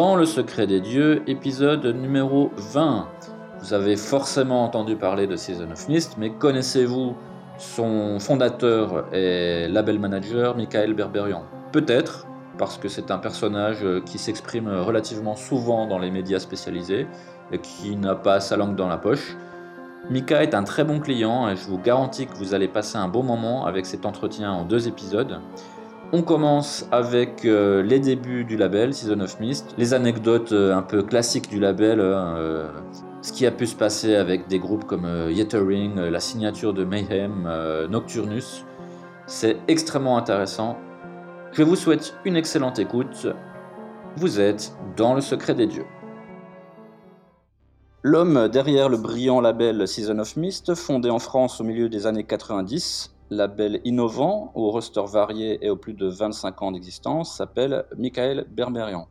Dans 0.00 0.16
le 0.16 0.24
secret 0.24 0.66
des 0.66 0.80
dieux, 0.80 1.22
épisode 1.26 1.84
numéro 1.84 2.50
20. 2.56 3.06
Vous 3.58 3.74
avez 3.74 3.96
forcément 3.96 4.64
entendu 4.64 4.96
parler 4.96 5.26
de 5.26 5.36
Season 5.36 5.70
of 5.70 5.90
Mist, 5.90 6.16
mais 6.16 6.30
connaissez-vous 6.30 7.14
son 7.58 8.18
fondateur 8.18 9.04
et 9.12 9.68
label 9.68 9.98
manager, 9.98 10.56
Michael 10.56 10.94
Berberian? 10.94 11.42
Peut-être, 11.70 12.26
parce 12.56 12.78
que 12.78 12.88
c'est 12.88 13.10
un 13.10 13.18
personnage 13.18 13.84
qui 14.06 14.16
s'exprime 14.16 14.70
relativement 14.70 15.36
souvent 15.36 15.86
dans 15.86 15.98
les 15.98 16.10
médias 16.10 16.38
spécialisés 16.38 17.06
et 17.52 17.58
qui 17.58 17.94
n'a 17.96 18.14
pas 18.14 18.40
sa 18.40 18.56
langue 18.56 18.76
dans 18.76 18.88
la 18.88 18.96
poche. 18.96 19.36
Mika 20.08 20.42
est 20.42 20.54
un 20.54 20.64
très 20.64 20.82
bon 20.82 21.00
client 21.00 21.46
et 21.50 21.56
je 21.56 21.66
vous 21.66 21.76
garantis 21.78 22.26
que 22.26 22.36
vous 22.36 22.54
allez 22.54 22.68
passer 22.68 22.96
un 22.96 23.08
bon 23.08 23.22
moment 23.22 23.66
avec 23.66 23.84
cet 23.84 24.06
entretien 24.06 24.50
en 24.50 24.64
deux 24.64 24.88
épisodes. 24.88 25.40
On 26.12 26.22
commence 26.22 26.88
avec 26.90 27.44
euh, 27.44 27.84
les 27.84 28.00
débuts 28.00 28.44
du 28.44 28.56
label 28.56 28.92
Season 28.92 29.20
of 29.20 29.38
Mist, 29.38 29.76
les 29.78 29.94
anecdotes 29.94 30.50
euh, 30.50 30.74
un 30.74 30.82
peu 30.82 31.04
classiques 31.04 31.48
du 31.48 31.60
label, 31.60 32.00
euh, 32.00 32.66
ce 33.22 33.32
qui 33.32 33.46
a 33.46 33.52
pu 33.52 33.64
se 33.68 33.76
passer 33.76 34.16
avec 34.16 34.48
des 34.48 34.58
groupes 34.58 34.86
comme 34.86 35.06
Yettering, 35.30 36.00
la 36.00 36.18
signature 36.18 36.74
de 36.74 36.82
Mayhem, 36.82 37.48
Nocturnus. 37.90 38.64
C'est 39.26 39.58
extrêmement 39.68 40.16
intéressant. 40.16 40.78
Je 41.52 41.62
vous 41.62 41.76
souhaite 41.76 42.14
une 42.24 42.34
excellente 42.34 42.80
écoute. 42.80 43.28
Vous 44.16 44.40
êtes 44.40 44.74
dans 44.96 45.14
le 45.14 45.20
secret 45.20 45.54
des 45.54 45.66
dieux. 45.66 45.86
L'homme 48.02 48.48
derrière 48.48 48.88
le 48.88 48.96
brillant 48.96 49.40
label 49.40 49.86
Season 49.86 50.18
of 50.18 50.36
Mist, 50.36 50.74
fondé 50.74 51.10
en 51.10 51.18
France 51.20 51.60
au 51.60 51.64
milieu 51.64 51.88
des 51.88 52.06
années 52.06 52.24
90, 52.24 53.14
label 53.30 53.80
innovant, 53.84 54.52
au 54.54 54.70
roster 54.70 55.02
varié 55.06 55.64
et 55.64 55.70
aux 55.70 55.76
plus 55.76 55.94
de 55.94 56.06
25 56.06 56.62
ans 56.62 56.72
d'existence, 56.72 57.36
s'appelle 57.36 57.84
Michael 57.96 58.46
Berberian. 58.50 59.08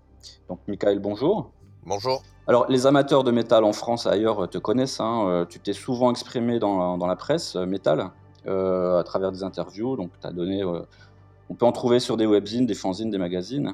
Donc 0.47 0.59
Michael, 0.67 0.99
bonjour. 0.99 1.51
Bonjour. 1.85 2.21
Alors 2.47 2.65
les 2.69 2.85
amateurs 2.85 3.23
de 3.23 3.31
métal 3.31 3.63
en 3.63 3.73
France 3.73 4.05
et 4.05 4.09
ailleurs 4.09 4.49
te 4.49 4.57
connaissent, 4.57 4.99
hein, 4.99 5.25
euh, 5.27 5.45
tu 5.45 5.59
t'es 5.59 5.73
souvent 5.73 6.11
exprimé 6.11 6.59
dans, 6.59 6.97
dans 6.97 7.07
la 7.07 7.15
presse 7.15 7.55
euh, 7.55 7.65
métal, 7.65 8.11
euh, 8.47 8.99
à 8.99 9.03
travers 9.03 9.31
des 9.31 9.43
interviews, 9.43 9.95
donc 9.95 10.11
tu 10.19 10.27
as 10.27 10.31
donné... 10.31 10.63
euh, 10.63 10.81
on 11.49 11.55
peut 11.55 11.65
en 11.65 11.71
trouver 11.71 11.99
sur 11.99 12.15
des 12.15 12.27
webzines, 12.27 12.67
des 12.67 12.75
fanzines, 12.75 13.09
des 13.09 13.17
magazines. 13.17 13.73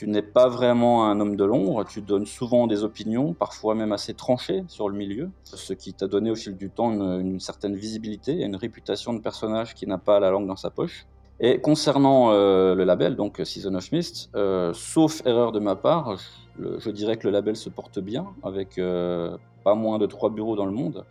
Tu 0.00 0.08
n'es 0.08 0.22
pas 0.22 0.48
vraiment 0.48 1.10
un 1.10 1.20
homme 1.20 1.36
de 1.36 1.44
l'ombre, 1.44 1.84
tu 1.84 2.00
donnes 2.00 2.24
souvent 2.24 2.66
des 2.66 2.84
opinions, 2.84 3.34
parfois 3.34 3.74
même 3.74 3.92
assez 3.92 4.14
tranchées 4.14 4.64
sur 4.66 4.88
le 4.88 4.96
milieu, 4.96 5.28
ce 5.44 5.74
qui 5.74 5.92
t'a 5.92 6.06
donné 6.06 6.30
au 6.30 6.34
fil 6.34 6.56
du 6.56 6.70
temps 6.70 6.90
une, 6.90 7.38
certaine 7.38 7.76
visibilité 7.76 8.40
et 8.40 8.44
une 8.44 8.56
réputation 8.56 9.12
de 9.12 9.18
personnage 9.18 9.74
qui 9.74 9.86
n'a 9.86 9.98
pas 9.98 10.18
la 10.18 10.30
langue 10.30 10.46
dans 10.46 10.56
sa 10.56 10.70
poche. 10.70 11.04
Et 11.38 11.60
concernant 11.60 12.30
euh, 12.30 12.74
le 12.74 12.84
label, 12.84 13.14
donc 13.14 13.42
Season 13.44 13.74
of 13.74 13.92
Mist, 13.92 14.30
euh, 14.36 14.72
sauf 14.72 15.20
erreur 15.26 15.52
de 15.52 15.60
ma 15.60 15.76
part, 15.76 16.16
je, 16.58 16.90
dirais 16.90 17.18
que 17.18 17.26
le 17.26 17.32
label 17.34 17.54
se 17.54 17.68
porte 17.68 17.98
bien, 17.98 18.28
avec 18.42 18.78
euh, 18.78 19.36
pas 19.64 19.74
moins 19.74 19.98
de 19.98 20.06
trois 20.06 20.30
bureaux 20.30 20.56
dans 20.56 20.64
le 20.64 20.72
monde. 20.72 21.04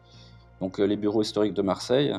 Donc 0.62 0.80
les 0.80 0.98
bureaux 0.98 1.22
historiques 1.22 1.54
de 1.54 1.62
Marseille, 1.62 2.16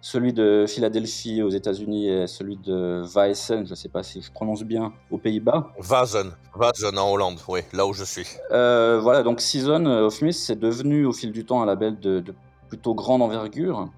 celui 0.00 0.32
de 0.32 0.64
Philadelphie 0.66 1.42
aux 1.42 1.50
États-Unis 1.50 2.08
et 2.08 2.26
celui 2.26 2.56
de 2.56 3.02
Weissen, 3.14 3.66
je 3.66 3.70
ne 3.70 3.74
sais 3.74 3.88
pas 3.88 4.02
si 4.02 4.22
je 4.22 4.32
prononce 4.32 4.62
bien, 4.62 4.92
aux 5.10 5.18
Pays-Bas. 5.18 5.72
Vazen. 5.78 6.32
Vazen 6.54 6.98
en 6.98 7.12
Hollande, 7.12 7.38
oui, 7.48 7.60
là 7.72 7.86
où 7.86 7.92
je 7.92 8.04
suis. 8.04 8.26
Euh, 8.50 8.98
voilà, 9.00 9.22
donc 9.22 9.40
Season 9.40 9.84
of 9.86 10.22
Mist, 10.22 10.40
c'est 10.44 10.58
devenu 10.58 11.04
au 11.04 11.12
fil 11.12 11.32
du 11.32 11.44
temps 11.44 11.62
un 11.62 11.66
label 11.66 12.00
de, 12.00 12.20
de 12.20 12.34
plutôt 12.68 12.94
grande 12.94 13.20
envergure 13.20 13.88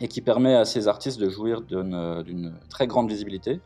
et 0.00 0.08
qui 0.08 0.20
permet 0.20 0.54
à 0.54 0.64
ces 0.64 0.88
artistes 0.88 1.18
de 1.18 1.28
jouir 1.28 1.60
d'une 1.60 2.22
d'une 2.22 2.54
très 2.68 2.86
grande 2.86 3.08
visibilité. 3.08 3.60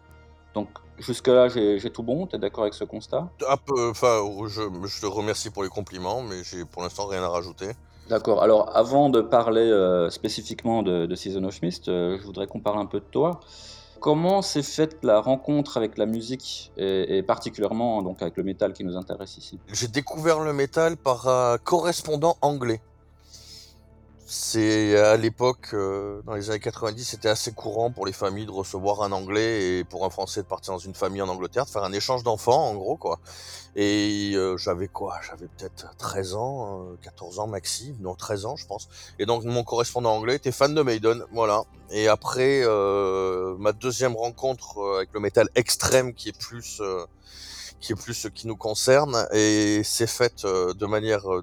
Donc 0.54 0.68
jusque-là, 0.98 1.48
j'ai 1.48 1.78
j'ai 1.78 1.90
tout 1.90 2.02
bon, 2.02 2.26
tu 2.26 2.36
es 2.36 2.38
d'accord 2.38 2.64
avec 2.64 2.74
ce 2.74 2.84
constat? 2.84 3.28
Un 3.48 3.56
peu, 3.56 3.90
enfin, 3.90 4.22
je, 4.48 4.62
je 4.86 5.00
te 5.00 5.06
remercie 5.06 5.50
pour 5.50 5.62
les 5.62 5.68
compliments, 5.68 6.22
mais 6.22 6.42
j'ai 6.44 6.64
pour 6.64 6.82
l'instant 6.82 7.06
rien 7.06 7.22
à 7.22 7.28
rajouter. 7.28 7.72
D'accord, 8.08 8.42
alors 8.42 8.76
avant 8.76 9.08
de 9.08 9.20
parler 9.22 9.62
euh, 9.62 10.10
spécifiquement 10.10 10.82
de, 10.82 11.14
Season 11.14 11.42
of 11.44 11.62
Mist, 11.62 11.88
euh, 11.88 12.18
je 12.18 12.24
voudrais 12.24 12.46
qu'on 12.46 12.60
parle 12.60 12.78
un 12.78 12.86
peu 12.86 13.00
de 13.00 13.06
toi. 13.10 13.40
Comment 14.00 14.42
s'est 14.42 14.62
faite 14.62 14.98
la 15.02 15.20
rencontre 15.20 15.78
avec 15.78 15.96
la 15.96 16.04
musique 16.04 16.70
et, 16.76 17.16
et 17.16 17.22
particulièrement 17.22 18.02
donc 18.02 18.20
avec 18.20 18.36
le 18.36 18.42
métal 18.42 18.74
qui 18.74 18.84
nous 18.84 18.96
intéresse 18.96 19.38
ici? 19.38 19.58
J'ai 19.72 19.88
découvert 19.88 20.40
le 20.40 20.52
métal 20.52 20.98
par 20.98 21.26
un 21.28 21.56
correspondant 21.56 22.36
anglais. 22.42 22.82
C'est 24.26 24.96
à 24.98 25.18
l'époque, 25.18 25.68
euh, 25.74 26.22
dans 26.22 26.32
les 26.34 26.48
années 26.48 26.58
90, 26.58 27.04
c'était 27.04 27.28
assez 27.28 27.52
courant 27.52 27.90
pour 27.90 28.06
les 28.06 28.12
familles 28.12 28.46
de 28.46 28.50
recevoir 28.50 29.02
un 29.02 29.12
anglais 29.12 29.78
et 29.80 29.84
pour 29.84 30.06
un 30.06 30.10
français 30.10 30.42
de 30.42 30.46
partir 30.46 30.72
dans 30.72 30.78
une 30.78 30.94
famille 30.94 31.20
en 31.20 31.28
Angleterre, 31.28 31.66
de 31.66 31.70
faire 31.70 31.84
un 31.84 31.92
échange 31.92 32.22
d'enfants, 32.22 32.70
en 32.70 32.74
gros, 32.74 32.96
quoi. 32.96 33.20
Et 33.76 34.32
euh, 34.34 34.56
j'avais 34.56 34.88
quoi? 34.88 35.16
J'avais 35.28 35.46
peut-être 35.46 35.94
13 35.98 36.34
ans, 36.36 36.84
euh, 36.92 36.96
14 37.02 37.38
ans 37.40 37.46
maxi, 37.46 37.94
non 38.00 38.14
13 38.14 38.46
ans, 38.46 38.56
je 38.56 38.66
pense. 38.66 38.88
Et 39.18 39.26
donc 39.26 39.44
mon 39.44 39.62
correspondant 39.62 40.14
anglais 40.16 40.36
était 40.36 40.52
fan 40.52 40.74
de 40.74 40.80
Maiden, 40.80 41.24
voilà. 41.32 41.64
Et 41.90 42.08
après 42.08 42.62
euh, 42.64 43.56
ma 43.58 43.72
deuxième 43.72 44.16
rencontre 44.16 44.78
euh, 44.78 44.96
avec 44.98 45.10
le 45.12 45.20
métal 45.20 45.48
extrême, 45.54 46.14
qui 46.14 46.30
est 46.30 46.38
plus 46.38 46.78
euh, 46.80 47.04
qui 47.80 47.92
est 47.92 47.96
plus 47.96 48.14
ce 48.14 48.28
qui 48.28 48.46
nous 48.46 48.56
concerne, 48.56 49.26
et 49.32 49.82
c'est 49.84 50.06
faite 50.06 50.44
euh, 50.46 50.72
de 50.72 50.86
manière 50.86 51.30
euh, 51.30 51.42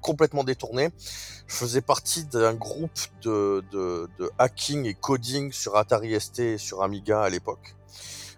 complètement 0.00 0.44
détournée. 0.44 0.90
Je 1.46 1.54
faisais 1.54 1.80
partie 1.80 2.24
d'un 2.24 2.54
groupe 2.54 2.98
de, 3.22 3.64
de, 3.72 4.08
hacking 4.38 4.84
et 4.86 4.94
coding 4.94 5.52
sur 5.52 5.76
Atari 5.76 6.18
ST 6.20 6.38
et 6.40 6.58
sur 6.58 6.82
Amiga 6.82 7.22
à 7.22 7.28
l'époque. 7.28 7.74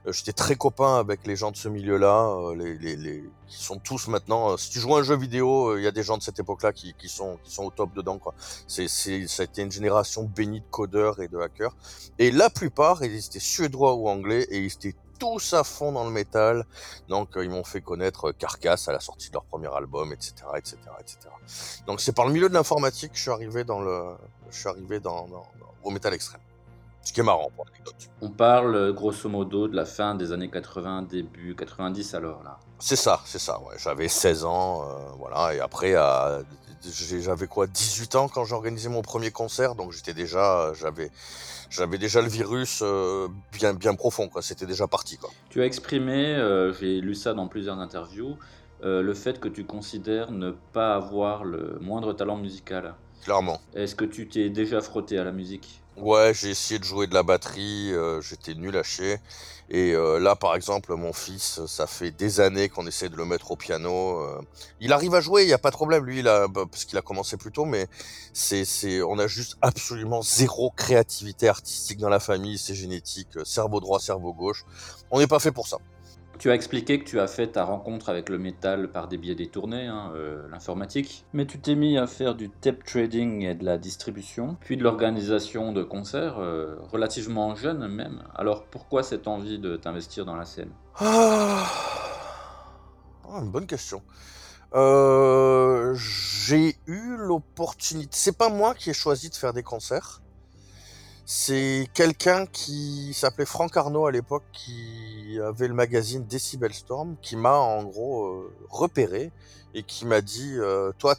Euh, 0.06 0.12
J'étais 0.12 0.33
très 0.33 0.56
copain 0.56 0.97
avec 0.99 1.27
les 1.27 1.37
gens 1.37 1.50
de 1.53 1.56
ce 1.56 1.69
milieu-là, 1.69 2.28
euh, 2.31 2.56
les, 2.56 2.77
les, 2.78 2.97
les, 2.97 3.25
qui 3.47 3.62
sont 3.62 3.78
tous 3.78 4.09
maintenant. 4.09 4.53
euh, 4.53 4.56
si 4.56 4.71
tu 4.71 4.81
joues 4.81 4.97
à 4.97 5.00
un 5.00 5.03
jeu 5.03 5.17
vidéo, 5.17 5.77
il 5.78 5.84
y 5.84 5.87
a 5.87 5.93
des 5.93 6.03
gens 6.03 6.19
de 6.19 6.23
cette 6.23 6.41
époque-là 6.41 6.73
qui, 6.73 6.95
qui 6.99 7.09
sont 7.09 7.39
qui 7.45 7.53
sont 7.53 7.65
au 7.65 7.71
top 7.71 7.94
dedans. 7.94 8.19
Quoi. 8.19 8.34
C'est 8.67 8.89
c'est 8.89 9.27
ça 9.29 9.43
a 9.43 9.44
été 9.44 9.62
une 9.62 9.71
génération 9.71 10.25
bénie 10.25 10.61
de 10.61 10.67
codeurs 10.71 11.21
et 11.21 11.29
de 11.29 11.39
hackers. 11.39 11.77
Et 12.19 12.31
la 12.33 12.50
plupart, 12.50 13.05
ils 13.05 13.15
étaient 13.27 13.39
suédois 13.39 13.94
ou 13.94 14.09
anglais 14.09 14.47
et 14.50 14.59
ils 14.59 14.73
étaient 14.73 14.94
tous 15.22 15.55
à 15.55 15.62
fond 15.62 15.93
dans 15.93 16.03
le 16.05 16.10
métal. 16.10 16.65
Donc 17.09 17.37
euh, 17.37 17.44
ils 17.44 17.50
m'ont 17.50 17.62
fait 17.62 17.81
connaître 17.81 18.31
euh, 18.31 18.33
Carcass 18.33 18.88
à 18.88 18.93
la 18.93 18.99
sortie 18.99 19.28
de 19.28 19.34
leur 19.34 19.44
premier 19.44 19.72
album, 19.72 20.12
etc., 20.12 20.33
etc., 20.56 20.77
etc. 21.00 21.19
Donc 21.87 22.00
c'est 22.00 22.12
par 22.12 22.27
le 22.27 22.33
milieu 22.33 22.49
de 22.49 22.55
l'informatique 22.55 23.12
que 23.12 23.16
je 23.19 23.22
suis 23.22 23.31
arrivé 23.31 23.62
dans 23.62 23.81
le, 23.81 24.16
je 24.50 24.59
suis 24.59 24.69
arrivé 24.69 24.99
dans, 24.99 25.28
dans- 25.28 25.47
dans- 25.61 25.75
au 25.84 25.91
métal 25.91 26.12
extrême. 26.15 26.41
Ce 27.05 27.12
qui 27.12 27.21
est 27.21 27.25
marrant 27.25 27.50
pour 27.55 27.65
l'anecdote. 27.66 27.94
On 28.21 28.31
parle 28.31 28.75
euh, 28.75 28.93
grosso 28.93 29.28
modo 29.28 29.69
de 29.69 29.77
la 29.77 29.84
fin 29.84 30.15
des 30.16 30.32
années 30.32 30.50
80, 30.50 31.03
début 31.03 31.55
90 31.55 32.15
alors 32.15 32.43
là. 32.43 32.59
C'est 32.81 32.97
ça, 32.97 33.21
c'est 33.25 33.38
ça. 33.41 33.61
Ouais. 33.61 33.77
J'avais 33.78 34.09
16 34.09 34.44
ans, 34.44 34.82
euh, 34.82 34.97
voilà. 35.19 35.55
Et 35.55 35.61
après, 35.61 35.94
j'avais 37.21 37.46
quoi, 37.46 37.67
18 37.69 38.14
ans 38.17 38.29
quand 38.29 38.44
j'ai 38.44 38.55
organisé 38.55 38.88
mon 38.88 39.02
premier 39.02 39.31
concert, 39.31 39.75
donc 39.76 39.93
j'étais 39.93 40.14
déjà, 40.14 40.73
j'avais, 40.75 41.11
j'avais 41.72 41.98
déjà 41.98 42.20
le 42.20 42.28
virus 42.28 42.80
euh, 42.82 43.28
bien, 43.52 43.74
bien 43.74 43.94
profond, 43.94 44.28
quoi. 44.28 44.42
C'était 44.42 44.66
déjà 44.66 44.86
parti, 44.86 45.16
quoi. 45.16 45.30
Tu 45.48 45.60
as 45.62 45.66
exprimé, 45.66 46.34
euh, 46.34 46.72
j'ai 46.74 47.00
lu 47.00 47.14
ça 47.14 47.34
dans 47.34 47.48
plusieurs 47.48 47.78
interviews, 47.78 48.36
euh, 48.84 49.02
le 49.02 49.14
fait 49.14 49.40
que 49.40 49.48
tu 49.48 49.64
considères 49.64 50.30
ne 50.30 50.50
pas 50.50 50.94
avoir 50.94 51.44
le 51.44 51.78
moindre 51.80 52.12
talent 52.12 52.36
musical. 52.36 52.94
Clairement. 53.24 53.60
Est-ce 53.74 53.94
que 53.94 54.04
tu 54.04 54.28
t'es 54.28 54.50
déjà 54.50 54.80
frotté 54.80 55.19
à 55.19 55.24
la 55.24 55.32
musique? 55.32 55.81
Ouais, 55.97 56.33
j'ai 56.35 56.49
essayé 56.50 56.79
de 56.79 56.85
jouer 56.85 57.06
de 57.06 57.12
la 57.12 57.23
batterie, 57.23 57.93
euh, 57.93 58.21
j'étais 58.23 58.55
nul 58.55 58.77
à 58.79 58.83
chier. 58.83 59.19
Et 59.69 59.93
euh, 59.93 60.19
là, 60.19 60.37
par 60.37 60.55
exemple, 60.55 60.94
mon 60.94 61.12
fils, 61.12 61.61
ça 61.67 61.87
fait 61.87 62.11
des 62.11 62.41
années 62.41 62.71
qu'on 62.71 62.87
essaie 62.87 63.11
de 63.11 63.17
le 63.17 63.27
mettre 63.27 63.50
au 63.50 63.56
piano. 63.56 64.21
euh. 64.21 64.41
Il 64.81 64.93
arrive 64.94 65.15
à 65.15 65.21
jouer, 65.21 65.43
il 65.43 65.49
y 65.50 65.53
a 65.53 65.59
pas 65.59 65.71
de 65.71 65.77
problème, 65.77 66.05
lui, 66.06 66.21
il 66.21 66.29
a, 66.29 66.49
bah, 66.49 66.65
parce 66.71 66.87
qu'il 66.87 66.97
a 66.99 67.03
commencé 67.03 67.37
plus 67.37 67.53
tôt, 67.53 67.67
mais 67.67 67.89
c'est, 68.33 68.65
c'est, 68.65 69.03
on 69.03 69.19
a 69.19 69.27
juste 69.27 69.56
absolument 69.61 70.23
zéro 70.23 70.71
créativité 70.71 71.49
artistique 71.49 71.99
dans 71.99 72.09
la 72.09 72.21
famille, 72.21 72.56
c'est 72.59 72.75
génétique, 72.75 73.29
cerveau 73.44 73.81
droit, 73.81 74.00
cerveau 74.00 74.33
gauche. 74.33 74.65
On 75.11 75.19
n'est 75.19 75.27
pas 75.27 75.41
fait 75.41 75.53
pour 75.53 75.69
ça. 75.69 75.77
Tu 76.43 76.50
as 76.50 76.56
expliqué 76.56 76.99
que 76.99 77.05
tu 77.05 77.21
as 77.21 77.29
fait 77.29 77.53
ta 77.53 77.62
rencontre 77.62 78.09
avec 78.09 78.29
le 78.29 78.37
métal 78.37 78.91
par 78.91 79.06
des 79.06 79.17
biais 79.17 79.37
détournés, 79.37 79.87
hein, 79.87 80.11
euh, 80.17 80.43
l'informatique, 80.50 81.25
mais 81.33 81.47
tu 81.47 81.61
t'es 81.61 81.77
mis 81.77 81.97
à 81.97 82.09
faire 82.09 82.35
du 82.35 82.50
tape 82.50 82.83
trading 82.83 83.43
et 83.43 83.55
de 83.55 83.65
la 83.65 83.79
distribution, 83.79 84.56
puis 84.59 84.77
de 84.77 84.83
l'organisation 84.83 85.73
de 85.73 85.85
concerts, 85.85 86.41
euh, 86.41 86.75
relativement 86.91 87.55
jeune 87.55 87.87
même. 87.87 88.25
Alors 88.35 88.65
pourquoi 88.65 89.05
cette 89.05 89.29
envie 89.29 89.61
de 89.61 89.77
t'investir 89.77 90.25
dans 90.25 90.35
la 90.35 90.44
scène? 90.44 90.73
Ah, 90.97 91.65
Ah, 93.31 93.39
une 93.39 93.53
bonne 93.53 93.69
question. 93.69 94.03
Euh, 94.75 95.94
j'ai 95.94 96.75
eu 96.89 97.17
l'opportunité. 97.19 98.11
C'est 98.15 98.37
pas 98.37 98.49
moi 98.49 98.75
qui 98.75 98.91
ai 98.91 98.94
choisi 98.94 99.31
de 99.31 99.37
faire 99.37 99.53
des 99.53 99.62
concerts. 99.62 100.21
C'est 101.24 101.88
quelqu'un 101.94 102.46
qui 102.46 103.14
s'appelait 103.14 103.46
Franck 103.46 103.76
Arnaud 103.76 104.06
à 104.06 104.10
l'époque, 104.10 104.42
qui 104.52 105.38
avait 105.40 105.69
le 105.69 105.74
magazine 105.74 106.26
Decibel 106.26 106.74
Storm, 106.74 107.16
qui 107.22 107.36
m'a 107.36 107.58
en 107.58 107.84
gros 107.84 108.26
euh, 108.26 108.52
repéré 108.69 109.30
et 109.72 109.84
qui 109.84 110.04
m'a 110.04 110.20
dit, 110.20 110.54
euh, 110.56 110.90
toi, 110.98 111.14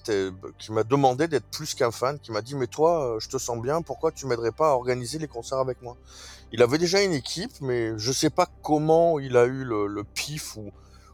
qui 0.59 0.71
m'a 0.73 0.83
demandé 0.83 1.29
d'être 1.29 1.45
plus 1.45 1.73
qu'un 1.73 1.89
fan, 1.89 2.19
qui 2.19 2.33
m'a 2.33 2.41
dit, 2.41 2.53
mais 2.55 2.67
toi, 2.67 3.15
euh, 3.15 3.19
je 3.19 3.29
te 3.29 3.37
sens 3.37 3.59
bien, 3.61 3.81
pourquoi 3.81 4.11
tu 4.11 4.27
m'aiderais 4.27 4.51
pas 4.51 4.71
à 4.71 4.73
organiser 4.73 5.19
les 5.19 5.27
concerts 5.27 5.59
avec 5.59 5.81
moi? 5.81 5.95
Il 6.51 6.61
avait 6.61 6.77
déjà 6.77 7.01
une 7.01 7.13
équipe, 7.13 7.53
mais 7.61 7.97
je 7.97 8.11
sais 8.11 8.29
pas 8.29 8.47
comment 8.61 9.19
il 9.19 9.37
a 9.37 9.45
eu 9.45 9.63
le, 9.63 9.87
le 9.87 10.03
pif 10.03 10.57
ou, 10.57 10.71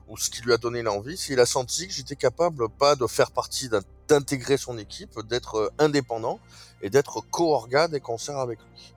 ou 0.07 0.17
ce 0.17 0.31
qui 0.31 0.41
lui 0.41 0.51
a 0.51 0.57
donné 0.57 0.81
l'envie. 0.81 1.15
S'il 1.15 1.39
a 1.39 1.45
senti 1.45 1.87
que 1.87 1.93
j'étais 1.93 2.15
capable 2.15 2.67
pas 2.67 2.95
de 2.95 3.05
faire 3.05 3.31
partie 3.31 3.69
d'intégrer 4.07 4.57
son 4.57 4.77
équipe, 4.79 5.19
d'être 5.27 5.71
indépendant 5.77 6.39
et 6.81 6.89
d'être 6.89 7.21
co-orga 7.21 7.87
des 7.87 7.99
concerts 7.99 8.37
avec 8.37 8.59
lui. 8.59 8.93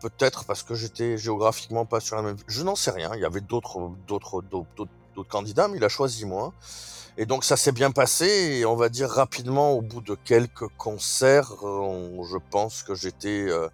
Peut-être 0.00 0.44
parce 0.44 0.62
que 0.62 0.74
j'étais 0.74 1.16
géographiquement 1.16 1.86
pas 1.86 2.00
sur 2.00 2.16
la 2.16 2.22
même. 2.22 2.36
Je 2.48 2.62
n'en 2.62 2.74
sais 2.74 2.90
rien. 2.90 3.12
Il 3.14 3.20
y 3.20 3.24
avait 3.24 3.40
d'autres, 3.40 3.92
d'autres, 4.08 4.42
d'autres, 4.42 5.28
candidats, 5.28 5.68
mais 5.68 5.76
il 5.76 5.84
a 5.84 5.88
choisi 5.88 6.24
moi. 6.24 6.52
Et 7.18 7.26
donc 7.26 7.44
ça 7.44 7.56
s'est 7.56 7.72
bien 7.72 7.92
passé. 7.92 8.26
Et 8.26 8.64
on 8.64 8.74
va 8.74 8.88
dire 8.88 9.08
rapidement, 9.08 9.72
au 9.72 9.82
bout 9.82 10.00
de 10.00 10.14
quelques 10.14 10.66
concerts, 10.76 11.52
euh, 11.62 12.22
je 12.24 12.38
pense 12.50 12.82
que 12.82 12.94
j'étais 12.94 13.46
euh, 13.48 13.68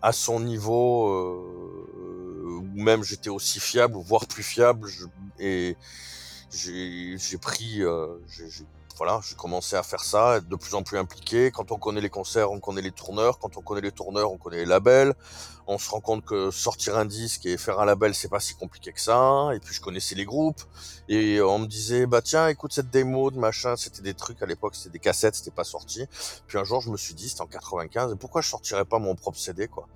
à 0.00 0.12
son 0.12 0.40
niveau, 0.40 1.08
euh, 1.10 2.60
ou 2.60 2.82
même 2.82 3.02
j'étais 3.02 3.30
aussi 3.30 3.60
fiable, 3.60 3.96
voire 3.98 4.26
plus 4.26 4.44
fiable. 4.44 4.88
et 5.38 5.76
j'ai 6.50 7.38
pris, 7.38 7.82
voilà, 8.96 9.20
j'ai 9.28 9.34
commencé 9.34 9.76
à 9.76 9.82
faire 9.82 10.02
ça, 10.02 10.38
être 10.38 10.48
de 10.48 10.56
plus 10.56 10.74
en 10.74 10.82
plus 10.82 10.96
impliqué. 10.98 11.50
Quand 11.50 11.70
on 11.70 11.76
connaît 11.76 12.00
les 12.00 12.08
concerts, 12.08 12.50
on 12.50 12.60
connaît 12.60 12.80
les 12.80 12.92
tourneurs. 12.92 13.38
Quand 13.38 13.56
on 13.58 13.60
connaît 13.60 13.82
les 13.82 13.92
tourneurs, 13.92 14.32
on 14.32 14.38
connaît 14.38 14.56
les 14.56 14.64
labels. 14.64 15.14
On 15.66 15.78
se 15.78 15.90
rend 15.90 16.00
compte 16.00 16.24
que 16.24 16.50
sortir 16.50 16.96
un 16.96 17.04
disque 17.04 17.44
et 17.44 17.58
faire 17.58 17.78
un 17.78 17.84
label, 17.84 18.14
c'est 18.14 18.28
pas 18.28 18.40
si 18.40 18.54
compliqué 18.54 18.92
que 18.92 19.00
ça. 19.00 19.50
Et 19.54 19.60
puis 19.60 19.74
je 19.74 19.80
connaissais 19.82 20.14
les 20.14 20.24
groupes. 20.24 20.62
Et 21.08 21.42
on 21.42 21.58
me 21.58 21.66
disait, 21.66 22.06
bah 22.06 22.22
tiens, 22.22 22.48
écoute 22.48 22.72
cette 22.72 22.90
démo 22.90 23.30
de 23.30 23.38
machin. 23.38 23.76
C'était 23.76 24.02
des 24.02 24.14
trucs 24.14 24.42
à 24.42 24.46
l'époque, 24.46 24.74
c'était 24.74 24.90
des 24.90 24.98
cassettes, 24.98 25.34
c'était 25.34 25.50
pas 25.50 25.64
sorti. 25.64 26.06
Puis 26.46 26.56
un 26.56 26.64
jour, 26.64 26.80
je 26.80 26.90
me 26.90 26.96
suis 26.96 27.14
dit, 27.14 27.28
c'était 27.28 27.42
en 27.42 27.46
95, 27.46 28.16
pourquoi 28.18 28.40
je 28.40 28.48
sortirais 28.48 28.84
pas 28.86 28.98
mon 28.98 29.14
propre 29.14 29.38
CD, 29.38 29.68
quoi? 29.68 29.88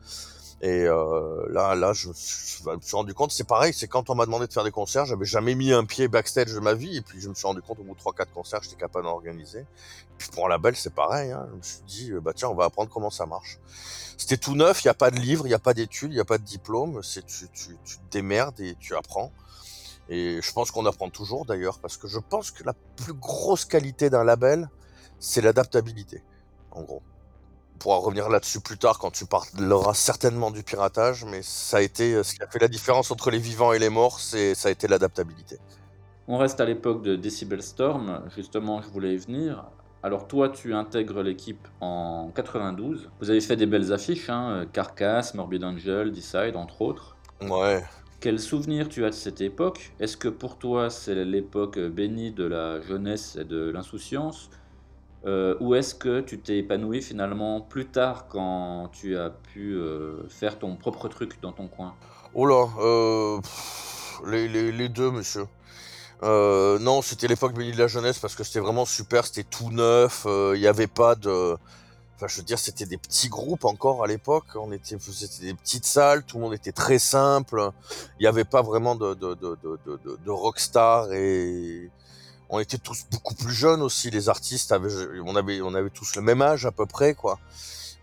Et 0.63 0.85
euh, 0.85 1.47
là, 1.49 1.75
là, 1.75 1.95
je, 1.95 2.09
me 2.09 2.13
suis 2.15 2.63
rendu 2.93 3.15
compte, 3.15 3.33
c'est 3.33 3.47
pareil, 3.47 3.73
c'est 3.73 3.89
quand 3.89 4.11
on 4.11 4.15
m'a 4.15 4.27
demandé 4.27 4.47
de 4.47 4.53
faire 4.53 4.65
des 4.65 4.71
concerts, 4.71 5.07
j'avais 5.07 5.25
jamais 5.25 5.55
mis 5.55 5.73
un 5.73 5.87
pied 5.87 6.07
backstage 6.07 6.53
de 6.53 6.61
ma 6.61 6.75
vie, 6.75 6.99
et 6.99 7.01
puis 7.01 7.19
je 7.19 7.31
me 7.31 7.35
suis 7.35 7.47
rendu 7.47 7.63
compte 7.63 7.79
au 7.79 7.83
bout 7.83 7.95
de 7.95 8.01
3-4 8.01 8.27
concerts, 8.35 8.63
j'étais 8.63 8.77
capable 8.77 9.07
d'organiser. 9.07 9.65
Puis 10.19 10.29
pour 10.29 10.45
un 10.45 10.51
label, 10.51 10.77
c'est 10.77 10.93
pareil, 10.93 11.31
hein, 11.31 11.47
je 11.51 11.57
me 11.57 11.63
suis 11.63 11.83
dit, 11.87 12.13
bah 12.21 12.33
tiens, 12.35 12.51
on 12.51 12.55
va 12.55 12.67
apprendre 12.67 12.91
comment 12.91 13.09
ça 13.09 13.25
marche. 13.25 13.59
C'était 14.19 14.37
tout 14.37 14.55
neuf, 14.55 14.85
il 14.85 14.89
n'y 14.89 14.91
a 14.91 14.95
pas 14.95 15.11
de 15.11 15.19
livre, 15.19 15.47
il 15.47 15.49
n'y 15.49 15.55
a 15.55 15.59
pas 15.59 15.73
d'études, 15.73 16.13
il 16.13 16.17
n'y 16.17 16.21
a 16.21 16.27
pas 16.27 16.37
de 16.37 16.45
diplôme, 16.45 17.03
c'est 17.03 17.25
tu, 17.25 17.49
tu, 17.55 17.79
tu 17.83 17.97
te 17.97 18.11
démerdes 18.11 18.61
et 18.61 18.77
tu 18.79 18.95
apprends. 18.95 19.33
Et 20.11 20.43
je 20.43 20.53
pense 20.53 20.71
qu'on 20.71 20.85
apprend 20.85 21.09
toujours 21.09 21.47
d'ailleurs, 21.47 21.79
parce 21.79 21.97
que 21.97 22.07
je 22.07 22.19
pense 22.19 22.51
que 22.51 22.65
la 22.65 22.75
plus 22.97 23.15
grosse 23.15 23.65
qualité 23.65 24.11
d'un 24.11 24.25
label, 24.25 24.69
c'est 25.21 25.41
l'adaptabilité, 25.41 26.23
en 26.73 26.83
gros 26.83 27.01
pourra 27.81 27.97
revenir 27.97 28.29
là-dessus 28.29 28.61
plus 28.61 28.79
tard 28.79 28.99
quand 28.99 29.11
tu 29.11 29.27
parleras 29.27 29.95
certainement 29.95 30.51
du 30.51 30.63
piratage, 30.63 31.25
mais 31.25 31.41
ça 31.43 31.79
a 31.79 31.81
été 31.81 32.15
euh, 32.15 32.23
ce 32.23 32.35
qui 32.35 32.43
a 32.43 32.47
fait 32.47 32.61
la 32.61 32.69
différence 32.69 33.11
entre 33.11 33.31
les 33.31 33.39
vivants 33.39 33.73
et 33.73 33.79
les 33.79 33.89
morts, 33.89 34.21
c'est 34.21 34.55
ça 34.55 34.69
a 34.69 34.71
été 34.71 34.87
l'adaptabilité. 34.87 35.59
On 36.29 36.39
reste 36.39 36.61
à 36.61 36.65
l'époque 36.65 37.03
de 37.03 37.17
Decibel 37.17 37.63
Storm, 37.63 38.23
justement, 38.37 38.83
je 38.83 38.89
voulais 38.89 39.15
y 39.15 39.17
venir. 39.17 39.65
Alors 40.03 40.29
toi, 40.29 40.49
tu 40.49 40.75
intègres 40.75 41.23
l'équipe 41.23 41.67
en 41.81 42.31
92. 42.35 43.11
Vous 43.21 43.31
avez 43.31 43.41
fait 43.41 43.57
des 43.57 43.67
belles 43.67 43.93
affiches, 43.93 44.31
hein, 44.31 44.51
euh, 44.51 44.67
Carcass, 44.71 45.35
Morbid 45.35 45.65
Angel, 45.65 46.13
Decide, 46.13 46.55
entre 46.55 46.83
autres. 46.83 47.17
Ouais. 47.41 47.83
Quel 48.21 48.39
souvenir 48.39 48.91
tu 48.91 49.05
as 49.07 49.11
de 49.11 49.15
cette 49.15 49.41
époque? 49.41 49.93
Est-ce 49.99 50.19
que 50.19 50.29
pour 50.29 50.59
toi 50.59 50.91
c'est 50.91 51.25
l'époque 51.25 51.79
bénie 51.79 52.33
de 52.33 52.45
la 52.45 52.81
jeunesse 52.83 53.37
et 53.41 53.45
de 53.45 53.71
l'insouciance? 53.71 54.51
Euh, 55.27 55.55
ou 55.61 55.75
est-ce 55.75 55.95
que 55.95 56.21
tu 56.21 56.41
t'es 56.41 56.59
épanoui 56.59 57.03
finalement 57.03 57.61
plus 57.61 57.87
tard 57.87 58.27
quand 58.29 58.89
tu 58.93 59.19
as 59.19 59.31
pu 59.31 59.75
euh, 59.75 60.27
faire 60.29 60.59
ton 60.59 60.77
propre 60.77 61.09
truc 61.09 61.41
dans 61.43 61.53
ton 61.53 61.69
coin? 61.69 61.95
Oh 62.33 62.47
là, 62.47 62.67
euh, 62.79 63.39
les, 64.27 64.89
deux, 64.89 65.11
monsieur. 65.11 65.47
non, 66.23 67.03
c'était 67.03 67.29
l'époque 67.29 67.55
bénie 67.55 67.73
de 67.73 67.79
la 67.79 67.89
jeunesse 67.89 68.19
parce 68.19 68.35
que 68.35 68.45
c'était 68.45 68.61
vraiment 68.61 68.87
super, 68.87 69.27
c'était 69.27 69.45
tout 69.45 69.71
neuf, 69.71 70.27
il 70.27 70.61
n'y 70.61 70.67
avait 70.67 70.87
pas 70.87 71.15
de... 71.15 71.57
Enfin, 72.17 72.27
je 72.29 72.37
veux 72.37 72.43
dire, 72.43 72.59
c'était 72.59 72.85
des 72.85 72.99
petits 72.99 73.31
groupes 73.31 73.65
encore 73.65 74.05
à 74.05 74.07
l'époque. 74.07 74.45
On 74.55 74.73
était, 74.73 74.99
c'était 74.99 75.47
des 75.47 75.55
petites 75.55 75.87
salles, 75.87 76.23
tout 76.23 76.37
le 76.37 76.43
monde 76.43 76.53
était 76.53 76.71
très 76.71 76.99
simple. 76.99 77.71
Il 78.19 78.25
n'y 78.25 78.27
avait 78.27 78.45
pas 78.45 78.61
vraiment 78.61 78.95
de, 78.95 79.15
de, 79.15 79.33
de, 79.35 79.57
de, 79.63 80.19
de 80.23 80.31
rockstar 80.31 81.15
et 81.15 81.91
on 82.51 82.59
était 82.59 82.79
tous 82.79 83.07
beaucoup 83.11 83.35
plus 83.35 83.55
jeunes 83.55 83.81
aussi. 83.81 84.11
Les 84.11 84.29
artistes 84.29 84.73
avaient, 84.73 84.91
on 85.25 85.37
avait, 85.37 85.61
on 85.63 85.75
avait 85.75 85.91
tous 85.91 86.17
le 86.17 86.23
même 86.23 86.43
âge 86.43 86.67
à 86.67 86.73
peu 86.73 86.85
près, 86.85 87.15
quoi. 87.15 87.39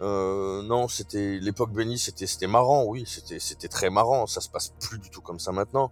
Euh, 0.02 0.62
non, 0.62 0.88
c'était 0.88 1.40
l'époque 1.40 1.72
bénie, 1.72 1.98
c'était 1.98 2.28
c'était 2.28 2.48
marrant, 2.48 2.84
oui, 2.86 3.04
c'était 3.08 3.40
c'était 3.40 3.68
très 3.68 3.90
marrant. 3.90 4.28
Ça 4.28 4.42
se 4.42 4.50
passe 4.50 4.70
plus 4.80 5.00
du 5.00 5.10
tout 5.10 5.22
comme 5.22 5.40
ça 5.40 5.52
maintenant. 5.52 5.92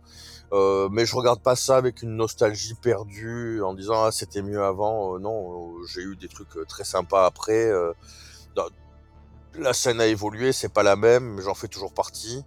Euh, 0.54 0.90
mais 0.92 1.06
je 1.06 1.16
regarde 1.16 1.42
pas 1.42 1.56
ça 1.56 1.76
avec 1.78 2.02
une 2.04 2.16
nostalgie 2.16 2.76
perdue 2.76 3.62
en 3.64 3.74
disant 3.74 4.04
ah 4.06 4.12
c'était 4.12 4.42
mieux 4.44 4.64
avant. 4.64 5.16
Euh, 5.16 5.20
non, 5.20 5.80
euh, 5.80 5.86
j'ai 5.88 6.02
eu 6.02 6.16
des 6.16 6.28
trucs 6.28 6.56
euh, 6.56 6.66
très 6.66 6.84
sympas 6.84 7.26
après. 7.26 7.72
la 9.58 9.74
scène 9.74 10.00
a 10.02 10.06
évolué, 10.06 10.52
c'est 10.52 10.70
pas 10.70 10.84
la 10.84 10.96
même, 10.96 11.36
mais 11.36 11.42
j'en 11.42 11.56
fais 11.56 11.68
toujours 11.68 11.94
partie. 11.94 12.44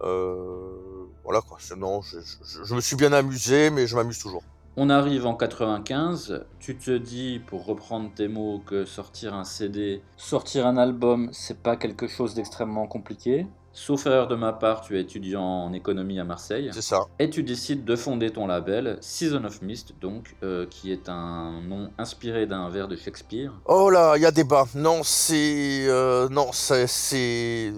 voilà 0.00 1.40
quoi. 1.40 1.58
Non, 1.76 2.02
je, 2.02 2.20
je, 2.20 2.64
je 2.64 2.74
me 2.74 2.80
suis 2.80 2.96
bien 2.96 3.12
amusé, 3.12 3.70
mais 3.70 3.86
je 3.86 3.96
m'amuse 3.96 4.18
toujours. 4.18 4.42
On 4.74 4.88
arrive 4.88 5.26
en 5.26 5.34
95, 5.34 6.46
tu 6.58 6.78
te 6.78 6.96
dis, 6.96 7.42
pour 7.46 7.66
reprendre 7.66 8.10
tes 8.14 8.26
mots, 8.26 8.62
que 8.64 8.86
sortir 8.86 9.34
un 9.34 9.44
CD, 9.44 10.00
sortir 10.16 10.66
un 10.66 10.78
album, 10.78 11.28
c'est 11.32 11.62
pas 11.62 11.76
quelque 11.76 12.08
chose 12.08 12.34
d'extrêmement 12.34 12.86
compliqué. 12.86 13.46
Sauf 13.74 14.06
erreur 14.06 14.28
de 14.28 14.34
ma 14.34 14.54
part, 14.54 14.80
tu 14.80 14.96
es 14.98 15.02
étudiant 15.02 15.42
en 15.42 15.72
économie 15.74 16.18
à 16.18 16.24
Marseille. 16.24 16.70
C'est 16.72 16.82
ça. 16.82 17.04
Et 17.18 17.28
tu 17.28 17.42
décides 17.42 17.84
de 17.84 17.96
fonder 17.96 18.30
ton 18.30 18.46
label, 18.46 18.96
Season 19.02 19.44
of 19.44 19.60
Mist, 19.60 19.92
donc, 20.00 20.36
euh, 20.42 20.66
qui 20.66 20.90
est 20.90 21.10
un 21.10 21.60
nom 21.62 21.90
inspiré 21.98 22.46
d'un 22.46 22.70
vers 22.70 22.88
de 22.88 22.96
Shakespeare. 22.96 23.52
Oh 23.66 23.90
là, 23.90 24.14
il 24.16 24.22
y 24.22 24.26
a 24.26 24.30
débat. 24.30 24.66
Non, 24.74 25.02
c'est. 25.02 25.86
Euh, 25.86 26.28
non, 26.30 26.50
c'est. 26.52 26.86
C'est. 26.86 27.72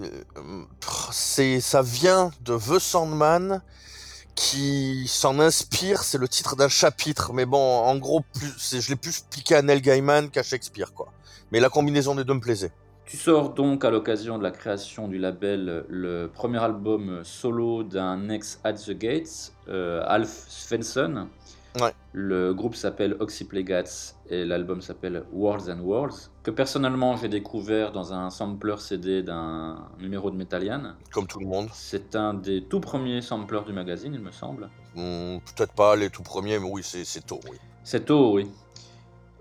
Ça 1.61 1.81
vient 1.81 2.31
de 2.41 2.57
The 2.57 2.79
Sandman 2.79 3.61
qui 4.35 5.07
s'en 5.07 5.39
inspire, 5.39 6.03
c'est 6.03 6.17
le 6.17 6.27
titre 6.27 6.55
d'un 6.55 6.67
chapitre, 6.67 7.31
mais 7.33 7.45
bon, 7.45 7.57
en 7.57 7.97
gros, 7.97 8.21
plus, 8.21 8.79
je 8.79 8.89
l'ai 8.89 8.95
plus 8.95 9.21
piqué 9.29 9.55
à 9.55 9.61
Neil 9.61 9.81
Gaiman 9.81 10.29
qu'à 10.29 10.43
Shakespeare, 10.43 10.93
quoi. 10.93 11.11
Mais 11.51 11.59
la 11.59 11.69
combinaison 11.69 12.15
des 12.15 12.23
deux 12.23 12.33
me 12.33 12.39
plaisait. 12.41 12.71
Tu 13.05 13.17
sors 13.17 13.53
donc 13.53 13.85
à 13.85 13.91
l'occasion 13.91 14.37
de 14.39 14.43
la 14.43 14.49
création 14.49 15.07
du 15.07 15.19
label 15.19 15.85
le 15.87 16.27
premier 16.27 16.57
album 16.57 17.21
solo 17.23 17.83
d'un 17.83 18.29
ex 18.29 18.59
At 18.63 18.73
the 18.73 18.91
Gates, 18.91 19.53
euh, 19.69 20.03
Alf 20.07 20.45
Svensson. 20.49 21.27
Le 22.13 22.53
groupe 22.53 22.75
s'appelle 22.75 23.17
Oxyplegats 23.19 24.15
et 24.29 24.45
l'album 24.45 24.81
s'appelle 24.81 25.23
Worlds 25.33 25.69
and 25.69 25.81
Worlds, 25.81 26.31
que 26.43 26.51
personnellement 26.51 27.17
j'ai 27.17 27.27
découvert 27.27 27.91
dans 27.91 28.13
un 28.13 28.29
sampler 28.29 28.75
CD 28.79 29.23
d'un 29.23 29.89
numéro 29.99 30.31
de 30.31 30.35
Metallian. 30.35 30.93
Comme 31.11 31.27
tout 31.27 31.39
le 31.39 31.47
monde. 31.47 31.67
C'est 31.73 32.15
un 32.15 32.33
des 32.33 32.63
tout 32.63 32.79
premiers 32.79 33.21
samplers 33.21 33.63
du 33.65 33.73
magazine, 33.73 34.13
il 34.13 34.21
me 34.21 34.31
semble. 34.31 34.69
Hmm, 34.95 35.39
peut-être 35.39 35.73
pas 35.73 35.95
les 35.95 36.09
tout 36.09 36.23
premiers, 36.23 36.59
mais 36.59 36.69
oui, 36.69 36.81
c'est 36.83 37.25
tôt, 37.25 37.39
oui. 37.49 37.57
C'est 37.83 38.05
tôt, 38.05 38.33
oui. 38.33 38.49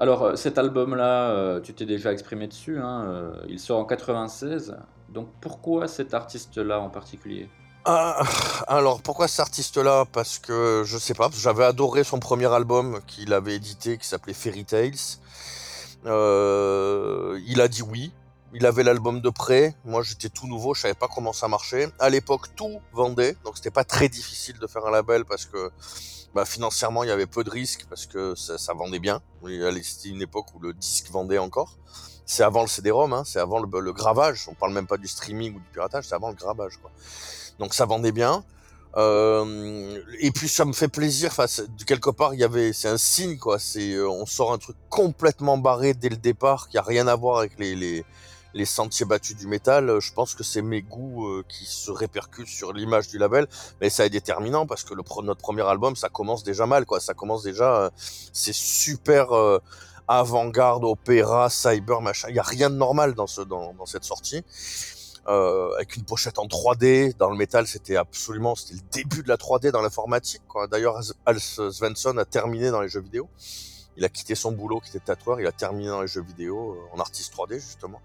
Alors 0.00 0.24
euh, 0.24 0.36
cet 0.36 0.58
album-là, 0.58 1.30
euh, 1.30 1.60
tu 1.60 1.72
t'es 1.72 1.86
déjà 1.86 2.12
exprimé 2.12 2.48
dessus, 2.48 2.78
hein, 2.80 3.04
euh, 3.06 3.32
il 3.48 3.60
sort 3.60 3.78
en 3.78 3.84
96, 3.84 4.76
donc 5.08 5.28
pourquoi 5.40 5.86
cet 5.86 6.14
artiste-là 6.14 6.80
en 6.80 6.90
particulier? 6.90 7.48
Ah, 7.86 8.22
alors 8.66 9.02
pourquoi 9.02 9.28
cet 9.28 9.40
artiste-là? 9.40 10.06
Parce 10.10 10.38
que 10.38 10.84
je 10.86 10.96
sais 10.96 11.12
pas, 11.12 11.28
j'avais 11.34 11.64
adoré 11.64 12.02
son 12.02 12.18
premier 12.18 12.50
album 12.52 13.00
qu'il 13.06 13.32
avait 13.34 13.56
édité 13.56 13.98
qui 13.98 14.06
s'appelait 14.06 14.32
Fairy 14.32 14.64
Tales. 14.64 14.94
Euh, 16.06 17.38
il 17.46 17.60
a 17.60 17.68
dit 17.68 17.82
oui. 17.82 18.12
Il 18.56 18.66
avait 18.66 18.84
l'album 18.84 19.20
de 19.20 19.30
près. 19.30 19.74
Moi, 19.84 20.02
j'étais 20.02 20.28
tout 20.28 20.46
nouveau, 20.46 20.74
je 20.74 20.82
savais 20.82 20.94
pas 20.94 21.08
comment 21.12 21.32
ça 21.32 21.48
marchait. 21.48 21.90
À 21.98 22.08
l'époque, 22.08 22.54
tout 22.54 22.80
vendait, 22.92 23.36
donc 23.44 23.56
c'était 23.56 23.72
pas 23.72 23.84
très 23.84 24.08
difficile 24.08 24.58
de 24.58 24.66
faire 24.66 24.86
un 24.86 24.92
label 24.92 25.24
parce 25.24 25.44
que 25.44 25.70
bah, 26.34 26.44
financièrement, 26.44 27.02
il 27.02 27.08
y 27.08 27.12
avait 27.12 27.26
peu 27.26 27.44
de 27.44 27.50
risques 27.50 27.86
parce 27.90 28.06
que 28.06 28.34
ça, 28.34 28.72
vendait 28.72 29.00
bien. 29.00 29.20
C'était 29.82 30.08
une 30.08 30.22
époque 30.22 30.54
où 30.54 30.60
le 30.60 30.72
disque 30.72 31.10
vendait 31.10 31.38
encore. 31.38 31.76
C'est 32.26 32.44
avant 32.44 32.62
le 32.62 32.68
CD-ROM, 32.68 33.12
hein, 33.12 33.24
c'est 33.26 33.40
avant 33.40 33.58
le, 33.58 33.80
le, 33.80 33.92
gravage. 33.92 34.48
On 34.48 34.54
parle 34.54 34.72
même 34.72 34.86
pas 34.86 34.96
du 34.96 35.08
streaming 35.08 35.56
ou 35.56 35.58
du 35.58 35.68
piratage, 35.70 36.06
c'est 36.08 36.14
avant 36.14 36.30
le 36.30 36.34
gravage. 36.34 36.78
Quoi. 36.78 36.90
Donc 37.58 37.74
ça 37.74 37.86
vendait 37.86 38.12
bien. 38.12 38.44
Euh, 38.96 40.00
et 40.20 40.30
puis 40.30 40.48
ça 40.48 40.64
me 40.64 40.72
fait 40.72 40.88
plaisir. 40.88 41.30
Enfin, 41.36 41.46
quelque 41.86 42.10
part, 42.10 42.34
il 42.34 42.40
y 42.40 42.44
avait, 42.44 42.72
c'est 42.72 42.88
un 42.88 42.98
signe 42.98 43.38
quoi. 43.38 43.58
C'est, 43.58 43.92
euh, 43.92 44.08
on 44.08 44.26
sort 44.26 44.52
un 44.52 44.58
truc 44.58 44.76
complètement 44.88 45.58
barré 45.58 45.94
dès 45.94 46.08
le 46.08 46.16
départ, 46.16 46.68
qui 46.68 46.78
a 46.78 46.82
rien 46.82 47.08
à 47.08 47.16
voir 47.16 47.38
avec 47.38 47.58
les, 47.58 47.74
les, 47.74 48.04
les 48.54 48.64
sentiers 48.64 49.04
battus 49.04 49.36
du 49.36 49.48
métal. 49.48 49.98
Je 49.98 50.12
pense 50.12 50.34
que 50.34 50.44
c'est 50.44 50.62
mes 50.62 50.82
goûts 50.82 51.26
euh, 51.26 51.44
qui 51.48 51.66
se 51.66 51.90
répercutent 51.90 52.46
sur 52.46 52.72
l'image 52.72 53.08
du 53.08 53.18
label, 53.18 53.48
mais 53.80 53.90
ça 53.90 54.06
est 54.06 54.10
déterminant 54.10 54.64
parce 54.66 54.84
que 54.84 54.94
le 54.94 55.02
notre 55.22 55.40
premier 55.40 55.66
album, 55.66 55.96
ça 55.96 56.08
commence 56.08 56.44
déjà 56.44 56.66
mal 56.66 56.86
quoi. 56.86 57.00
Ça 57.00 57.14
commence 57.14 57.42
déjà, 57.42 57.90
c'est 58.32 58.54
super 58.54 59.28
avant-garde, 60.06 60.84
opéra, 60.84 61.48
cyber, 61.50 62.00
machin. 62.00 62.28
Il 62.28 62.36
y 62.36 62.38
a 62.38 62.42
rien 62.42 62.70
de 62.70 62.76
normal 62.76 63.14
dans 63.14 63.26
ce 63.26 63.40
dans, 63.40 63.72
dans 63.74 63.86
cette 63.86 64.04
sortie 64.04 64.44
euh, 65.26 65.74
avec 65.74 65.96
une 65.96 66.04
pochette 66.04 66.38
en 66.38 66.46
3D. 66.46 67.16
Dans 67.16 67.30
le 67.30 67.36
métal, 67.36 67.66
c'était 67.66 67.96
absolument, 67.96 68.54
c'était 68.54 68.74
le 68.74 68.88
début 68.90 69.22
de 69.22 69.28
la 69.28 69.36
3D 69.36 69.70
dans 69.70 69.82
l'informatique. 69.82 70.42
D'ailleurs, 70.70 71.00
Al 71.26 71.40
Svensson 71.40 72.16
a 72.18 72.24
terminé 72.24 72.70
dans 72.70 72.80
les 72.80 72.88
jeux 72.88 73.00
vidéo. 73.00 73.28
Il 73.96 74.04
a 74.04 74.08
quitté 74.08 74.34
son 74.34 74.52
boulot 74.52 74.80
qui 74.80 74.88
était 74.88 75.04
tatoueur, 75.04 75.40
il 75.40 75.46
a 75.46 75.52
terminé 75.52 75.88
dans 75.88 76.02
les 76.02 76.08
jeux 76.08 76.22
vidéo 76.22 76.72
euh, 76.72 76.96
en 76.96 77.00
artiste 77.00 77.32
3D 77.32 77.60
justement. 77.60 78.00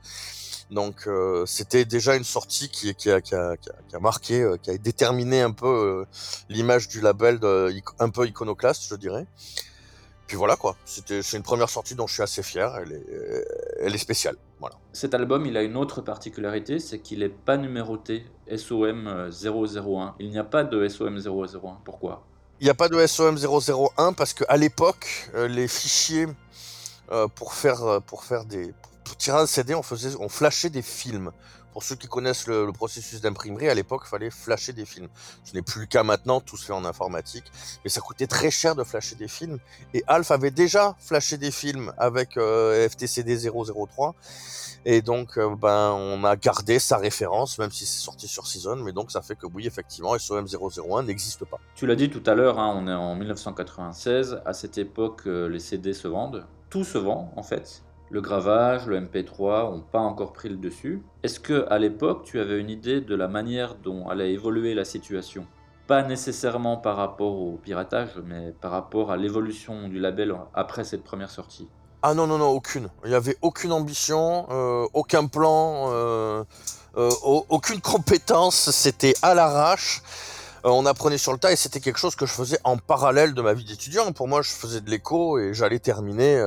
Donc 0.71 1.07
euh, 1.07 1.45
c'était 1.47 1.85
déjà 1.85 2.15
une 2.15 2.23
sortie 2.23 2.69
qui, 2.69 2.93
qui, 2.93 3.09
a, 3.09 3.21
qui, 3.21 3.33
a, 3.33 3.57
qui, 3.57 3.69
a, 3.95 3.99
marqué, 3.99 4.41
euh, 4.41 4.57
qui 4.57 4.69
a 4.69 4.77
déterminé 4.77 5.41
un 5.41 5.51
peu 5.51 5.67
euh, 5.67 6.05
l'image 6.47 6.87
du 6.87 7.01
label 7.01 7.39
de, 7.39 7.73
un 7.97 8.09
peu 8.09 8.27
iconoclaste, 8.27 8.83
je 8.87 8.95
dirais 8.95 9.25
puis 10.29 10.37
voilà 10.37 10.55
quoi, 10.55 10.75
c'est 10.85 11.33
une 11.33 11.41
première 11.41 11.71
sortie 11.71 11.95
dont 11.95 12.05
je 12.05 12.13
suis 12.13 12.21
assez 12.21 12.43
fier, 12.43 12.77
elle 12.79 12.91
est, 12.91 13.45
elle 13.79 13.95
est 13.95 13.97
spéciale. 13.97 14.35
Voilà. 14.59 14.75
Cet 14.93 15.15
album, 15.15 15.47
il 15.47 15.57
a 15.57 15.63
une 15.63 15.75
autre 15.75 16.01
particularité, 16.01 16.77
c'est 16.77 16.99
qu'il 16.99 17.19
n'est 17.19 17.29
pas 17.29 17.57
numéroté 17.57 18.27
SOM 18.55 19.27
001. 19.31 20.15
Il 20.19 20.29
n'y 20.29 20.37
a 20.37 20.43
pas 20.43 20.63
de 20.63 20.87
SOM 20.87 21.17
001. 21.17 21.79
Pourquoi? 21.83 22.27
Il 22.61 22.65
n'y 22.65 22.69
a 22.69 22.75
pas 22.75 22.89
de 22.89 23.07
SOM 23.07 23.37
001 23.37 24.13
parce 24.13 24.35
qu'à 24.35 24.55
l'époque, 24.55 25.31
euh, 25.33 25.47
les 25.47 25.67
fichiers 25.67 26.27
euh, 27.11 27.27
pour 27.27 27.55
faire 27.55 27.83
euh, 27.83 27.99
pour 27.99 28.23
faire 28.23 28.45
des 28.45 28.71
pour 29.03 29.17
tirer 29.17 29.39
un 29.39 29.47
CD, 29.47 29.73
on 29.73 29.81
faisait 29.81 30.15
on 30.19 30.29
flashait 30.29 30.69
des 30.69 30.83
films. 30.83 31.31
Pour 31.73 31.83
ceux 31.83 31.95
qui 31.95 32.07
connaissent 32.07 32.47
le, 32.47 32.71
processus 32.71 33.21
d'imprimerie, 33.21 33.69
à 33.69 33.73
l'époque, 33.73 34.01
il 34.05 34.09
fallait 34.09 34.29
flasher 34.29 34.73
des 34.73 34.85
films. 34.85 35.07
Ce 35.43 35.53
n'est 35.53 35.61
plus 35.61 35.81
le 35.81 35.87
cas 35.87 36.03
maintenant, 36.03 36.41
tout 36.41 36.57
se 36.57 36.65
fait 36.65 36.73
en 36.73 36.85
informatique. 36.85 37.45
Mais 37.83 37.89
ça 37.89 38.01
coûtait 38.01 38.27
très 38.27 38.51
cher 38.51 38.75
de 38.75 38.83
flasher 38.83 39.15
des 39.15 39.27
films. 39.27 39.59
Et 39.93 40.03
Alf 40.07 40.31
avait 40.31 40.51
déjà 40.51 40.95
flashé 40.99 41.37
des 41.37 41.51
films 41.51 41.93
avec 41.97 42.37
euh, 42.37 42.87
FTCD 42.89 43.37
003. 43.37 44.15
Et 44.85 45.01
donc, 45.01 45.37
euh, 45.37 45.55
ben, 45.55 45.91
on 45.91 46.23
a 46.23 46.35
gardé 46.35 46.79
sa 46.79 46.97
référence, 46.97 47.59
même 47.59 47.71
si 47.71 47.85
c'est 47.85 48.03
sorti 48.03 48.27
sur 48.27 48.47
Season. 48.47 48.77
Mais 48.77 48.93
donc, 48.93 49.11
ça 49.11 49.21
fait 49.21 49.35
que 49.35 49.45
oui, 49.45 49.67
effectivement, 49.67 50.17
SOM 50.17 50.45
001 50.45 51.03
n'existe 51.03 51.45
pas. 51.45 51.59
Tu 51.75 51.85
l'as 51.85 51.95
dit 51.95 52.09
tout 52.09 52.23
à 52.25 52.35
l'heure, 52.35 52.59
hein, 52.59 52.73
on 52.75 52.87
est 52.87 52.93
en 52.93 53.15
1996. 53.15 54.41
À 54.45 54.53
cette 54.53 54.77
époque, 54.77 55.23
euh, 55.27 55.47
les 55.47 55.59
CD 55.59 55.93
se 55.93 56.07
vendent. 56.07 56.45
Tout 56.69 56.83
se 56.83 56.97
vend, 56.97 57.33
en 57.35 57.43
fait. 57.43 57.83
Le 58.11 58.21
gravage, 58.21 58.87
le 58.87 58.99
MP3 58.99 59.69
n'ont 59.69 59.81
pas 59.81 59.99
encore 59.99 60.33
pris 60.33 60.49
le 60.49 60.55
dessus. 60.55 61.03
Est-ce 61.21 61.39
que 61.39 61.67
à 61.69 61.77
l'époque 61.77 62.23
tu 62.23 62.39
avais 62.39 62.59
une 62.59 62.71
idée 62.71 63.01
de 63.01 63.13
la 63.13 63.27
manière 63.27 63.75
dont 63.75 64.09
allait 64.09 64.33
évoluer 64.33 64.73
la 64.73 64.83
situation? 64.83 65.45
Pas 65.85 66.01
nécessairement 66.01 66.77
par 66.77 66.95
rapport 66.95 67.39
au 67.39 67.59
piratage, 67.63 68.19
mais 68.25 68.51
par 68.61 68.71
rapport 68.71 69.11
à 69.11 69.17
l'évolution 69.17 69.87
du 69.89 69.99
label 69.99 70.35
après 70.55 70.85
cette 70.85 71.03
première 71.03 71.29
sortie. 71.29 71.67
Ah 72.01 72.15
non, 72.15 72.25
non, 72.25 72.39
non, 72.39 72.47
aucune. 72.47 72.89
Il 73.03 73.09
n'y 73.09 73.15
avait 73.15 73.37
aucune 73.43 73.71
ambition, 73.71 74.47
euh, 74.49 74.87
aucun 74.93 75.27
plan, 75.27 75.91
euh, 75.91 76.43
euh, 76.97 77.11
aucune 77.49 77.79
compétence, 77.79 78.71
c'était 78.71 79.13
à 79.21 79.35
l'arrache. 79.35 80.01
on 80.63 80.87
apprenait 80.87 81.19
sur 81.19 81.31
le 81.31 81.37
tas 81.37 81.51
et 81.51 81.55
c'était 81.55 81.79
quelque 81.79 81.99
chose 81.99 82.15
que 82.15 82.25
je 82.25 82.33
faisais 82.33 82.57
en 82.63 82.77
parallèle 82.77 83.35
de 83.35 83.41
ma 83.43 83.53
vie 83.53 83.65
d'étudiant. 83.65 84.11
Pour 84.13 84.27
moi, 84.27 84.41
je 84.41 84.49
faisais 84.49 84.81
de 84.81 84.89
l'écho 84.89 85.37
et 85.37 85.53
j'allais 85.53 85.79
terminer 85.79 86.43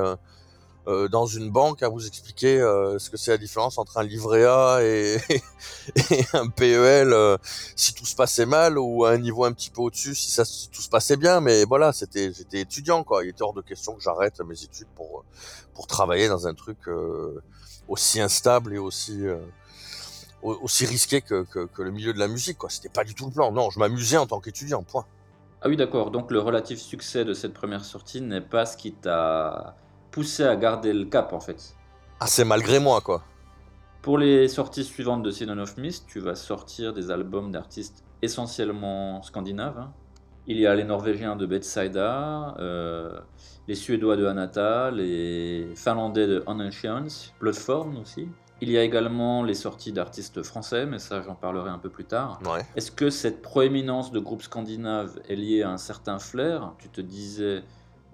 euh, 0.88 1.06
dans 1.06 1.26
une 1.26 1.48
banque 1.48 1.84
à 1.84 1.88
vous 1.88 2.08
expliquer 2.08 2.60
euh, 2.60 2.98
ce 2.98 3.08
que 3.08 3.16
c'est 3.16 3.30
la 3.30 3.38
différence 3.38 3.78
entre 3.78 3.98
un 3.98 4.02
livret 4.02 4.44
A 4.44 4.80
et, 4.82 5.16
et 6.10 6.24
un 6.32 6.48
PEL 6.48 7.12
euh, 7.12 7.36
si 7.76 7.94
tout 7.94 8.04
se 8.04 8.16
passait 8.16 8.46
mal 8.46 8.76
ou 8.78 9.04
à 9.04 9.12
un 9.12 9.18
niveau 9.18 9.44
un 9.44 9.52
petit 9.52 9.70
peu 9.70 9.80
au-dessus 9.80 10.16
si 10.16 10.32
ça 10.32 10.42
tout 10.44 10.82
se 10.82 10.88
passait 10.88 11.16
bien. 11.16 11.40
Mais 11.40 11.64
voilà 11.64 11.92
c'était 11.92 12.32
j'étais 12.32 12.62
étudiant 12.62 13.04
quoi. 13.04 13.22
Il 13.24 13.28
était 13.28 13.42
hors 13.42 13.52
de 13.52 13.62
question 13.62 13.94
que 13.94 14.02
j'arrête 14.02 14.40
mes 14.40 14.60
études 14.60 14.88
pour 14.96 15.24
pour 15.72 15.86
travailler 15.86 16.26
dans 16.26 16.48
un 16.48 16.54
truc 16.54 16.78
aussi 17.86 18.20
instable 18.20 18.74
et 18.74 18.78
aussi 18.78 19.22
aussi 20.42 20.84
risqué 20.84 21.22
que, 21.22 21.44
que, 21.44 21.66
que, 21.66 21.82
le 21.82 21.92
milieu 21.92 22.12
de 22.12 22.18
la 22.18 22.26
musique 22.26 22.58
quoi. 22.58 22.70
C'était 22.70 22.88
pas 22.88 23.04
du 23.04 23.14
tout 23.14 23.26
le 23.26 23.32
plan. 23.32 23.52
Non 23.52 23.70
je 23.70 23.78
m'amusais 23.78 24.16
en 24.16 24.26
tant 24.26 24.40
qu'étudiant 24.40 24.82
point. 24.82 25.06
Ah 25.60 25.68
oui 25.68 25.76
d'accord. 25.76 26.10
Donc 26.10 26.32
le 26.32 26.40
relatif 26.40 26.80
succès 26.80 27.24
de 27.24 27.34
cette 27.34 27.54
première 27.54 27.84
sortie 27.84 28.20
n'est 28.20 28.40
pas 28.40 28.66
ce 28.66 28.76
qui 28.76 28.92
t'a 28.92 29.76
poussé 30.12 30.44
à 30.44 30.54
garder 30.54 30.92
le 30.92 31.06
cap 31.06 31.32
en 31.32 31.40
fait. 31.40 31.74
Ah, 32.20 32.28
c'est 32.28 32.44
malgré 32.44 32.78
moi 32.78 33.00
quoi. 33.00 33.24
Pour 34.02 34.18
les 34.18 34.46
sorties 34.48 34.84
suivantes 34.84 35.22
de 35.22 35.30
Season 35.30 35.58
of 35.58 35.76
Mist, 35.76 36.06
tu 36.06 36.20
vas 36.20 36.36
sortir 36.36 36.92
des 36.92 37.10
albums 37.10 37.50
d'artistes 37.50 38.04
essentiellement 38.20 39.22
scandinaves. 39.22 39.78
Hein. 39.78 39.92
Il 40.46 40.58
y 40.58 40.66
a 40.66 40.74
les 40.74 40.82
Norvégiens 40.84 41.36
de 41.36 41.46
Betsaida, 41.46 42.56
euh, 42.58 43.20
les 43.68 43.76
Suédois 43.76 44.16
de 44.16 44.26
Anata, 44.26 44.90
les 44.90 45.68
Finlandais 45.76 46.26
de 46.26 46.44
Unancients, 46.48 47.32
Bloodform 47.40 47.98
aussi. 47.98 48.28
Il 48.60 48.70
y 48.70 48.78
a 48.78 48.82
également 48.82 49.42
les 49.42 49.54
sorties 49.54 49.92
d'artistes 49.92 50.42
français, 50.42 50.86
mais 50.86 50.98
ça 50.98 51.22
j'en 51.22 51.34
parlerai 51.34 51.70
un 51.70 51.78
peu 51.78 51.88
plus 51.88 52.04
tard. 52.04 52.40
Est-ce 52.76 52.90
que 52.90 53.10
cette 53.10 53.42
proéminence 53.42 54.12
de 54.12 54.20
groupes 54.20 54.42
scandinaves 54.42 55.20
est 55.28 55.36
liée 55.36 55.62
à 55.62 55.70
un 55.70 55.78
certain 55.78 56.18
flair? 56.18 56.72
Tu 56.78 56.88
te 56.88 57.00
disais 57.00 57.62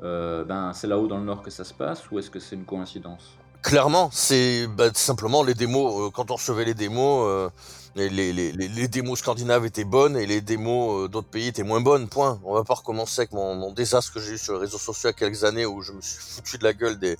ben, 0.00 0.73
c'est 0.73 0.87
là-haut 0.87 1.07
dans 1.07 1.19
le 1.19 1.25
nord 1.25 1.43
que 1.43 1.50
ça 1.50 1.64
se 1.64 1.75
passe 1.75 2.11
ou 2.11 2.19
est-ce 2.19 2.31
que 2.31 2.38
c'est 2.38 2.57
une 2.57 2.64
coïncidence? 2.64 3.38
Clairement, 3.62 4.09
c'est 4.12 4.67
bah, 4.69 4.91
simplement 4.95 5.43
les 5.43 5.55
démos. 5.55 6.09
Euh, 6.09 6.11
quand 6.11 6.31
on 6.31 6.37
recevait 6.37 6.65
les 6.65 6.75
démos, 6.75 7.27
euh, 7.29 7.50
les, 7.97 8.09
les, 8.09 8.33
les, 8.33 8.53
les, 8.53 8.88
démos 8.88 9.19
scandinaves 9.19 9.67
étaient 9.67 9.85
bonnes 9.85 10.17
et 10.17 10.27
les 10.27 10.41
démos 10.41 11.11
d'autres 11.11 11.29
pays 11.29 11.49
étaient 11.49 11.65
moins 11.65 11.81
bonnes. 11.81 12.09
Point. 12.09 12.41
On 12.45 12.55
va 12.55 12.62
pas 12.62 12.75
recommencer 12.75 13.23
avec 13.23 13.33
mon, 13.33 13.57
mon 13.57 13.73
désastre 13.73 14.15
que 14.15 14.21
j'ai 14.21 14.35
eu 14.35 14.38
sur 14.38 14.55
les 14.55 14.61
réseaux 14.61 14.79
sociaux 14.79 15.11
il 15.11 15.12
y 15.12 15.17
a 15.17 15.19
quelques 15.19 15.45
années 15.45 15.67
où 15.67 15.83
je 15.83 15.93
me 15.93 16.00
suis 16.00 16.19
foutu 16.19 16.57
de 16.59 16.65
la 16.65 16.73
gueule 16.73 16.99
des, 16.99 17.17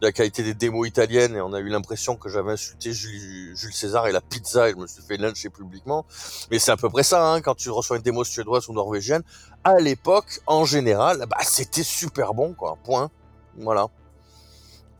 de 0.00 0.06
la 0.06 0.12
qualité 0.12 0.42
des 0.42 0.54
démos 0.54 0.86
italiennes 0.86 1.34
et 1.34 1.40
on 1.40 1.52
a 1.52 1.58
eu 1.58 1.68
l'impression 1.68 2.16
que 2.16 2.28
j'avais 2.28 2.52
insulté 2.52 2.92
Jules, 2.92 3.56
Jules, 3.56 3.72
César 3.72 4.06
et 4.06 4.12
la 4.12 4.20
pizza 4.20 4.68
et 4.68 4.72
je 4.72 4.76
me 4.76 4.86
suis 4.86 5.02
fait 5.02 5.16
lyncher 5.16 5.48
publiquement. 5.48 6.04
Mais 6.50 6.58
c'est 6.58 6.70
à 6.70 6.76
peu 6.76 6.88
près 6.88 7.02
ça, 7.02 7.32
hein, 7.32 7.40
quand 7.40 7.54
tu 7.54 7.70
reçois 7.70 7.96
une 7.96 8.02
démo 8.02 8.24
suédoise 8.24 8.68
ou 8.68 8.72
norvégienne. 8.72 9.22
À 9.64 9.78
l'époque, 9.78 10.40
en 10.46 10.64
général, 10.64 11.24
bah, 11.28 11.38
c'était 11.42 11.82
super 11.82 12.34
bon, 12.34 12.54
quoi. 12.54 12.76
Point. 12.84 13.10
Voilà. 13.56 13.88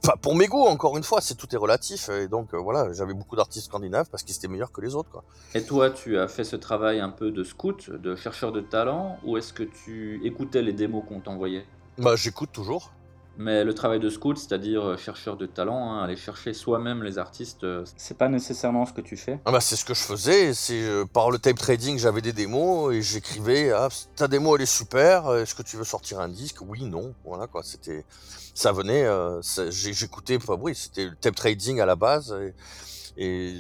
Enfin, 0.05 0.15
pour 0.21 0.37
mes 0.37 0.47
goûts, 0.47 0.65
encore 0.65 0.97
une 0.97 1.03
fois, 1.03 1.21
c'est 1.21 1.35
tout 1.35 1.53
est 1.53 1.59
relatif. 1.59 2.09
Et 2.09 2.29
donc, 2.29 2.55
euh, 2.55 2.59
voilà, 2.59 2.93
j'avais 2.93 3.15
beaucoup 3.15 3.37
d'artistes 3.37 3.67
scandinaves 3.67 4.09
parce 4.11 4.23
qu'ils 4.23 4.37
étaient 4.37 4.49
meilleurs 4.49 4.73
que 4.73 4.81
les 4.81 4.95
autres, 4.95 5.11
quoi. 5.11 5.25
Et 5.55 5.65
toi, 5.65 5.91
tu 5.91 6.19
as 6.19 6.29
fait 6.29 6.45
ce 6.45 6.57
travail 6.57 7.01
un 7.01 7.11
peu 7.11 7.31
de 7.31 7.43
scout, 7.43 7.91
de 7.91 8.15
chercheur 8.15 8.53
de 8.53 8.61
talent, 8.61 9.19
ou 9.25 9.37
est-ce 9.37 9.53
que 9.53 9.65
tu 9.65 10.21
écoutais 10.25 10.63
les 10.63 10.73
démos 10.73 11.03
qu'on 11.07 11.21
t'envoyait? 11.21 11.67
Bah, 11.99 12.15
j'écoute 12.17 12.51
toujours. 12.53 12.93
Mais 13.41 13.63
le 13.63 13.73
travail 13.73 14.01
de 14.01 14.11
scout, 14.11 14.37
c'est-à-dire 14.37 14.85
euh, 14.85 14.97
chercheur 14.97 15.37
de 15.37 15.47
talent, 15.47 15.93
hein, 15.93 16.03
aller 16.03 16.17
chercher 16.17 16.53
soi-même 16.53 17.05
les 17.05 17.19
artistes, 17.19 17.63
euh, 17.63 17.85
c'est 17.97 18.19
pas 18.19 18.29
nécessairement 18.29 18.85
ce 18.85 18.93
que 18.93 19.01
tu 19.01 19.17
fais. 19.17 19.39
Ah 19.45 19.53
bah 19.53 19.61
c'est 19.61 19.77
ce 19.77 19.85
que 19.85 19.95
je 19.95 20.03
faisais. 20.03 20.53
C'est 20.55 20.83
euh, 20.83 21.05
par 21.05 21.31
le 21.31 21.39
tape 21.39 21.57
trading, 21.57 21.99
j'avais 21.99 22.21
des 22.21 22.33
démos 22.33 22.93
et 22.93 23.01
j'écrivais 23.01 23.71
ah, 23.71 23.91
ta 24.17 24.27
démo 24.27 24.57
elle 24.57 24.63
est 24.63 24.67
super. 24.67 25.33
Est-ce 25.37 25.55
que 25.55 25.63
tu 25.63 25.77
veux 25.77 25.85
sortir 25.85 26.19
un 26.19 26.29
disque? 26.29 26.63
Oui, 26.67 26.85
non. 26.85 27.15
Voilà 27.25 27.47
quoi. 27.47 27.63
C'était 27.63 28.05
ça 28.55 28.73
venait. 28.73 29.07
J'écoutais. 29.71 30.37
Enfin, 30.37 30.57
oui, 30.61 30.75
c'était 30.75 31.05
le 31.05 31.15
tape 31.15 31.37
trading 31.37 31.79
à 31.79 31.87
la 31.87 31.95
base. 31.95 32.37
Et, 33.17 33.55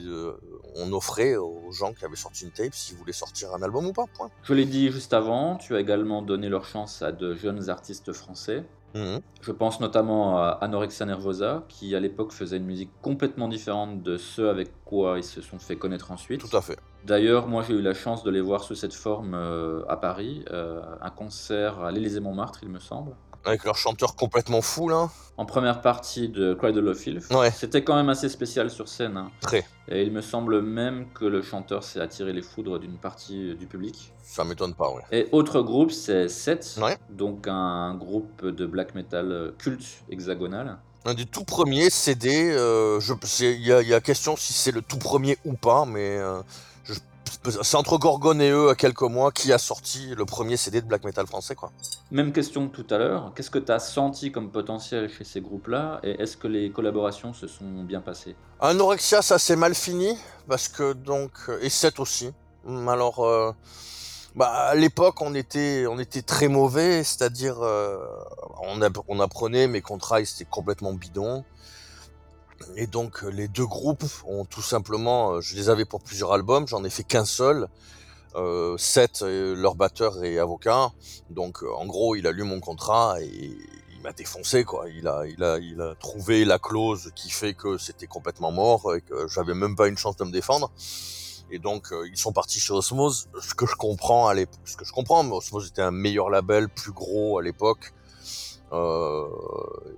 on 0.76 0.92
offrait 0.92 1.36
aux 1.36 1.70
gens 1.72 1.92
qui 1.92 2.04
avaient 2.04 2.16
sorti 2.16 2.44
une 2.44 2.50
tape 2.50 2.74
s'ils 2.74 2.96
voulaient 2.96 3.12
sortir 3.12 3.54
un 3.54 3.62
album 3.62 3.86
ou 3.86 3.92
pas. 3.92 4.04
Point. 4.16 4.30
Je 4.42 4.54
l'ai 4.54 4.66
dit 4.66 4.90
juste 4.90 5.12
avant. 5.12 5.56
Tu 5.56 5.76
as 5.76 5.80
également 5.80 6.22
donné 6.22 6.48
leur 6.48 6.64
chance 6.64 7.00
à 7.02 7.12
de 7.12 7.34
jeunes 7.34 7.70
artistes 7.70 8.12
français. 8.12 8.64
Mmh. 8.94 9.18
Je 9.42 9.52
pense 9.52 9.80
notamment 9.80 10.38
à 10.38 10.58
Anorexia 10.60 11.06
Nervosa, 11.06 11.64
qui 11.68 11.94
à 11.94 12.00
l'époque 12.00 12.32
faisait 12.32 12.56
une 12.56 12.64
musique 12.64 12.90
complètement 13.02 13.48
différente 13.48 14.02
de 14.02 14.16
ce 14.16 14.42
avec 14.42 14.70
quoi 14.84 15.18
ils 15.18 15.24
se 15.24 15.40
sont 15.40 15.58
fait 15.58 15.76
connaître 15.76 16.10
ensuite. 16.10 16.40
Tout 16.40 16.56
à 16.56 16.62
fait. 16.62 16.78
D'ailleurs, 17.04 17.48
moi 17.48 17.62
j'ai 17.62 17.74
eu 17.74 17.82
la 17.82 17.94
chance 17.94 18.24
de 18.24 18.30
les 18.30 18.40
voir 18.40 18.64
sous 18.64 18.74
cette 18.74 18.94
forme 18.94 19.34
euh, 19.34 19.82
à 19.88 19.96
Paris, 19.96 20.44
euh, 20.50 20.80
un 21.00 21.10
concert 21.10 21.80
à 21.80 21.92
l'Élysée-Montmartre, 21.92 22.60
il 22.62 22.70
me 22.70 22.80
semble. 22.80 23.14
Avec 23.44 23.64
leur 23.64 23.76
chanteur 23.76 24.16
complètement 24.16 24.62
fou, 24.62 24.88
là. 24.88 25.10
En 25.36 25.46
première 25.46 25.80
partie 25.80 26.28
de 26.28 26.52
Cradle 26.54 26.88
of 26.88 26.98
Filth. 26.98 27.30
Ouais. 27.30 27.50
C'était 27.52 27.84
quand 27.84 27.94
même 27.94 28.08
assez 28.08 28.28
spécial 28.28 28.70
sur 28.70 28.88
scène. 28.88 29.16
Hein. 29.16 29.30
Très. 29.40 29.64
Et 29.88 30.02
il 30.02 30.10
me 30.10 30.20
semble 30.20 30.60
même 30.62 31.06
que 31.12 31.24
le 31.24 31.42
chanteur 31.42 31.84
s'est 31.84 32.00
attiré 32.00 32.32
les 32.32 32.42
foudres 32.42 32.80
d'une 32.80 32.98
partie 32.98 33.54
du 33.54 33.66
public. 33.66 34.12
Ça 34.22 34.42
m'étonne 34.44 34.74
pas, 34.74 34.90
ouais. 34.90 35.02
Et 35.12 35.28
autre 35.30 35.62
groupe, 35.62 35.92
c'est 35.92 36.28
Set. 36.28 36.78
Ouais. 36.82 36.96
Donc 37.10 37.46
un 37.46 37.94
groupe 37.94 38.44
de 38.44 38.66
black 38.66 38.96
metal 38.96 39.52
culte 39.58 40.02
hexagonal. 40.10 40.78
Un 41.04 41.14
des 41.14 41.26
tout 41.26 41.44
premiers 41.44 41.90
CD, 41.90 42.50
euh, 42.52 43.00
il 43.40 43.66
y, 43.66 43.94
a 43.94 44.00
question 44.00 44.36
si 44.36 44.52
c'est 44.52 44.72
le 44.72 44.82
tout 44.82 44.98
premier 44.98 45.38
ou 45.44 45.54
pas, 45.54 45.86
mais 45.86 46.18
euh, 46.18 46.42
c'est 47.50 47.76
entre 47.76 47.98
Gorgone 47.98 48.40
et 48.40 48.50
eux 48.50 48.70
à 48.70 48.74
quelques 48.74 49.02
mois 49.02 49.32
qui 49.32 49.52
a 49.52 49.58
sorti 49.58 50.14
le 50.14 50.24
premier 50.24 50.56
CD 50.56 50.80
de 50.80 50.86
black 50.86 51.04
metal 51.04 51.26
français 51.26 51.54
quoi. 51.54 51.70
Même 52.10 52.32
question 52.32 52.68
que 52.68 52.80
tout 52.80 52.94
à 52.94 52.98
l'heure, 52.98 53.32
qu'est-ce 53.34 53.50
que 53.50 53.58
tu 53.58 53.72
as 53.72 53.78
senti 53.78 54.32
comme 54.32 54.50
potentiel 54.50 55.08
chez 55.08 55.24
ces 55.24 55.40
groupes-là 55.40 56.00
et 56.02 56.20
est-ce 56.20 56.36
que 56.36 56.48
les 56.48 56.70
collaborations 56.70 57.32
se 57.32 57.46
sont 57.46 57.82
bien 57.84 58.00
passées? 58.00 58.36
Anorexia 58.60 59.22
ça 59.22 59.38
s'est 59.38 59.56
mal 59.56 59.74
fini 59.74 60.16
parce 60.48 60.68
que 60.68 60.92
donc 60.92 61.32
et 61.60 61.68
7 61.68 62.00
aussi. 62.00 62.32
Alors 62.66 63.24
euh, 63.24 63.52
bah, 64.34 64.48
à 64.48 64.74
l'époque 64.74 65.20
on 65.20 65.34
était 65.34 65.86
on 65.88 65.98
était 65.98 66.22
très 66.22 66.48
mauvais, 66.48 67.02
c'est-à-dire 67.04 67.56
euh, 67.62 67.98
on, 68.62 68.80
on 69.08 69.20
apprenait 69.20 69.68
mes 69.68 69.80
contrats 69.80 70.24
c'était 70.24 70.48
complètement 70.48 70.92
bidon. 70.92 71.44
Et 72.76 72.86
donc 72.86 73.24
euh, 73.24 73.28
les 73.28 73.48
deux 73.48 73.66
groupes 73.66 74.04
ont 74.26 74.44
tout 74.44 74.62
simplement, 74.62 75.32
euh, 75.32 75.40
je 75.40 75.56
les 75.56 75.68
avais 75.68 75.84
pour 75.84 76.00
plusieurs 76.00 76.32
albums, 76.32 76.66
j'en 76.66 76.84
ai 76.84 76.90
fait 76.90 77.04
qu'un 77.04 77.24
seul. 77.24 77.68
Euh, 78.34 78.76
Seth, 78.76 79.22
leur 79.22 79.74
batteur 79.74 80.22
et 80.22 80.38
avocat. 80.38 80.92
Donc 81.30 81.62
en 81.62 81.86
gros, 81.86 82.14
il 82.14 82.26
a 82.26 82.32
lu 82.32 82.42
mon 82.42 82.60
contrat 82.60 83.16
et 83.20 83.56
il 83.90 84.02
m'a 84.02 84.12
défoncé 84.12 84.64
quoi. 84.64 84.84
Il 84.90 85.08
a, 85.08 85.24
il 85.26 85.42
a, 85.42 85.58
il 85.58 85.80
a 85.80 85.94
trouvé 85.94 86.44
la 86.44 86.58
clause 86.58 87.10
qui 87.16 87.30
fait 87.30 87.54
que 87.54 87.78
c'était 87.78 88.06
complètement 88.06 88.52
mort 88.52 88.94
et 88.94 89.00
que 89.00 89.26
j'avais 89.28 89.54
même 89.54 89.74
pas 89.76 89.88
une 89.88 89.96
chance 89.96 90.16
de 90.16 90.24
me 90.24 90.30
défendre. 90.30 90.70
Et 91.50 91.58
donc 91.58 91.88
ils 92.06 92.18
sont 92.18 92.32
partis 92.32 92.60
chez 92.60 92.74
Osmose, 92.74 93.28
ce 93.40 93.54
que 93.54 93.66
je 93.66 93.74
comprends 93.74 94.28
à 94.28 94.34
l'époque, 94.34 94.60
ce 94.66 94.76
que 94.76 94.84
je 94.84 94.92
comprends, 94.92 95.22
mais 95.22 95.32
Osmose 95.32 95.68
était 95.68 95.82
un 95.82 95.90
meilleur 95.90 96.28
label, 96.28 96.68
plus 96.68 96.92
gros 96.92 97.38
à 97.38 97.42
l'époque. 97.42 97.94
Euh, 98.72 99.26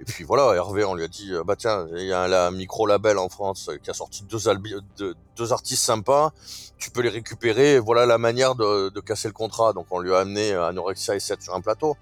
et 0.00 0.04
puis 0.04 0.24
voilà, 0.24 0.54
Hervé, 0.54 0.84
on 0.84 0.94
lui 0.94 1.04
a 1.04 1.08
dit, 1.08 1.32
bah 1.44 1.56
tiens, 1.56 1.86
il 1.96 2.06
y 2.06 2.12
a 2.12 2.22
un, 2.22 2.50
micro 2.50 2.86
label 2.86 3.18
en 3.18 3.28
France 3.28 3.70
qui 3.82 3.90
a 3.90 3.94
sorti 3.94 4.24
deux, 4.24 4.38
deux 5.36 5.52
artistes 5.52 5.84
sympas, 5.84 6.32
tu 6.78 6.90
peux 6.90 7.00
les 7.00 7.08
récupérer. 7.08 7.78
Voilà 7.78 8.06
la 8.06 8.18
manière 8.18 8.54
de, 8.54 9.00
casser 9.00 9.28
le 9.28 9.34
contrat. 9.34 9.72
Donc 9.72 9.86
on 9.90 9.98
lui 9.98 10.14
a 10.14 10.20
amené 10.20 10.52
Anorexia 10.54 11.16
et 11.16 11.20
7 11.20 11.42
sur 11.42 11.54
un 11.54 11.60
plateau. 11.60 11.96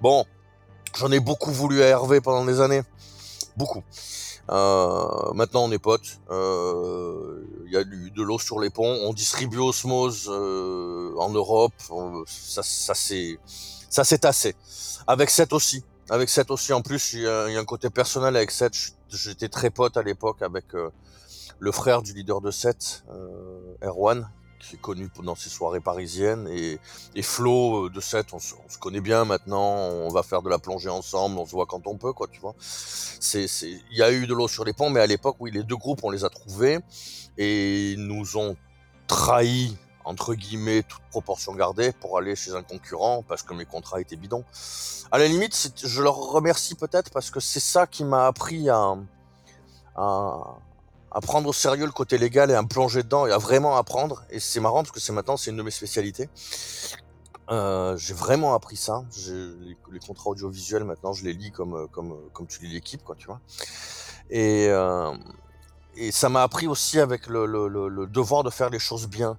Bon, 0.00 0.24
j'en 0.96 1.10
ai 1.12 1.20
beaucoup 1.20 1.52
voulu 1.52 1.82
à 1.82 1.86
Hervé 1.86 2.20
pendant 2.20 2.44
des 2.44 2.60
années, 2.60 2.82
beaucoup. 3.56 3.82
Euh, 4.50 5.32
maintenant 5.32 5.64
on 5.64 5.72
est 5.72 5.78
potes. 5.78 6.18
Euh, 6.30 7.42
il 7.66 7.72
y 7.72 7.76
a 7.76 7.80
eu 7.80 8.10
de 8.10 8.22
l'eau 8.22 8.38
sur 8.38 8.60
les 8.60 8.70
ponts. 8.70 8.98
On 9.02 9.12
distribue 9.12 9.58
Osmose 9.58 10.28
euh, 10.28 11.14
en 11.18 11.30
Europe. 11.30 11.72
ça, 12.26 12.62
ça 12.62 12.94
ça 12.94 14.04
s'est 14.04 14.18
tassé. 14.18 14.54
Avec 15.06 15.30
7 15.30 15.52
aussi. 15.52 15.84
Avec 16.10 16.28
Seth 16.28 16.50
aussi, 16.50 16.72
en 16.72 16.82
plus, 16.82 17.14
il 17.14 17.22
y, 17.22 17.26
a, 17.26 17.44
un 17.46 17.64
côté 17.64 17.88
personnel 17.88 18.36
avec 18.36 18.50
Seth. 18.50 18.94
J'étais 19.08 19.48
très 19.48 19.70
pote 19.70 19.96
à 19.96 20.02
l'époque 20.02 20.42
avec 20.42 20.74
euh, 20.74 20.90
le 21.58 21.72
frère 21.72 22.02
du 22.02 22.12
leader 22.12 22.42
de 22.42 22.50
Seth, 22.50 23.04
euh, 23.10 23.76
Erwan, 23.82 24.28
qui 24.60 24.76
est 24.76 24.80
connu 24.80 25.08
dans 25.22 25.34
ses 25.34 25.48
soirées 25.48 25.80
parisiennes. 25.80 26.46
Et, 26.48 26.78
Flo 27.22 27.86
euh, 27.86 27.90
de 27.90 28.00
Seth, 28.00 28.34
on, 28.34 28.38
se 28.38 28.54
connaît 28.78 29.00
bien 29.00 29.24
maintenant. 29.24 29.76
On 29.76 30.10
va 30.10 30.22
faire 30.22 30.42
de 30.42 30.50
la 30.50 30.58
plongée 30.58 30.90
ensemble. 30.90 31.38
On 31.38 31.46
se 31.46 31.52
voit 31.52 31.66
quand 31.66 31.86
on 31.86 31.96
peut, 31.96 32.12
quoi, 32.12 32.26
tu 32.30 32.38
vois. 32.38 32.54
C'est, 32.58 33.46
il 33.62 33.96
y 33.96 34.02
a 34.02 34.12
eu 34.12 34.26
de 34.26 34.34
l'eau 34.34 34.46
sur 34.46 34.64
les 34.64 34.74
ponts, 34.74 34.90
mais 34.90 35.00
à 35.00 35.06
l'époque, 35.06 35.36
oui, 35.40 35.50
les 35.52 35.62
deux 35.62 35.76
groupes, 35.76 36.00
on 36.02 36.10
les 36.10 36.24
a 36.24 36.28
trouvés 36.28 36.80
et 37.38 37.94
nous 37.96 38.36
ont 38.36 38.56
trahis 39.06 39.76
entre 40.04 40.34
guillemets, 40.34 40.82
toute 40.82 41.02
proportion 41.10 41.54
gardée, 41.54 41.92
pour 41.92 42.18
aller 42.18 42.36
chez 42.36 42.54
un 42.54 42.62
concurrent 42.62 43.24
parce 43.26 43.42
que 43.42 43.54
mes 43.54 43.64
contrats 43.64 44.00
étaient 44.00 44.16
bidons. 44.16 44.44
À 45.10 45.18
la 45.18 45.26
limite, 45.26 45.72
je 45.82 46.02
leur 46.02 46.16
remercie 46.16 46.74
peut-être 46.74 47.10
parce 47.10 47.30
que 47.30 47.40
c'est 47.40 47.60
ça 47.60 47.86
qui 47.86 48.04
m'a 48.04 48.26
appris 48.26 48.68
à, 48.68 48.96
à, 49.96 51.20
prendre 51.22 51.48
au 51.48 51.52
sérieux 51.52 51.86
le 51.86 51.92
côté 51.92 52.18
légal 52.18 52.50
et 52.50 52.54
à 52.54 52.62
me 52.62 52.68
plonger 52.68 53.02
dedans 53.02 53.26
et 53.26 53.32
à 53.32 53.38
vraiment 53.38 53.76
apprendre. 53.76 54.24
Et 54.30 54.40
c'est 54.40 54.60
marrant 54.60 54.82
parce 54.82 54.90
que 54.90 55.00
c'est 55.00 55.12
maintenant, 55.12 55.36
c'est 55.36 55.50
une 55.50 55.56
de 55.56 55.62
mes 55.62 55.70
spécialités. 55.70 56.28
Euh, 57.50 57.96
j'ai 57.98 58.14
vraiment 58.14 58.54
appris 58.54 58.76
ça. 58.76 59.04
Les, 59.28 59.76
les, 59.92 59.98
contrats 60.00 60.30
audiovisuels 60.30 60.84
maintenant, 60.84 61.12
je 61.12 61.24
les 61.24 61.34
lis 61.34 61.50
comme 61.50 61.88
comme 61.88 62.16
comme 62.32 62.46
tu 62.46 62.64
lis 62.64 62.72
l'équipe, 62.72 63.04
quoi, 63.04 63.16
tu 63.16 63.26
vois. 63.26 63.40
Et 64.30 64.68
euh, 64.70 65.14
et 65.96 66.10
ça 66.10 66.28
m'a 66.28 66.42
appris 66.42 66.66
aussi 66.66 66.98
avec 66.98 67.26
le, 67.26 67.46
le, 67.46 67.68
le, 67.68 68.06
devoir 68.06 68.42
de 68.42 68.50
faire 68.50 68.70
les 68.70 68.78
choses 68.78 69.06
bien 69.06 69.38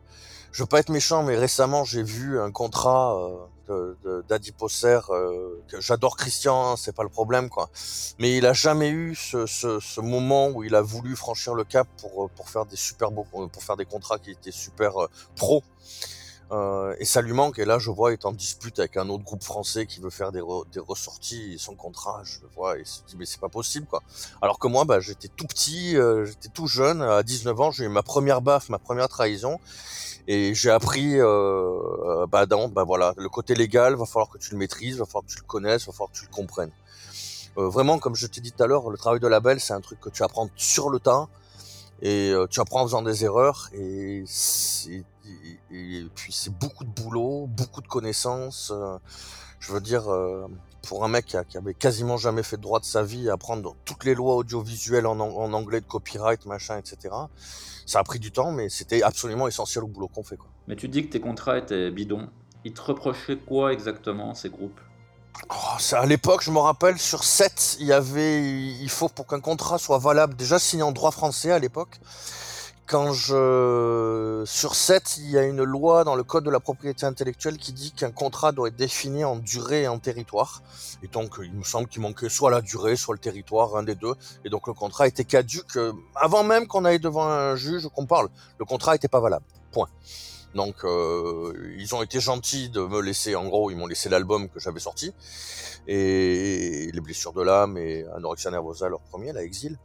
je 0.55 0.63
veux 0.63 0.67
pas 0.67 0.79
être 0.79 0.89
méchant, 0.89 1.21
mais 1.21 1.35
récemment 1.35 1.83
j'ai 1.83 2.01
vu 2.01 2.39
un 2.39 2.49
contrat 2.49 3.19
euh, 3.69 4.21
d'Adiposer. 4.29 4.99
Euh, 5.09 5.61
j'adore 5.79 6.15
Christian, 6.15 6.71
hein, 6.71 6.75
c'est 6.77 6.95
pas 6.95 7.03
le 7.03 7.09
problème 7.09 7.49
quoi. 7.49 7.69
Mais 8.19 8.37
il 8.37 8.45
a 8.45 8.53
jamais 8.53 8.89
eu 8.89 9.15
ce, 9.15 9.47
ce, 9.47 9.81
ce, 9.81 9.99
moment 9.99 10.47
où 10.47 10.63
il 10.63 10.73
a 10.75 10.81
voulu 10.81 11.17
franchir 11.17 11.55
le 11.55 11.65
cap 11.65 11.89
pour 11.99 12.29
pour 12.29 12.49
faire 12.49 12.65
des 12.65 12.77
super 12.77 13.11
beaux, 13.11 13.25
pour 13.25 13.63
faire 13.63 13.75
des 13.75 13.83
contrats 13.83 14.17
qui 14.17 14.31
étaient 14.31 14.51
super 14.51 15.03
euh, 15.03 15.09
pro. 15.35 15.61
Euh, 16.51 16.95
et 16.99 17.05
ça 17.05 17.21
lui 17.21 17.33
manque. 17.33 17.59
Et 17.59 17.65
là, 17.65 17.79
je 17.79 17.89
vois, 17.89 18.11
il 18.11 18.13
est 18.13 18.25
en 18.25 18.31
dispute 18.31 18.79
avec 18.79 18.97
un 18.97 19.09
autre 19.09 19.23
groupe 19.23 19.43
français 19.43 19.85
qui 19.85 19.99
veut 19.99 20.09
faire 20.09 20.31
des, 20.31 20.41
ressorties. 20.41 21.57
son 21.57 21.75
contrat, 21.75 22.21
je 22.23 22.41
le 22.41 22.47
vois, 22.55 22.77
et 22.77 22.85
se 22.85 23.01
dit, 23.07 23.15
mais 23.17 23.25
c'est 23.25 23.39
pas 23.39 23.49
possible, 23.49 23.87
quoi. 23.87 24.03
Alors 24.41 24.59
que 24.59 24.67
moi, 24.67 24.85
bah, 24.85 24.99
j'étais 24.99 25.27
tout 25.27 25.47
petit, 25.47 25.97
euh, 25.97 26.25
j'étais 26.25 26.49
tout 26.49 26.67
jeune. 26.67 27.01
À 27.01 27.23
19 27.23 27.59
ans, 27.61 27.71
j'ai 27.71 27.85
eu 27.85 27.89
ma 27.89 28.03
première 28.03 28.41
baffe, 28.41 28.69
ma 28.69 28.79
première 28.79 29.09
trahison. 29.09 29.59
Et 30.27 30.55
j'ai 30.55 30.71
appris, 30.71 31.19
euh, 31.19 31.25
euh 31.25 32.25
bah, 32.27 32.45
bah 32.47 32.83
voilà, 32.83 33.13
le 33.17 33.29
côté 33.29 33.53
légal, 33.53 33.95
va 33.95 34.05
falloir 34.05 34.29
que 34.29 34.39
tu 34.39 34.51
le 34.51 34.57
maîtrises, 34.57 34.97
va 34.97 35.05
falloir 35.05 35.23
que 35.25 35.31
tu 35.31 35.39
le 35.39 35.45
connaisses, 35.45 35.85
va 35.85 35.91
falloir 35.93 36.11
que 36.11 36.17
tu 36.17 36.25
le 36.25 36.33
comprennes. 36.33 36.71
Euh, 37.57 37.69
vraiment, 37.69 37.99
comme 37.99 38.15
je 38.15 38.25
t'ai 38.25 38.41
dit 38.41 38.51
tout 38.51 38.63
à 38.63 38.67
l'heure, 38.67 38.89
le 38.89 38.97
travail 38.97 39.19
de 39.19 39.27
label, 39.27 39.59
c'est 39.59 39.73
un 39.73 39.81
truc 39.81 39.99
que 39.99 40.09
tu 40.09 40.23
apprends 40.23 40.49
sur 40.55 40.89
le 40.89 40.99
temps 40.99 41.29
et 42.01 42.33
tu 42.49 42.59
apprends 42.59 42.81
en 42.81 42.83
faisant 42.83 43.01
des 43.01 43.23
erreurs 43.23 43.69
et, 43.73 44.25
et, 45.71 46.05
puis 46.13 46.33
c'est 46.33 46.51
beaucoup 46.51 46.83
de 46.83 46.89
boulot, 46.89 47.47
beaucoup 47.47 47.81
de 47.81 47.87
connaissances. 47.87 48.73
je 49.61 49.71
veux 49.71 49.79
dire, 49.79 50.03
pour 50.81 51.05
un 51.05 51.07
mec 51.07 51.25
qui, 51.47 51.57
avait 51.57 51.73
quasiment 51.73 52.17
jamais 52.17 52.43
fait 52.43 52.57
de 52.57 52.61
droit 52.61 52.81
de 52.81 52.85
sa 52.85 53.01
vie, 53.01 53.29
apprendre 53.29 53.77
toutes 53.85 54.03
les 54.03 54.13
lois 54.13 54.35
audiovisuelles 54.35 55.07
en 55.07 55.53
anglais 55.53 55.79
de 55.79 55.85
copyright, 55.85 56.45
machin, 56.45 56.77
etc 56.77 57.15
ça 57.85 57.99
a 57.99 58.03
pris 58.03 58.19
du 58.19 58.31
temps, 58.31 58.51
mais 58.51 58.69
c'était 58.69 59.03
absolument 59.03 59.47
essentiel 59.47 59.83
au 59.83 59.87
boulot 59.87 60.07
qu'on 60.07 60.23
fait. 60.23 60.37
Quoi. 60.37 60.49
Mais 60.67 60.75
tu 60.75 60.87
dis 60.87 61.05
que 61.05 61.11
tes 61.11 61.19
contrats 61.19 61.57
étaient 61.57 61.91
bidons. 61.91 62.29
Ils 62.63 62.73
te 62.73 62.81
reprochaient 62.81 63.37
quoi 63.37 63.73
exactement, 63.73 64.33
ces 64.33 64.49
groupes? 64.49 64.79
Oh, 65.49 65.95
À 65.95 66.05
l'époque, 66.05 66.41
je 66.43 66.49
me 66.49 66.59
rappelle, 66.59 66.97
sur 66.97 67.23
7, 67.23 67.77
il 67.79 67.87
y 67.87 67.93
avait, 67.93 68.41
il 68.41 68.89
faut 68.89 69.09
pour 69.09 69.27
qu'un 69.27 69.41
contrat 69.41 69.77
soit 69.77 69.99
valable, 69.99 70.35
déjà 70.35 70.57
signé 70.57 70.81
en 70.81 70.91
droit 70.91 71.11
français 71.11 71.51
à 71.51 71.59
l'époque, 71.59 71.99
quand 72.87 73.13
je 73.13 74.43
sur 74.45 74.75
7, 74.75 75.17
il 75.17 75.31
y 75.31 75.37
a 75.37 75.43
une 75.43 75.63
loi 75.63 76.03
dans 76.03 76.15
le 76.15 76.23
code 76.23 76.43
de 76.43 76.51
la 76.51 76.59
propriété 76.59 77.05
intellectuelle 77.05 77.57
qui 77.57 77.73
dit 77.73 77.91
qu'un 77.91 78.11
contrat 78.11 78.51
doit 78.51 78.67
être 78.67 78.75
défini 78.75 79.23
en 79.23 79.37
durée 79.37 79.83
et 79.83 79.87
en 79.87 79.97
territoire. 79.97 80.61
Et 81.03 81.07
donc 81.07 81.35
il 81.41 81.53
me 81.53 81.63
semble 81.63 81.87
qu'il 81.87 82.01
manquait 82.01 82.29
soit 82.29 82.51
la 82.51 82.61
durée, 82.61 82.95
soit 82.95 83.15
le 83.15 83.19
territoire, 83.19 83.75
un 83.75 83.83
des 83.83 83.95
deux. 83.95 84.13
Et 84.43 84.49
donc 84.49 84.67
le 84.67 84.73
contrat 84.73 85.07
était 85.07 85.25
caduque 85.25 85.77
euh, 85.77 85.93
avant 86.15 86.43
même 86.43 86.67
qu'on 86.67 86.85
aille 86.85 86.99
devant 86.99 87.27
un 87.27 87.55
juge 87.55 87.87
qu'on 87.87 88.05
parle. 88.05 88.29
Le 88.59 88.65
contrat 88.65 88.95
était 88.95 89.07
pas 89.07 89.19
valable. 89.19 89.45
Point. 89.71 89.89
Donc 90.53 90.85
euh, 90.85 91.53
ils 91.77 91.95
ont 91.95 92.03
été 92.03 92.19
gentils 92.19 92.69
de 92.69 92.81
me 92.81 93.01
laisser, 93.01 93.35
en 93.35 93.47
gros, 93.47 93.71
ils 93.71 93.77
m'ont 93.77 93.87
laissé 93.87 94.09
l'album 94.09 94.47
que 94.47 94.59
j'avais 94.59 94.79
sorti 94.79 95.13
et 95.87 96.89
les 96.91 97.01
blessures 97.01 97.33
de 97.33 97.41
l'âme 97.41 97.77
et 97.77 98.05
Anorexia 98.15 98.51
Nervosa 98.51 98.89
leur 98.89 99.01
premier, 99.01 99.33
la 99.33 99.43
Exil. 99.43 99.77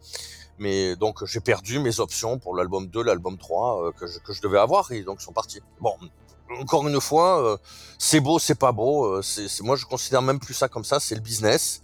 Mais 0.61 0.95
donc 0.95 1.25
j'ai 1.25 1.41
perdu 1.41 1.79
mes 1.79 2.01
options 2.01 2.39
pour 2.39 2.55
l'album 2.55 2.87
2, 2.87 3.03
l'album 3.03 3.39
3 3.39 3.83
euh, 3.83 3.93
que, 3.93 4.07
je, 4.07 4.19
que 4.19 4.35
je 4.35 4.43
devais 4.43 4.59
avoir 4.59 4.93
et 4.93 5.03
donc 5.03 5.17
ils 5.21 5.25
sont 5.25 5.33
partis. 5.33 5.61
Bon, 5.81 5.95
encore 6.61 6.87
une 6.87 7.01
fois, 7.01 7.43
euh, 7.43 7.57
c'est 7.99 8.21
beau, 8.21 8.39
c'est 8.39 8.59
pas 8.59 8.71
beau. 8.71 9.07
Euh, 9.07 9.23
moi 9.63 9.77
je 9.77 9.87
considère 9.87 10.21
même 10.21 10.39
plus 10.39 10.53
ça 10.53 10.69
comme 10.69 10.85
ça, 10.85 11.01
c'est 11.01 11.15
le 11.15 11.23
business. 11.23 11.83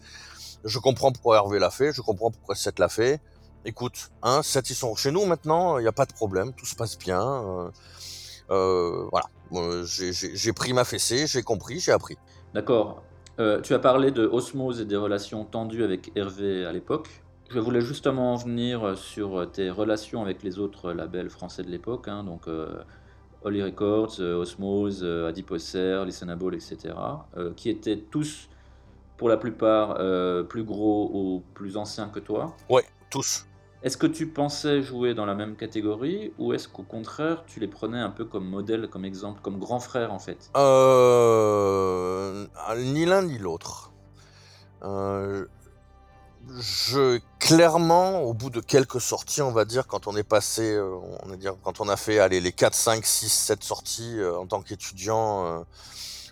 Je 0.62 0.78
comprends 0.78 1.10
pourquoi 1.10 1.36
Hervé 1.36 1.58
l'a 1.58 1.70
fait, 1.70 1.90
je 1.90 2.02
comprends 2.02 2.30
pourquoi 2.30 2.54
Seth 2.54 2.78
l'a 2.78 2.90
fait. 2.90 3.18
Écoute, 3.64 4.10
hein, 4.22 4.42
Seth 4.42 4.68
ils 4.68 4.74
sont 4.74 4.94
chez 4.94 5.10
nous 5.10 5.24
maintenant, 5.24 5.78
il 5.78 5.82
n'y 5.82 5.88
a 5.88 5.92
pas 5.92 6.04
de 6.04 6.12
problème, 6.12 6.52
tout 6.52 6.66
se 6.66 6.76
passe 6.76 6.98
bien. 6.98 7.72
voilà, 8.50 9.26
j'ai, 9.84 10.52
pris 10.52 10.74
ma 10.74 10.84
fessée, 10.84 11.26
j'ai 11.26 11.42
compris, 11.42 11.80
j'ai 11.80 11.92
appris. 11.92 12.18
D'accord. 12.52 13.02
tu 13.62 13.72
as 13.72 13.78
parlé 13.78 14.10
de 14.10 14.26
osmose 14.26 14.82
et 14.82 14.84
des 14.84 14.96
relations 14.96 15.46
tendues 15.46 15.82
avec 15.82 16.12
Hervé 16.14 16.66
à 16.66 16.72
l'époque. 16.72 17.22
Je 17.48 17.60
voulais 17.60 17.80
justement 17.80 18.32
en 18.32 18.36
venir 18.36 18.84
euh, 18.84 18.94
sur 18.96 19.38
euh, 19.38 19.46
tes 19.46 19.70
relations 19.70 20.22
avec 20.22 20.42
les 20.42 20.58
autres 20.58 20.92
labels 20.92 21.30
français 21.30 21.62
de 21.62 21.70
l'époque, 21.70 22.08
hein, 22.08 22.24
donc 22.24 22.48
euh, 22.48 22.82
Holy 23.44 23.62
Records, 23.62 24.18
Osmose, 24.18 25.04
Adiposer, 25.04 26.02
Listenable, 26.04 26.54
etc., 26.54 26.94
qui 27.54 27.70
étaient 27.70 27.98
tous, 27.98 28.48
pour 29.16 29.28
la 29.28 29.36
plupart, 29.36 29.98
plus 30.48 30.64
gros 30.64 31.10
ou 31.14 31.44
plus 31.54 31.76
anciens 31.76 32.08
que 32.08 32.18
toi. 32.18 32.56
Ouais, 32.68 32.82
tous. 33.08 33.46
Est-ce 33.84 33.96
que 33.96 34.08
tu 34.08 34.26
pensais 34.26 34.82
jouer 34.82 35.14
dans 35.14 35.26
la 35.26 35.36
même 35.36 35.54
catégorie 35.54 36.32
ou 36.38 36.54
est-ce 36.54 36.66
qu'au 36.66 36.82
contraire 36.82 37.44
tu 37.46 37.60
les 37.60 37.68
prenais 37.68 38.00
un 38.00 38.10
peu 38.10 38.24
comme 38.24 38.48
modèle, 38.48 38.88
comme 38.88 39.04
exemple, 39.04 39.40
comme 39.42 39.60
grand 39.60 39.78
frère 39.78 40.12
en 40.12 40.18
fait? 40.18 40.50
Euh... 40.56 42.46
Ni 42.78 43.04
l'un 43.04 43.22
ni 43.22 43.38
l'autre. 43.38 43.92
Euh, 44.82 45.46
je 46.54 47.20
clairement, 47.38 48.22
au 48.22 48.32
bout 48.32 48.50
de 48.50 48.60
quelques 48.60 49.00
sorties, 49.00 49.42
on 49.42 49.50
va 49.50 49.64
dire, 49.64 49.86
quand 49.86 50.06
on 50.06 50.16
est 50.16 50.22
passé, 50.22 50.74
euh, 50.74 50.96
on 51.22 51.28
va 51.28 51.36
dire, 51.36 51.54
quand 51.62 51.80
on 51.80 51.88
a 51.88 51.96
fait 51.96 52.18
allez, 52.18 52.40
les 52.40 52.52
4, 52.52 52.74
5, 52.74 53.04
6, 53.04 53.28
7 53.28 53.64
sorties 53.64 54.18
euh, 54.18 54.38
en 54.38 54.46
tant 54.46 54.62
qu'étudiant, 54.62 55.44
euh, 55.44 55.60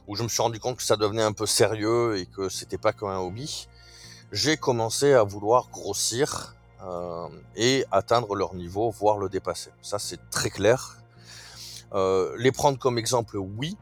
où 0.07 0.15
je 0.17 0.23
me 0.23 0.29
suis 0.29 0.43
rendu 0.43 0.61
compte 0.61 0.77
que 0.77 0.83
ça 0.83 0.97
devenait 0.97 1.23
un 1.23 1.33
peu 1.33 1.47
sérieux 1.47 2.17
et 2.19 2.27
que 2.27 2.49
c'était 2.49 2.79
pas 2.79 2.93
comme 2.93 3.11
un 3.11 3.19
hobby, 3.19 3.69
j'ai 4.33 4.57
commencé 4.57 5.13
à 5.15 5.23
vouloir 5.23 5.69
grossir 5.71 6.55
et 7.57 7.87
atteindre 7.91 8.35
leur 8.35 8.55
niveau, 8.55 8.91
voire 8.91 9.17
le 9.17 9.31
dépasser. 9.31 9.71
Ça, 9.81 9.99
c'est 9.99 10.29
très 10.29 10.51
clair. 10.51 10.99
les 11.95 12.53
prendre 12.53 12.79
comme 12.79 12.99
exemple, 12.99 13.39
oui. 13.39 13.79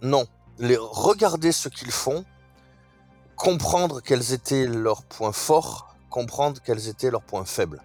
Non. 0.00 0.26
Les 0.58 0.76
regarder 0.76 1.52
ce 1.52 1.68
qu'ils 1.68 1.92
font, 1.92 2.24
comprendre 3.42 4.00
quels 4.00 4.32
étaient 4.32 4.68
leurs 4.68 5.02
points 5.02 5.32
forts, 5.32 5.96
comprendre 6.10 6.60
quels 6.64 6.86
étaient 6.86 7.10
leurs 7.10 7.24
points 7.24 7.44
faibles 7.44 7.82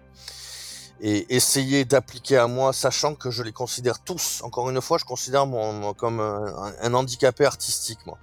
et 1.00 1.34
essayer 1.34 1.84
d'appliquer 1.84 2.36
à 2.36 2.46
moi, 2.46 2.72
sachant 2.72 3.16
que 3.16 3.30
je 3.32 3.42
les 3.42 3.50
considère 3.52 3.98
tous. 3.98 4.40
Encore 4.44 4.70
une 4.70 4.80
fois, 4.80 4.98
je 4.98 5.04
considère 5.04 5.46
mon, 5.46 5.94
comme 5.94 6.20
un, 6.20 6.94
handicapé 6.94 7.44
artistique, 7.44 7.98
moi. 8.06 8.18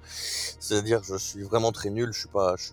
C'est-à-dire, 0.59 1.01
je 1.03 1.15
suis 1.15 1.43
vraiment 1.43 1.73
très 1.73 1.89
nul. 1.89 2.11
Je 2.13 2.19
suis 2.19 2.29
pas, 2.29 2.55
je, 2.57 2.71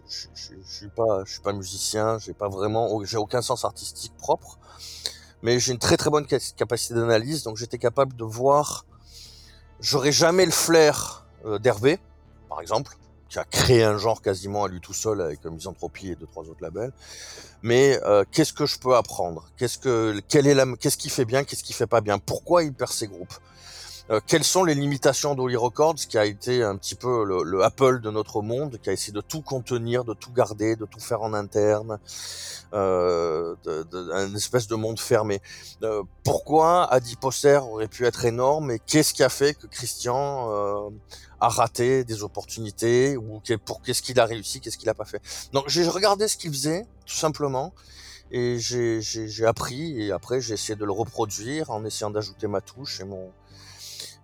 suis 0.64 0.88
pas, 0.88 1.22
je 1.24 1.32
suis 1.32 1.40
pas 1.40 1.52
musicien. 1.52 2.18
J'ai 2.18 2.32
pas 2.32 2.48
vraiment, 2.48 3.04
j'ai 3.04 3.16
aucun 3.16 3.42
sens 3.42 3.64
artistique 3.64 4.12
propre. 4.16 4.58
Mais 5.42 5.58
j'ai 5.60 5.72
une 5.72 5.78
très 5.78 5.96
très 5.96 6.10
bonne 6.10 6.26
capacité 6.56 6.94
d'analyse, 6.94 7.42
donc 7.44 7.56
j'étais 7.56 7.78
capable 7.78 8.14
de 8.16 8.24
voir. 8.24 8.86
J'aurais 9.80 10.12
jamais 10.12 10.46
le 10.46 10.52
flair 10.52 11.26
euh, 11.46 11.58
d'Hervé, 11.58 11.98
par 12.48 12.60
exemple 12.60 12.96
qui 13.32 13.38
a 13.38 13.44
créé 13.44 13.82
un 13.82 13.96
genre 13.96 14.20
quasiment 14.20 14.64
à 14.64 14.68
lui 14.68 14.80
tout 14.80 14.92
seul 14.92 15.22
avec 15.22 15.42
Misanthropie 15.46 16.10
et 16.10 16.16
deux 16.16 16.26
trois 16.26 16.44
autres 16.44 16.60
labels. 16.60 16.92
Mais 17.62 17.98
euh, 18.04 18.24
qu'est-ce 18.30 18.52
que 18.52 18.66
je 18.66 18.78
peux 18.78 18.94
apprendre? 18.94 19.48
Qu'est-ce 19.56 19.78
que 19.78 20.20
quelle 20.28 20.46
est 20.46 20.54
la 20.54 20.66
qu'est-ce 20.78 20.98
qui 20.98 21.08
fait 21.08 21.24
bien 21.24 21.42
Qu'est-ce 21.42 21.64
qui 21.64 21.72
fait 21.72 21.86
pas 21.86 22.02
bien? 22.02 22.18
Pourquoi 22.18 22.62
il 22.62 22.74
perd 22.74 22.92
ses 22.92 23.06
groupes? 23.06 23.32
Euh, 24.12 24.20
quelles 24.26 24.44
sont 24.44 24.64
les 24.64 24.74
limitations 24.74 25.34
d'Holy 25.34 25.56
Records, 25.56 25.94
qui 25.94 26.18
a 26.18 26.24
été 26.24 26.62
un 26.62 26.76
petit 26.76 26.94
peu 26.94 27.24
le, 27.24 27.62
Apple 27.64 28.00
de 28.00 28.10
notre 28.10 28.42
monde, 28.42 28.78
qui 28.82 28.90
a 28.90 28.92
essayé 28.92 29.12
de 29.12 29.20
tout 29.20 29.42
contenir, 29.42 30.04
de 30.04 30.14
tout 30.14 30.32
garder, 30.32 30.76
de 30.76 30.84
tout 30.84 31.00
faire 31.00 31.22
en 31.22 31.32
interne, 31.32 31.98
euh, 32.74 33.54
un 34.12 34.34
espèce 34.34 34.66
de 34.66 34.74
monde 34.74 34.98
fermé. 34.98 35.40
Euh, 35.82 36.02
pourquoi 36.24 36.84
Adiposer 36.92 37.56
aurait 37.56 37.88
pu 37.88 38.06
être 38.06 38.24
énorme 38.24 38.70
et 38.70 38.78
qu'est-ce 38.78 39.12
qui 39.12 39.22
a 39.22 39.28
fait 39.28 39.54
que 39.54 39.66
Christian 39.66 40.50
euh, 40.50 40.90
a 41.40 41.48
raté 41.48 42.04
des 42.04 42.22
opportunités 42.22 43.16
ou 43.16 43.40
qu'est-ce 43.84 44.02
qu'il 44.02 44.18
a 44.20 44.24
réussi, 44.24 44.60
qu'est-ce 44.60 44.78
qu'il 44.78 44.88
a 44.88 44.94
pas 44.94 45.04
fait? 45.04 45.20
Donc 45.52 45.64
j'ai 45.68 45.86
regardé 45.86 46.28
ce 46.28 46.36
qu'il 46.36 46.50
faisait, 46.50 46.86
tout 47.04 47.16
simplement 47.16 47.74
et 48.30 48.58
j'ai 48.58 49.44
appris 49.44 50.00
et 50.00 50.10
après 50.10 50.40
j'ai 50.40 50.54
essayé 50.54 50.74
de 50.74 50.86
le 50.86 50.92
reproduire 50.92 51.70
en 51.70 51.84
essayant 51.84 52.10
d'ajouter 52.10 52.46
ma 52.46 52.62
touche 52.62 53.00
et 53.00 53.04
mon 53.04 53.30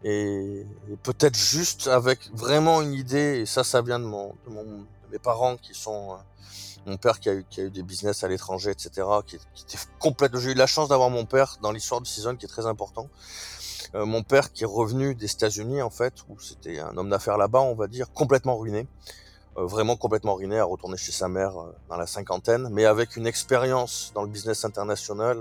et, 0.05 0.65
peut-être 1.03 1.37
juste 1.37 1.89
avec 1.89 2.31
vraiment 2.33 2.83
une 2.83 2.95
idée, 2.95 3.41
et 3.41 3.47
ça, 3.47 3.65
ça 3.65 3.83
vient 3.83 3.99
de, 3.99 4.05
mon, 4.05 4.29
de, 4.47 4.51
mon, 4.51 4.63
de 4.63 4.87
mes 5.11 5.19
parents 5.19 5.57
qui 5.57 5.75
sont, 5.75 6.13
euh, 6.13 6.17
mon 6.87 6.97
père 6.97 7.19
qui 7.21 7.29
a, 7.29 7.35
eu, 7.35 7.45
qui 7.49 7.61
a 7.61 7.65
eu 7.65 7.71
des 7.71 7.83
business 7.83 8.23
à 8.23 8.29
l'étranger, 8.29 8.71
etc., 8.71 9.07
qui, 9.27 9.37
était 9.37 9.79
complètement, 9.99 10.41
j'ai 10.41 10.53
eu 10.53 10.55
la 10.55 10.67
chance 10.67 10.89
d'avoir 10.89 11.11
mon 11.11 11.25
père 11.25 11.59
dans 11.63 11.73
l'histoire 11.73 12.01
de 12.01 12.07
Season 12.07 12.37
qui 12.37 12.47
est 12.47 12.49
très 12.49 12.67
important. 12.67 13.09
Euh, 13.95 14.05
mon 14.05 14.23
père 14.23 14.53
qui 14.53 14.65
est 14.65 14.67
revenu 14.67 15.15
des 15.15 15.31
États-Unis, 15.31 15.83
en 15.83 15.91
fait, 15.91 16.15
où 16.29 16.39
c'était 16.39 16.79
un 16.79 16.97
homme 16.97 17.11
d'affaires 17.11 17.39
là-bas, 17.39 17.61
on 17.61 17.75
va 17.75 17.87
dire, 17.89 18.13
complètement 18.13 18.57
ruiné. 18.57 18.87
Euh, 19.57 19.65
vraiment 19.65 19.97
complètement 19.97 20.35
ruiné, 20.35 20.59
à 20.59 20.65
retourner 20.65 20.97
chez 20.97 21.11
sa 21.11 21.27
mère 21.27 21.55
dans 21.89 21.97
la 21.97 22.07
cinquantaine, 22.07 22.69
mais 22.71 22.85
avec 22.85 23.17
une 23.17 23.27
expérience 23.27 24.13
dans 24.15 24.23
le 24.23 24.29
business 24.29 24.65
international 24.65 25.39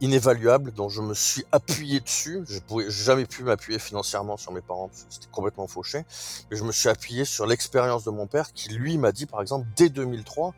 inévaluable 0.00 0.72
dont 0.72 0.88
je 0.88 1.00
me 1.00 1.14
suis 1.14 1.44
appuyé 1.52 2.00
dessus. 2.00 2.44
Je 2.48 2.58
pouvais 2.58 2.90
jamais 2.90 3.26
pu 3.26 3.42
m'appuyer 3.42 3.78
financièrement 3.78 4.36
sur 4.36 4.52
mes 4.52 4.60
parents 4.60 4.90
c'était 5.08 5.28
complètement 5.30 5.66
fauché. 5.66 6.04
Mais 6.50 6.56
je 6.56 6.64
me 6.64 6.72
suis 6.72 6.88
appuyé 6.88 7.24
sur 7.24 7.46
l'expérience 7.46 8.04
de 8.04 8.10
mon 8.10 8.26
père 8.26 8.52
qui 8.52 8.70
lui 8.70 8.98
m'a 8.98 9.12
dit 9.12 9.26
par 9.26 9.40
exemple 9.40 9.66
dès 9.76 9.88
2003 9.88 10.54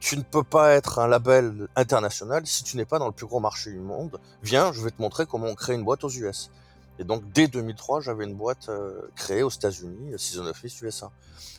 tu 0.00 0.16
ne 0.16 0.22
peux 0.22 0.42
pas 0.42 0.72
être 0.72 0.98
un 0.98 1.06
label 1.06 1.68
international 1.76 2.46
si 2.46 2.64
tu 2.64 2.78
n'es 2.78 2.86
pas 2.86 2.98
dans 2.98 3.06
le 3.06 3.12
plus 3.12 3.26
gros 3.26 3.38
marché 3.38 3.70
du 3.70 3.78
monde. 3.78 4.18
Viens, 4.42 4.72
je 4.72 4.80
vais 4.80 4.90
te 4.90 5.00
montrer 5.00 5.26
comment 5.26 5.46
on 5.46 5.54
crée 5.54 5.74
une 5.74 5.84
boîte 5.84 6.04
aux 6.04 6.08
US. 6.08 6.50
Et 6.98 7.04
donc 7.04 7.22
dès 7.32 7.48
2003, 7.48 8.00
j'avais 8.00 8.24
une 8.24 8.34
boîte 8.34 8.68
euh, 8.70 9.02
créée 9.14 9.42
aux 9.42 9.50
États-Unis, 9.50 10.14
Season 10.18 10.46
of 10.46 10.64
Mist 10.64 10.80
USA, 10.82 11.10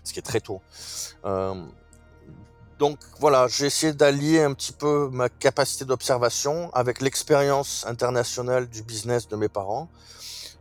ce 0.04 0.12
qui 0.12 0.20
est 0.20 0.24
très 0.24 0.42
tôt. 0.42 0.62
Euh, 1.26 1.56
donc 2.82 2.98
voilà, 3.20 3.48
j'ai 3.48 3.68
essayé 3.68 3.94
d'allier 3.94 4.42
un 4.42 4.56
petit 4.56 4.72
peu 4.72 5.08
ma 5.12 5.30
capacité 5.30 5.86
d'observation 5.86 6.72
avec 6.74 7.00
l'expérience 7.00 7.86
internationale 7.88 8.68
du 8.68 8.82
business 8.82 9.28
de 9.28 9.36
mes 9.36 9.50
parents 9.50 9.88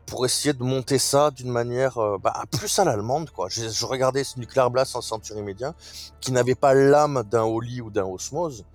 pour 0.04 0.26
essayer 0.26 0.52
de 0.52 0.62
monter 0.62 0.98
ça 0.98 1.30
d'une 1.30 1.48
manière 1.48 1.96
euh, 1.96 2.18
bah, 2.22 2.42
plus 2.50 2.78
à 2.78 2.84
l'allemande. 2.84 3.30
quoi. 3.30 3.48
Je, 3.48 3.70
je, 3.70 3.86
regardais 3.86 4.22
ce 4.22 4.38
Nuclear 4.38 4.70
Blast 4.70 4.96
en 4.96 5.00
Century 5.00 5.40
Media 5.40 5.74
qui 6.20 6.30
n'avait 6.30 6.54
pas 6.54 6.74
l'âme 6.74 7.24
d'un 7.30 7.44
Oli 7.44 7.80
ou 7.80 7.88
d'un 7.88 8.04
Osmose, 8.04 8.66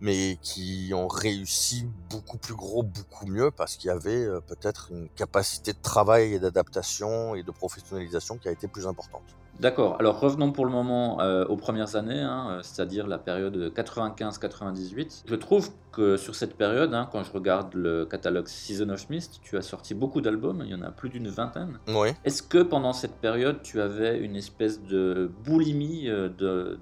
mais 0.00 0.38
qui 0.42 0.92
ont 0.94 1.08
réussi 1.08 1.86
beaucoup 2.08 2.38
plus 2.38 2.54
gros, 2.54 2.82
beaucoup 2.82 3.26
mieux 3.26 3.50
parce 3.50 3.76
qu'il 3.76 3.88
y 3.88 3.92
avait 3.92 4.24
euh, 4.24 4.40
peut-être 4.40 4.90
une 4.90 5.08
capacité 5.10 5.72
de 5.72 5.78
travail 5.82 6.34
et 6.34 6.38
d'adaptation 6.38 7.34
et 7.34 7.42
de 7.42 7.50
professionnalisation 7.50 8.38
qui 8.38 8.48
a 8.48 8.52
été 8.52 8.66
plus 8.66 8.86
importante. 8.86 9.22
D'accord. 9.58 9.96
Alors 10.00 10.18
revenons 10.18 10.52
pour 10.52 10.64
le 10.64 10.70
moment 10.70 11.20
euh, 11.20 11.44
aux 11.44 11.56
premières 11.56 11.94
années, 11.94 12.20
hein, 12.20 12.46
euh, 12.50 12.62
c'est-à-dire 12.62 13.06
la 13.06 13.18
période 13.18 13.74
95-98. 13.74 15.24
Je 15.26 15.34
trouve 15.34 15.70
que 15.92 16.16
sur 16.16 16.34
cette 16.34 16.56
période, 16.56 16.94
hein, 16.94 17.06
quand 17.12 17.22
je 17.22 17.32
regarde 17.32 17.74
le 17.74 18.06
catalogue 18.06 18.48
Season 18.48 18.88
of 18.88 19.10
Mist, 19.10 19.40
tu 19.42 19.58
as 19.58 19.62
sorti 19.62 19.92
beaucoup 19.92 20.22
d'albums, 20.22 20.62
il 20.64 20.70
y 20.70 20.74
en 20.74 20.80
a 20.80 20.90
plus 20.90 21.10
d'une 21.10 21.28
vingtaine. 21.28 21.78
Oui. 21.88 22.08
Est-ce 22.24 22.42
que 22.42 22.62
pendant 22.62 22.94
cette 22.94 23.16
période, 23.16 23.60
tu 23.62 23.82
avais 23.82 24.18
une 24.18 24.36
espèce 24.36 24.82
de 24.82 25.30
boulimie 25.44 26.08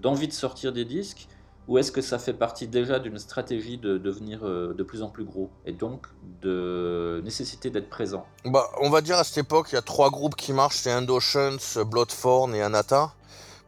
d'envie 0.00 0.28
de 0.28 0.32
sortir 0.32 0.72
des 0.72 0.84
disques 0.84 1.26
ou 1.68 1.78
est-ce 1.78 1.92
que 1.92 2.00
ça 2.00 2.18
fait 2.18 2.32
partie 2.32 2.66
déjà 2.66 2.98
d'une 2.98 3.18
stratégie 3.18 3.76
de 3.76 3.98
devenir 3.98 4.40
euh, 4.42 4.74
de 4.74 4.82
plus 4.82 5.02
en 5.02 5.10
plus 5.10 5.24
gros 5.24 5.50
et 5.66 5.72
donc 5.72 6.06
de 6.40 7.20
nécessité 7.22 7.70
d'être 7.70 7.90
présent? 7.90 8.26
Bah, 8.46 8.68
On 8.80 8.90
va 8.90 9.02
dire 9.02 9.18
à 9.18 9.24
cette 9.24 9.38
époque, 9.38 9.68
il 9.70 9.74
y 9.74 9.78
a 9.78 9.82
trois 9.82 10.10
groupes 10.10 10.34
qui 10.34 10.52
marchent, 10.52 10.78
c'est 10.78 10.92
Endotions, 10.92 11.58
Bloodthorn 11.86 12.54
et 12.54 12.62
Anata. 12.62 13.12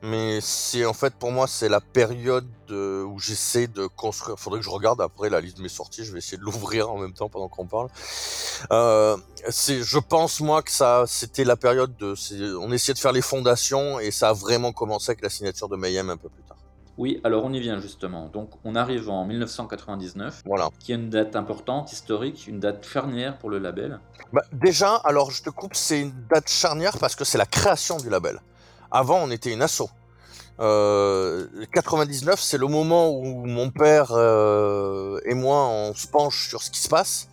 Mais 0.03 0.41
c'est 0.41 0.87
en 0.87 0.95
fait 0.95 1.13
pour 1.15 1.31
moi 1.31 1.47
c'est 1.47 1.69
la 1.69 1.83
période 1.83 2.49
où 2.71 3.19
j'essaie 3.19 3.67
de 3.67 3.87
construire. 3.87 4.39
Faudrait 4.39 4.61
que 4.61 4.65
je 4.65 4.71
regarde 4.71 5.01
après 5.03 5.29
la 5.29 5.43
liste 5.43 5.59
de 5.59 5.63
mes 5.63 5.69
sorties. 5.69 6.05
Je 6.05 6.13
vais 6.13 6.19
essayer 6.19 6.39
de 6.39 6.43
l'ouvrir 6.43 6.91
en 6.91 6.97
même 6.97 7.13
temps 7.13 7.29
pendant 7.29 7.49
qu'on 7.49 7.67
parle. 7.67 7.89
Euh, 8.73 9.19
je 9.47 9.99
pense 9.99 10.41
moi 10.41 10.63
que 10.63 10.71
ça, 10.71 11.05
c'était 11.07 11.45
la 11.45 11.57
période 11.57 11.95
de. 11.99 12.15
On 12.57 12.73
essayait 12.73 12.95
de 12.95 12.99
faire 12.99 13.13
les 13.13 13.21
fondations 13.21 14.01
et 14.01 14.11
ça 14.11 14.31
a 14.31 14.33
vraiment 14.33 14.73
commencé 14.73 15.11
avec 15.11 15.23
la 15.23 15.29
signature 15.29 15.69
de 15.69 15.77
Mayhem 15.77 16.09
un 16.09 16.17
peu 16.17 16.31
plus 16.31 16.43
tard. 16.45 16.50
Oui, 16.99 17.21
alors 17.25 17.45
on 17.45 17.53
y 17.53 17.61
vient 17.61 17.81
justement. 17.81 18.29
Donc 18.29 18.51
on 18.65 18.75
arrive 18.75 19.09
en 19.09 19.25
1999, 19.25 20.43
voilà. 20.45 20.69
qui 20.79 20.93
est 20.93 20.97
une 20.97 21.11
date 21.11 21.37
importante, 21.37 21.93
historique, 21.93 22.47
une 22.47 22.61
date 22.61 22.87
charnière 22.87 23.39
pour 23.39 23.51
le 23.51 23.59
label. 23.59 24.01
Bah, 24.33 24.43
déjà, 24.53 24.97
alors 24.97 25.31
je 25.31 25.43
te 25.43 25.51
coupe, 25.51 25.75
c'est 25.75 26.01
une 26.01 26.13
date 26.29 26.49
charnière 26.49 26.99
parce 26.99 27.17
que 27.17 27.25
c'est 27.25 27.39
la 27.39 27.47
création 27.47 27.97
du 27.97 28.11
label. 28.11 28.41
Avant, 28.91 29.19
on 29.23 29.31
était 29.31 29.53
une 29.53 29.63
asso. 29.63 29.89
Euh, 30.61 31.47
99, 31.73 32.39
c'est 32.39 32.59
le 32.59 32.67
moment 32.67 33.11
où 33.11 33.47
mon 33.47 33.71
père 33.71 34.11
euh, 34.13 35.19
et 35.25 35.35
moi, 35.35 35.69
on 35.69 35.95
se 35.95 36.07
penche 36.07 36.49
sur 36.51 36.63
ce 36.63 36.71
qui 36.71 36.81
se 36.81 36.89
passe 36.89 37.29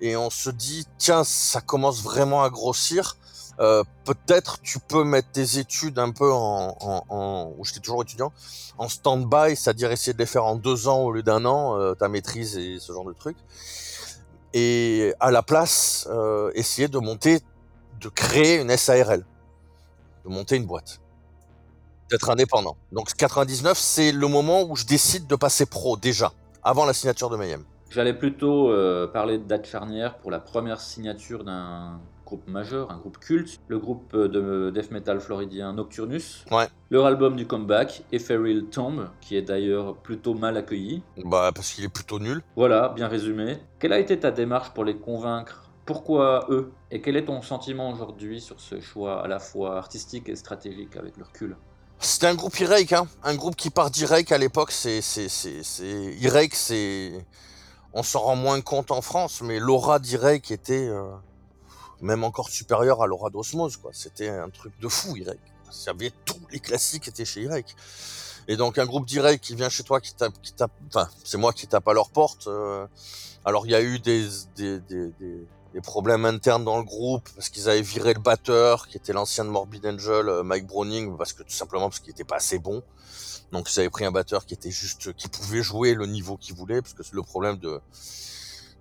et 0.00 0.16
on 0.16 0.30
se 0.30 0.50
dit, 0.50 0.86
tiens, 0.98 1.24
ça 1.24 1.60
commence 1.60 2.02
vraiment 2.02 2.42
à 2.42 2.50
grossir. 2.50 3.16
Euh, 3.58 3.82
peut-être 4.04 4.60
tu 4.60 4.78
peux 4.78 5.04
mettre 5.04 5.30
tes 5.32 5.58
études 5.58 5.98
un 5.98 6.10
peu 6.10 6.30
en, 6.30 7.54
où 7.56 7.64
j'étais 7.64 7.80
toujours 7.80 8.02
étudiant, 8.02 8.32
en 8.76 8.88
stand-by, 8.88 9.56
c'est-à-dire 9.56 9.90
essayer 9.90 10.12
de 10.12 10.18
les 10.18 10.26
faire 10.26 10.44
en 10.44 10.56
deux 10.56 10.88
ans 10.88 11.00
au 11.00 11.12
lieu 11.12 11.22
d'un 11.22 11.44
an, 11.44 11.78
euh, 11.78 11.94
ta 11.94 12.08
maîtrise 12.08 12.58
et 12.58 12.78
ce 12.78 12.92
genre 12.92 13.04
de 13.04 13.12
trucs. 13.12 13.38
Et 14.52 15.14
à 15.20 15.30
la 15.30 15.42
place, 15.42 16.06
euh, 16.10 16.50
essayer 16.54 16.88
de 16.88 16.98
monter, 16.98 17.40
de 18.00 18.08
créer 18.08 18.60
une 18.60 18.74
SARL, 18.76 19.24
de 20.24 20.30
monter 20.30 20.56
une 20.56 20.66
boîte, 20.66 21.00
d'être 22.10 22.28
indépendant. 22.30 22.76
Donc 22.92 23.14
99, 23.14 23.78
c'est 23.78 24.12
le 24.12 24.28
moment 24.28 24.62
où 24.62 24.76
je 24.76 24.84
décide 24.84 25.26
de 25.26 25.36
passer 25.36 25.66
pro 25.66 25.96
déjà, 25.96 26.32
avant 26.62 26.84
la 26.84 26.92
signature 26.92 27.30
de 27.30 27.36
Mayhem. 27.36 27.64
J'allais 27.88 28.14
plutôt 28.14 28.70
parler 29.12 29.38
de 29.38 29.44
date 29.44 29.66
charnière 29.66 30.18
pour 30.18 30.30
la 30.30 30.40
première 30.40 30.80
signature 30.80 31.44
d'un 31.44 32.00
groupe 32.26 32.46
majeur, 32.48 32.90
un 32.90 32.98
groupe 32.98 33.18
culte, 33.18 33.60
le 33.68 33.78
groupe 33.78 34.14
de 34.14 34.70
death 34.74 34.90
metal 34.90 35.20
floridien 35.20 35.72
Nocturnus. 35.72 36.44
Ouais. 36.50 36.66
Leur 36.90 37.06
album 37.06 37.36
du 37.36 37.46
comeback, 37.46 38.02
Ethereal 38.12 38.64
Tomb, 38.64 39.08
qui 39.20 39.36
est 39.36 39.42
d'ailleurs 39.42 39.96
plutôt 39.96 40.34
mal 40.34 40.56
accueilli. 40.56 41.02
Bah, 41.24 41.52
parce 41.54 41.72
qu'il 41.72 41.84
est 41.84 41.88
plutôt 41.88 42.18
nul. 42.18 42.42
Voilà, 42.56 42.90
bien 42.90 43.08
résumé. 43.08 43.58
Quelle 43.78 43.92
a 43.92 43.98
été 43.98 44.18
ta 44.18 44.30
démarche 44.30 44.70
pour 44.74 44.84
les 44.84 44.96
convaincre? 44.96 45.70
Pourquoi 45.86 46.46
eux? 46.50 46.72
Et 46.90 47.00
quel 47.00 47.16
est 47.16 47.26
ton 47.26 47.42
sentiment 47.42 47.90
aujourd'hui 47.90 48.40
sur 48.40 48.60
ce 48.60 48.80
choix 48.80 49.22
à 49.22 49.28
la 49.28 49.38
fois 49.38 49.78
artistique 49.78 50.28
et 50.28 50.34
stratégique 50.34 50.96
avec 50.96 51.16
le 51.16 51.24
recul? 51.24 51.56
C'était 51.98 52.26
un 52.26 52.34
groupe 52.34 52.54
e 52.60 52.94
hein. 52.94 53.06
un 53.22 53.34
groupe 53.36 53.56
qui 53.56 53.70
part 53.70 53.90
d'e 53.90 54.32
à 54.32 54.38
l'époque. 54.38 54.72
C'est, 54.72 55.00
c'est, 55.00 55.28
c'est, 55.28 55.62
c'est 55.62 56.12
c'est, 56.52 57.24
on 57.92 58.02
s'en 58.02 58.20
rend 58.20 58.36
moins 58.36 58.60
compte 58.60 58.90
en 58.90 59.00
France, 59.00 59.40
mais 59.42 59.58
l'aura 59.58 59.98
d'e 59.98 60.16
était 60.50 60.88
euh, 60.88 61.04
même 62.00 62.24
encore 62.24 62.48
supérieure 62.48 63.02
à 63.02 63.06
l'aura 63.06 63.30
d'Osmose, 63.30 63.76
quoi. 63.76 63.90
C'était 63.92 64.28
un 64.28 64.50
truc 64.50 64.72
de 64.80 64.88
fou, 64.88 65.16
y 65.16 65.26
avait 65.88 66.12
tous 66.24 66.40
les 66.50 66.60
classiques 66.60 67.08
étaient 67.08 67.24
chez 67.24 67.46
e 67.46 67.62
Et 68.48 68.56
donc 68.56 68.78
un 68.78 68.86
groupe 68.86 69.06
direct 69.06 69.44
qui 69.44 69.54
vient 69.54 69.68
chez 69.68 69.82
toi, 69.82 70.00
qui 70.00 70.14
tape, 70.14 70.34
qui 70.42 70.52
tape, 70.52 70.72
enfin 70.88 71.08
c'est 71.24 71.38
moi 71.38 71.52
qui 71.52 71.66
tape 71.66 71.86
à 71.88 71.92
leur 71.92 72.10
porte. 72.10 72.46
Euh, 72.46 72.86
alors 73.44 73.66
il 73.66 73.72
y 73.72 73.74
a 73.74 73.82
eu 73.82 73.98
des, 73.98 74.26
des, 74.56 74.80
des, 74.80 75.10
des 75.18 75.46
des 75.76 75.82
problèmes 75.82 76.24
internes 76.24 76.64
dans 76.64 76.78
le 76.78 76.84
groupe 76.84 77.28
parce 77.34 77.50
qu'ils 77.50 77.68
avaient 77.68 77.82
viré 77.82 78.14
le 78.14 78.20
batteur 78.20 78.88
qui 78.88 78.96
était 78.96 79.12
l'ancien 79.12 79.44
de 79.44 79.50
Morbid 79.50 79.84
Angel, 79.84 80.26
euh, 80.26 80.42
Mike 80.42 80.66
Browning, 80.66 81.14
parce 81.18 81.34
que 81.34 81.42
tout 81.42 81.52
simplement 81.52 81.90
parce 81.90 82.00
qu'il 82.00 82.12
était 82.12 82.24
pas 82.24 82.36
assez 82.36 82.58
bon. 82.58 82.82
Donc 83.52 83.70
ils 83.70 83.80
avaient 83.80 83.90
pris 83.90 84.06
un 84.06 84.10
batteur 84.10 84.46
qui 84.46 84.54
était 84.54 84.70
juste, 84.70 85.12
qui 85.12 85.28
pouvait 85.28 85.62
jouer 85.62 85.92
le 85.92 86.06
niveau 86.06 86.38
qu'il 86.38 86.54
voulait, 86.54 86.80
parce 86.80 86.94
que 86.94 87.02
le 87.12 87.22
problème 87.22 87.58
de, 87.58 87.78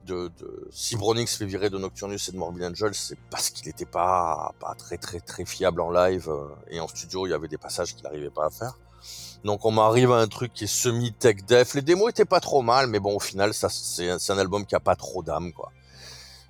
de, 0.05 0.31
de, 0.39 0.67
si 0.71 0.95
Browning 0.95 1.27
se 1.27 1.37
fait 1.37 1.45
virer 1.45 1.69
de 1.69 1.77
Nocturnus 1.77 2.29
et 2.29 2.31
de 2.31 2.37
Morbid 2.37 2.63
Angel, 2.63 2.93
c'est 2.93 3.17
parce 3.29 3.49
qu'il 3.49 3.67
était 3.67 3.85
pas, 3.85 4.53
pas 4.59 4.75
très 4.75 4.97
très 4.97 5.19
très 5.19 5.45
fiable 5.45 5.81
en 5.81 5.91
live 5.91 6.29
euh, 6.29 6.47
et 6.69 6.79
en 6.79 6.87
studio, 6.87 7.27
il 7.27 7.31
y 7.31 7.33
avait 7.33 7.47
des 7.47 7.57
passages 7.57 7.95
qu'il 7.95 8.03
n'arrivait 8.03 8.29
pas 8.29 8.45
à 8.45 8.49
faire. 8.49 8.77
Donc 9.43 9.65
on 9.65 9.71
m'arrive 9.71 10.11
à 10.11 10.17
un 10.17 10.27
truc 10.27 10.53
qui 10.53 10.63
est 10.63 10.67
semi-tech 10.67 11.43
def. 11.45 11.73
Les 11.73 11.81
démos 11.81 12.09
étaient 12.09 12.25
pas 12.25 12.39
trop 12.39 12.61
mal, 12.61 12.87
mais 12.87 12.99
bon, 12.99 13.15
au 13.15 13.19
final, 13.19 13.53
ça 13.53 13.69
c'est 13.69 14.09
un 14.09 14.37
album 14.37 14.65
qui 14.65 14.75
a 14.75 14.79
pas 14.79 14.95
trop 14.95 15.23
d'âme, 15.23 15.51
quoi. 15.53 15.71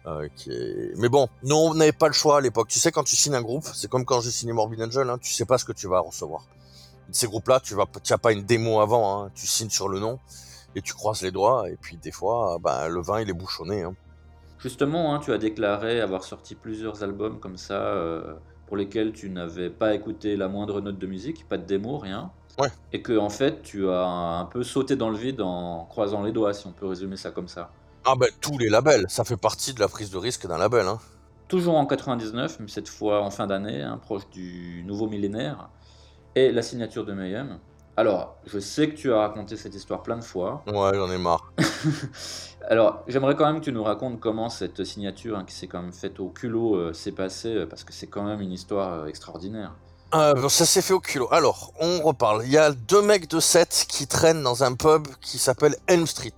Euh, 0.08 0.30
mais 0.98 1.10
bon, 1.10 1.28
nous 1.42 1.56
on 1.56 1.74
n'avait 1.74 1.92
pas 1.92 2.08
le 2.08 2.14
choix 2.14 2.38
à 2.38 2.42
l'époque. 2.42 2.68
Tu 2.68 2.80
sais, 2.80 2.92
quand 2.92 3.04
tu 3.04 3.16
signes 3.16 3.36
un 3.36 3.42
groupe, 3.42 3.66
c'est 3.74 3.90
comme 3.90 4.06
quand 4.06 4.22
j'ai 4.22 4.32
signé 4.32 4.54
Morbid 4.54 4.82
Angel, 4.82 5.10
hein, 5.10 5.18
tu 5.20 5.34
sais 5.34 5.46
pas 5.46 5.58
ce 5.58 5.66
que 5.66 5.72
tu 5.72 5.88
vas 5.88 6.00
recevoir. 6.00 6.46
Ces 7.12 7.28
groupes-là, 7.28 7.60
tu 7.60 7.76
vas, 7.76 7.86
as 8.10 8.18
pas 8.18 8.32
une 8.32 8.44
démo 8.44 8.80
avant, 8.82 9.24
hein, 9.24 9.32
tu 9.36 9.48
signes 9.48 9.70
sur 9.70 9.88
le 9.88 10.00
nom 10.00 10.20
et 10.76 10.82
tu 10.82 10.94
croises 10.94 11.22
les 11.22 11.32
doigts. 11.32 11.70
Et 11.70 11.78
puis 11.80 11.98
des 11.98 12.12
fois, 12.12 12.58
ben, 12.62 12.88
le 12.88 13.02
vin 13.02 13.22
il 13.22 13.30
est 13.30 13.34
bouchonné. 13.34 13.84
Hein. 13.84 13.96
Justement, 14.60 15.14
hein, 15.14 15.20
tu 15.20 15.32
as 15.32 15.38
déclaré 15.38 16.02
avoir 16.02 16.24
sorti 16.24 16.56
plusieurs 16.56 17.04
albums 17.04 17.40
comme 17.40 17.58
ça 17.58 17.74
euh, 17.74 18.36
pour 18.68 18.78
lesquels 18.78 19.14
tu 19.14 19.30
n'avais 19.30 19.70
pas 19.70 19.94
écouté 19.94 20.36
la 20.36 20.48
moindre 20.48 20.82
note 20.82 20.98
de 20.98 21.08
musique, 21.08 21.48
pas 21.48 21.58
de 21.58 21.66
démo, 21.66 21.98
rien. 21.98 22.32
Ouais. 22.58 22.70
Et 22.94 23.02
que 23.02 23.18
en 23.18 23.30
fait, 23.30 23.62
tu 23.62 23.90
as 23.90 24.06
un 24.06 24.46
peu 24.46 24.64
sauté 24.64 24.96
dans 24.96 25.10
le 25.10 25.18
vide 25.18 25.42
en 25.42 25.86
croisant 25.86 26.24
les 26.24 26.32
doigts, 26.32 26.54
si 26.54 26.66
on 26.68 26.72
peut 26.72 26.88
résumer 26.88 27.18
ça 27.18 27.32
comme 27.32 27.48
ça. 27.48 27.72
Ah 28.06 28.16
ben 28.18 28.30
tous 28.40 28.58
les 28.58 28.70
labels, 28.70 29.06
ça 29.10 29.24
fait 29.24 29.38
partie 29.38 29.74
de 29.74 29.80
la 29.80 29.88
prise 29.88 30.10
de 30.10 30.18
risque 30.18 30.48
d'un 30.48 30.58
label. 30.58 30.88
Hein. 30.88 31.00
Toujours 31.48 31.76
en 31.76 31.86
99, 31.86 32.60
mais 32.60 32.68
cette 32.68 32.88
fois 32.88 33.24
en 33.24 33.30
fin 33.30 33.46
d'année, 33.46 33.82
hein, 33.82 34.00
proche 34.02 34.30
du 34.30 34.84
nouveau 34.86 35.08
millénaire, 35.08 35.70
et 36.36 36.52
la 36.52 36.62
signature 36.62 37.06
de 37.06 37.14
Mayhem. 37.14 37.60
Alors, 37.98 38.36
je 38.46 38.60
sais 38.60 38.90
que 38.90 38.96
tu 38.96 39.14
as 39.14 39.20
raconté 39.20 39.56
cette 39.56 39.74
histoire 39.74 40.04
plein 40.04 40.18
de 40.18 40.24
fois. 40.24 40.64
Ouais, 40.68 40.92
j'en 40.94 41.10
ai 41.12 41.18
marre. 41.18 41.54
Alors, 42.70 43.04
j'aimerais 43.08 43.36
quand 43.36 43.46
même 43.46 43.60
que 43.60 43.66
tu 43.66 43.72
nous 43.72 43.84
racontes 43.84 44.20
comment 44.20 44.50
cette 44.50 44.84
signature, 44.84 45.38
hein, 45.38 45.46
qui 45.46 45.54
s'est 45.54 45.68
quand 45.68 45.82
même 45.82 45.94
faite 45.94 46.20
au 46.20 46.30
culot, 46.30 46.76
euh, 46.76 46.94
s'est 46.94 47.12
passée, 47.12 47.54
euh, 47.54 47.66
parce 47.66 47.84
que 47.84 47.94
c'est 47.94 48.08
quand 48.08 48.24
même 48.24 48.42
une 48.42 48.52
histoire 48.52 48.94
euh, 48.94 49.06
extraordinaire. 49.06 49.74
ça 50.12 50.66
s'est 50.66 50.82
fait 50.82 50.94
au 50.94 51.00
culot. 51.00 51.30
Alors, 51.32 51.72
on 51.80 52.02
reparle. 52.02 52.42
Il 52.46 52.52
y 52.52 52.58
a 52.58 52.72
deux 52.72 53.02
mecs 53.02 53.30
de 53.30 53.40
7 53.40 53.86
qui 53.88 54.08
traînent 54.08 54.44
dans 54.44 54.64
un 54.64 54.74
pub 54.74 55.08
qui 55.22 55.38
s'appelle 55.38 55.76
Elm 55.88 56.08
Street. 56.08 56.34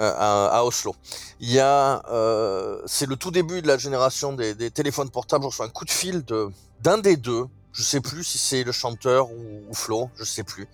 Euh, 0.00 0.48
à, 0.50 0.64
Oslo. 0.64 0.94
Il 1.40 1.50
y 1.50 1.58
a, 1.58 2.02
euh, 2.10 2.80
c'est 2.86 3.06
le 3.06 3.16
tout 3.16 3.30
début 3.30 3.60
de 3.60 3.66
la 3.66 3.76
génération 3.76 4.32
des, 4.32 4.70
téléphones 4.70 5.10
portables. 5.10 5.42
Je 5.42 5.48
reçois 5.48 5.66
un 5.66 5.70
coup 5.70 5.84
de 5.84 5.90
fil 5.90 6.24
de 6.24 6.48
d'un 6.80 6.98
des 6.98 7.16
deux. 7.16 7.44
Je 7.72 7.82
sais 7.82 8.00
plus 8.00 8.24
si 8.24 8.38
c'est 8.38 8.64
le 8.64 8.72
chanteur 8.72 9.30
ou, 9.30 9.72
Flo, 9.72 10.10
je 10.16 10.24
sais 10.24 10.42
plus, 10.42 10.68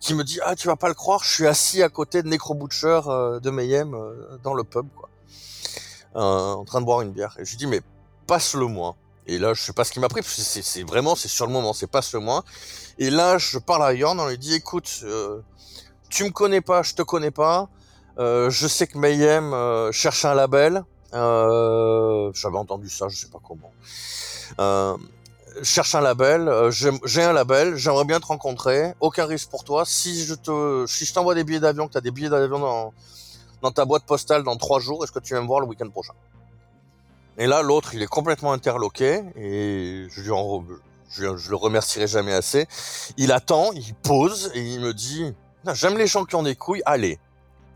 qui 0.00 0.14
me 0.14 0.22
dit 0.22 0.38
ah 0.44 0.54
tu 0.54 0.68
vas 0.68 0.76
pas 0.76 0.88
le 0.88 0.94
croire, 0.94 1.22
je 1.24 1.30
suis 1.30 1.46
assis 1.46 1.82
à 1.82 1.88
côté 1.88 2.22
de 2.22 2.28
Necro 2.28 2.54
Butcher 2.54 3.00
euh, 3.06 3.40
de 3.40 3.50
Mayhem 3.50 3.96
dans 4.42 4.54
le 4.54 4.62
pub 4.62 4.86
quoi, 4.94 5.08
en 6.14 6.64
train 6.64 6.80
de 6.80 6.86
boire 6.86 7.00
une 7.00 7.12
bière. 7.12 7.34
Et 7.38 7.44
je 7.44 7.50
lui 7.50 7.58
dis 7.58 7.66
mais 7.66 7.80
passe-le 8.26 8.66
moi. 8.66 8.96
Et 9.28 9.38
là, 9.38 9.54
je 9.54 9.60
sais 9.60 9.72
pas 9.72 9.82
ce 9.82 9.90
qui 9.90 9.98
m'a 9.98 10.08
pris, 10.08 10.22
c'est 10.22 10.84
vraiment, 10.84 11.16
c'est 11.16 11.26
sur 11.26 11.46
le 11.46 11.52
moment, 11.52 11.72
c'est 11.72 11.88
passe-le 11.88 12.20
moi. 12.20 12.44
Et 12.98 13.10
là, 13.10 13.38
je 13.38 13.58
parle 13.58 13.82
à 13.82 13.92
Yorn, 13.92 14.20
on 14.20 14.28
lui 14.28 14.38
dit, 14.38 14.54
écoute, 14.54 15.04
tu 16.08 16.24
me 16.24 16.30
connais 16.30 16.60
pas, 16.60 16.82
je 16.82 16.94
te 16.94 17.02
connais 17.02 17.32
pas. 17.32 17.68
Euh, 18.18 18.48
je 18.50 18.66
sais 18.66 18.86
que 18.86 18.96
Mayhem 18.98 19.52
euh, 19.52 19.92
cherche 19.92 20.24
un 20.24 20.34
label. 20.34 20.84
Euh, 21.12 22.30
J'avais 22.34 22.56
entendu 22.56 22.88
ça, 22.88 23.08
je 23.08 23.16
sais 23.16 23.28
pas 23.28 23.38
comment. 23.46 23.72
Cherche 25.62 25.94
un 25.94 26.00
label. 26.00 26.48
Euh, 26.48 26.70
j'ai 26.70 27.22
un 27.22 27.32
label. 27.32 27.76
J'aimerais 27.76 28.04
bien 28.04 28.20
te 28.20 28.26
rencontrer. 28.26 28.94
Aucun 29.00 29.26
risque 29.26 29.48
pour 29.50 29.64
toi. 29.64 29.84
Si 29.86 30.24
je 30.24 30.34
te, 30.34 30.84
si 30.86 31.04
je 31.04 31.14
t'envoie 31.14 31.34
des 31.34 31.44
billets 31.44 31.60
d'avion, 31.60 31.86
que 31.86 31.92
tu 31.92 31.98
as 31.98 32.02
des 32.02 32.10
billets 32.10 32.28
d'avion 32.28 32.58
dans, 32.58 32.92
dans 33.62 33.70
ta 33.70 33.84
boîte 33.84 34.04
postale 34.04 34.42
dans 34.42 34.56
trois 34.56 34.80
jours, 34.80 35.02
est-ce 35.04 35.12
que 35.12 35.18
tu 35.18 35.34
viens 35.34 35.42
me 35.42 35.46
voir 35.46 35.60
le 35.60 35.66
week-end 35.66 35.88
prochain? 35.88 36.14
Et 37.38 37.46
là, 37.46 37.62
l'autre, 37.62 37.94
il 37.94 38.02
est 38.02 38.06
complètement 38.06 38.52
interloqué 38.52 39.22
et 39.36 40.06
je 40.10 40.20
lui 40.22 40.30
en, 40.30 40.64
je, 41.10 41.36
je 41.36 41.50
le 41.50 41.56
remercierai 41.56 42.06
jamais 42.06 42.32
assez. 42.32 42.66
Il 43.16 43.32
attend, 43.32 43.72
il 43.72 43.94
pose 43.94 44.50
et 44.54 44.60
il 44.60 44.80
me 44.80 44.94
dit 44.94 45.34
J'aime 45.74 45.98
les 45.98 46.06
gens 46.06 46.24
qui 46.24 46.34
ont 46.36 46.42
des 46.42 46.54
couilles, 46.54 46.82
allez. 46.86 47.18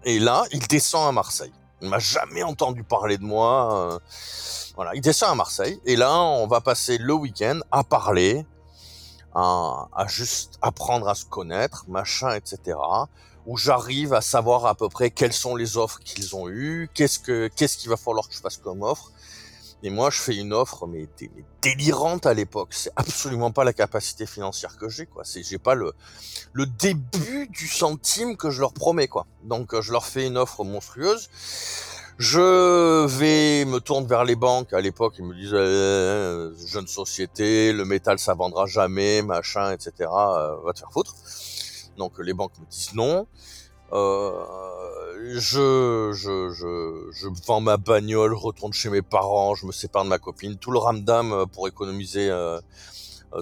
Et 0.05 0.19
là, 0.19 0.45
il 0.53 0.61
descend 0.67 1.09
à 1.09 1.13
Marseille. 1.13 1.53
Il 1.83 1.89
m'a 1.89 1.99
jamais 1.99 2.43
entendu 2.43 2.85
parler 2.85 3.19
de 3.19 3.25
moi. 3.25 3.93
Euh, 3.93 3.99
voilà, 4.75 4.95
il 4.95 5.01
descend 5.01 5.31
à 5.31 5.35
Marseille. 5.35 5.81
Et 5.85 5.97
là, 5.97 6.21
on 6.21 6.47
va 6.47 6.61
passer 6.61 6.99
le 6.99 7.15
week-end 7.15 7.61
à 7.71 7.85
parler, 7.85 8.47
à, 9.35 9.87
juste 10.09 10.59
apprendre 10.63 11.09
à 11.09 11.15
se 11.15 11.25
connaître, 11.25 11.85
machin, 11.89 12.35
etc. 12.35 12.79
Où 13.47 13.57
j'arrive 13.57 14.13
à 14.13 14.21
savoir 14.21 14.67
à 14.67 14.75
peu 14.75 14.89
près 14.89 15.11
quelles 15.11 15.33
sont 15.33 15.57
les 15.57 15.77
offres 15.77 16.01
qu'ils 16.01 16.37
ont 16.37 16.49
eues, 16.49 16.91
qu'est-ce 16.95 17.19
que 17.19 17.49
qu'est-ce 17.49 17.79
qu'il 17.79 17.89
va 17.89 17.97
falloir 17.97 18.29
que 18.29 18.35
je 18.35 18.41
fasse 18.41 18.59
comme 18.59 18.83
offre. 18.83 19.13
Et 19.83 19.91
moi, 19.91 20.11
je 20.11 20.21
fais 20.21 20.37
une 20.37 20.53
offre 20.53 20.87
mais, 20.87 21.09
délirante 21.63 22.27
à 22.27 22.35
l'époque. 22.35 22.69
C'est 22.73 22.93
absolument 22.97 23.51
pas 23.51 23.65
la 23.65 23.73
capacité 23.73 24.27
financière 24.27 24.77
que 24.77 24.89
j'ai, 24.89 25.07
quoi. 25.07 25.25
C'est 25.25 25.43
j'ai 25.43 25.59
pas 25.59 25.75
le 25.75 25.93
le 26.53 26.67
début 26.67 27.49
du 27.49 27.67
centime 27.69 28.37
que 28.37 28.51
je 28.51 28.61
leur 28.61 28.73
promets, 28.73 29.09
quoi. 29.09 29.27
Donc, 29.45 29.75
euh, 29.75 29.81
je 29.81 29.93
leur 29.93 30.05
fais 30.05 30.27
une 30.27 30.37
offre 30.37 30.65
monstrueuse. 30.65 31.29
Je 32.21 33.07
vais 33.07 33.65
me 33.65 33.79
tourne 33.79 34.07
vers 34.07 34.25
les 34.25 34.37
banques. 34.37 34.75
À 34.75 34.83
l'époque, 34.83 35.15
ils 35.19 35.25
me 35.25 35.35
disent 35.35 35.55
euh, 35.55 36.53
jeune 36.67 36.87
société, 36.87 37.73
le 37.73 37.87
métal 37.87 38.19
ça 38.19 38.35
vendra 38.35 38.67
jamais, 38.67 39.23
machin, 39.23 39.73
etc. 39.73 39.93
Euh, 40.01 40.57
va 40.63 40.75
te 40.75 40.81
faire 40.81 40.93
foutre. 40.93 41.15
Donc 41.97 42.19
les 42.19 42.35
banques 42.35 42.59
me 42.61 42.67
disent 42.67 42.93
non. 42.93 43.27
Euh, 43.95 44.33
je, 45.25 46.13
je, 46.13 46.51
je, 46.51 47.11
je 47.13 47.29
vends 47.47 47.61
ma 47.61 47.77
bagnole, 47.77 48.35
retourne 48.35 48.73
chez 48.73 48.91
mes 48.91 49.03
parents, 49.03 49.55
je 49.55 49.67
me 49.67 49.73
sépare 49.73 50.05
de 50.05 50.09
ma 50.09 50.19
copine, 50.19 50.57
tout 50.57 50.71
le 50.71 50.79
ramdam 50.79 51.33
euh, 51.33 51.47
pour 51.47 51.69
économiser 51.69 52.31
euh, 52.31 52.61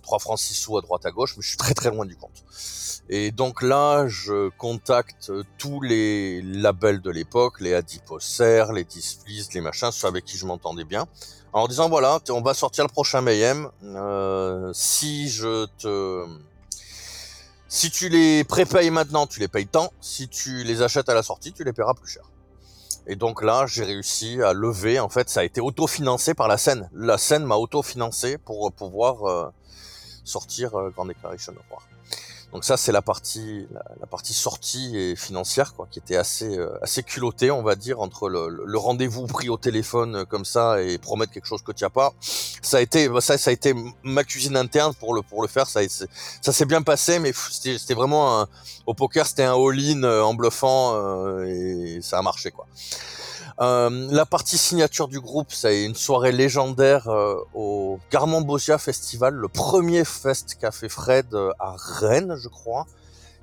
3 0.03 0.17
euh, 0.17 0.21
francs 0.21 0.39
6 0.39 0.55
sous 0.55 0.79
à 0.79 0.81
droite 0.83 1.07
à 1.07 1.11
gauche, 1.11 1.35
mais 1.37 1.43
je 1.43 1.49
suis 1.49 1.57
très 1.57 1.75
très 1.75 1.91
loin 1.91 2.05
du 2.05 2.17
compte. 2.17 2.45
Et 3.11 3.31
donc 3.31 3.63
là, 3.63 4.07
je 4.07 4.51
contacte 4.51 5.33
tous 5.57 5.81
les 5.81 6.43
labels 6.43 7.01
de 7.01 7.11
l'époque, 7.11 7.61
les 7.61 7.73
Adiposer, 7.73 8.67
les 8.75 8.85
Displease, 8.85 9.53
les 9.55 9.63
machins, 9.63 9.91
ceux 9.91 10.09
avec 10.09 10.25
qui 10.27 10.37
je 10.37 10.45
m'entendais 10.45 10.85
bien, 10.85 11.07
en 11.55 11.67
disant 11.69 11.89
voilà, 11.89 12.21
on 12.29 12.43
va 12.43 12.53
sortir 12.53 12.85
le 12.85 12.91
prochain 12.91 13.23
Mayhem. 13.23 13.71
Euh, 13.83 14.71
si 14.75 15.31
je 15.31 15.67
te 15.79 16.27
si 17.69 17.91
tu 17.91 18.09
les 18.09 18.45
prépayes 18.45 18.91
maintenant, 18.91 19.27
tu 19.27 19.41
les 19.41 19.49
payes 19.49 19.67
tant. 19.67 19.93
Si 20.01 20.29
tu 20.29 20.65
les 20.65 20.81
achètes 20.81 21.11
à 21.11 21.15
la 21.15 21.23
sortie, 21.23 21.53
tu 21.53 21.65
les 21.65 21.75
paieras 21.75 21.93
plus 21.93 22.09
cher. 22.09 22.23
Et 23.07 23.15
donc 23.15 23.43
là, 23.43 23.67
j'ai 23.67 23.85
réussi 23.85 24.43
à 24.43 24.55
lever. 24.55 25.01
En 25.01 25.11
fait, 25.11 25.29
ça 25.29 25.41
a 25.41 25.45
été 25.45 25.61
autofinancé 25.61 26.33
par 26.33 26.49
la 26.49 26.57
scène. 26.57 26.89
La 26.95 27.19
scène 27.19 27.45
m'a 27.45 27.57
autofinancé 27.57 28.39
pour 28.39 28.73
pouvoir 28.73 29.29
euh, 29.29 29.51
sortir 30.25 30.75
euh, 30.79 30.91
Grand 30.91 31.05
Declaration 31.05 31.53
of 31.53 31.71
War. 31.71 31.83
Donc 32.53 32.65
ça, 32.65 32.79
c'est 32.79 32.93
la 32.93 33.03
partie, 33.03 33.69
la, 34.01 34.07
partie 34.07 34.33
sortie 34.33 34.97
et 34.97 35.17
financière, 35.17 35.75
quoi, 35.75 35.87
qui 35.91 35.99
était 35.99 36.17
assez, 36.17 36.57
euh, 36.57 36.83
assez 36.83 37.03
culottée, 37.03 37.51
on 37.51 37.63
va 37.63 37.75
dire, 37.75 38.01
entre 38.01 38.31
le, 38.31 38.49
le 38.65 38.79
rendez-vous 38.79 39.27
pris 39.27 39.51
au 39.51 39.59
téléphone 39.59 40.17
euh, 40.17 40.25
comme 40.25 40.47
ça 40.47 40.83
et 40.83 40.97
promettre 40.97 41.33
quelque 41.33 41.47
chose 41.47 41.63
que 41.63 41.73
tu 41.73 41.85
as 41.85 41.91
pas. 41.91 42.15
Ça 42.63 42.79
a 42.79 42.81
été, 42.81 43.11
ça, 43.21 43.37
ça 43.37 43.51
a 43.51 43.53
été 43.53 43.75
ma 44.03 44.25
cuisine 44.25 44.57
interne 44.57 44.95
pour 44.95 45.15
le, 45.15 45.21
pour 45.21 45.43
le 45.43 45.49
faire. 45.49 45.67
Ça, 45.67 45.81
ça 46.41 46.53
s'est 46.53 46.65
bien 46.65 46.81
passé, 46.81 47.19
mais 47.19 47.33
c'était 47.35 47.95
vraiment 47.95 48.41
un, 48.41 48.49
au 48.87 48.95
poker, 48.95 49.27
c'était 49.27 49.45
un 49.45 49.55
all-in 49.55 50.03
euh, 50.05 50.23
en 50.23 50.33
bluffant 50.33 51.43
et 51.45 52.01
ça 52.01 52.19
a 52.19 52.23
marché, 52.23 52.51
quoi. 52.51 52.67
Euh, 53.61 54.07
la 54.13 54.25
partie 54.25 54.57
signature 54.57 55.09
du 55.09 55.21
groupe, 55.21 55.49
c'est 55.51 55.85
une 55.85 55.97
soirée 55.97 56.31
légendaire 56.31 57.09
euh, 57.09 57.37
au 57.55 57.99
Garmon 58.11 58.41
Bosia 58.41 58.79
Festival, 58.79 59.35
le 59.35 59.49
premier 59.49 60.05
fest 60.05 60.57
qu'a 60.61 60.71
fait 60.71 60.89
Fred 60.89 61.35
euh, 61.35 61.51
à 61.59 61.75
Rennes, 61.77 62.37
je 62.41 62.49
crois. 62.49 62.87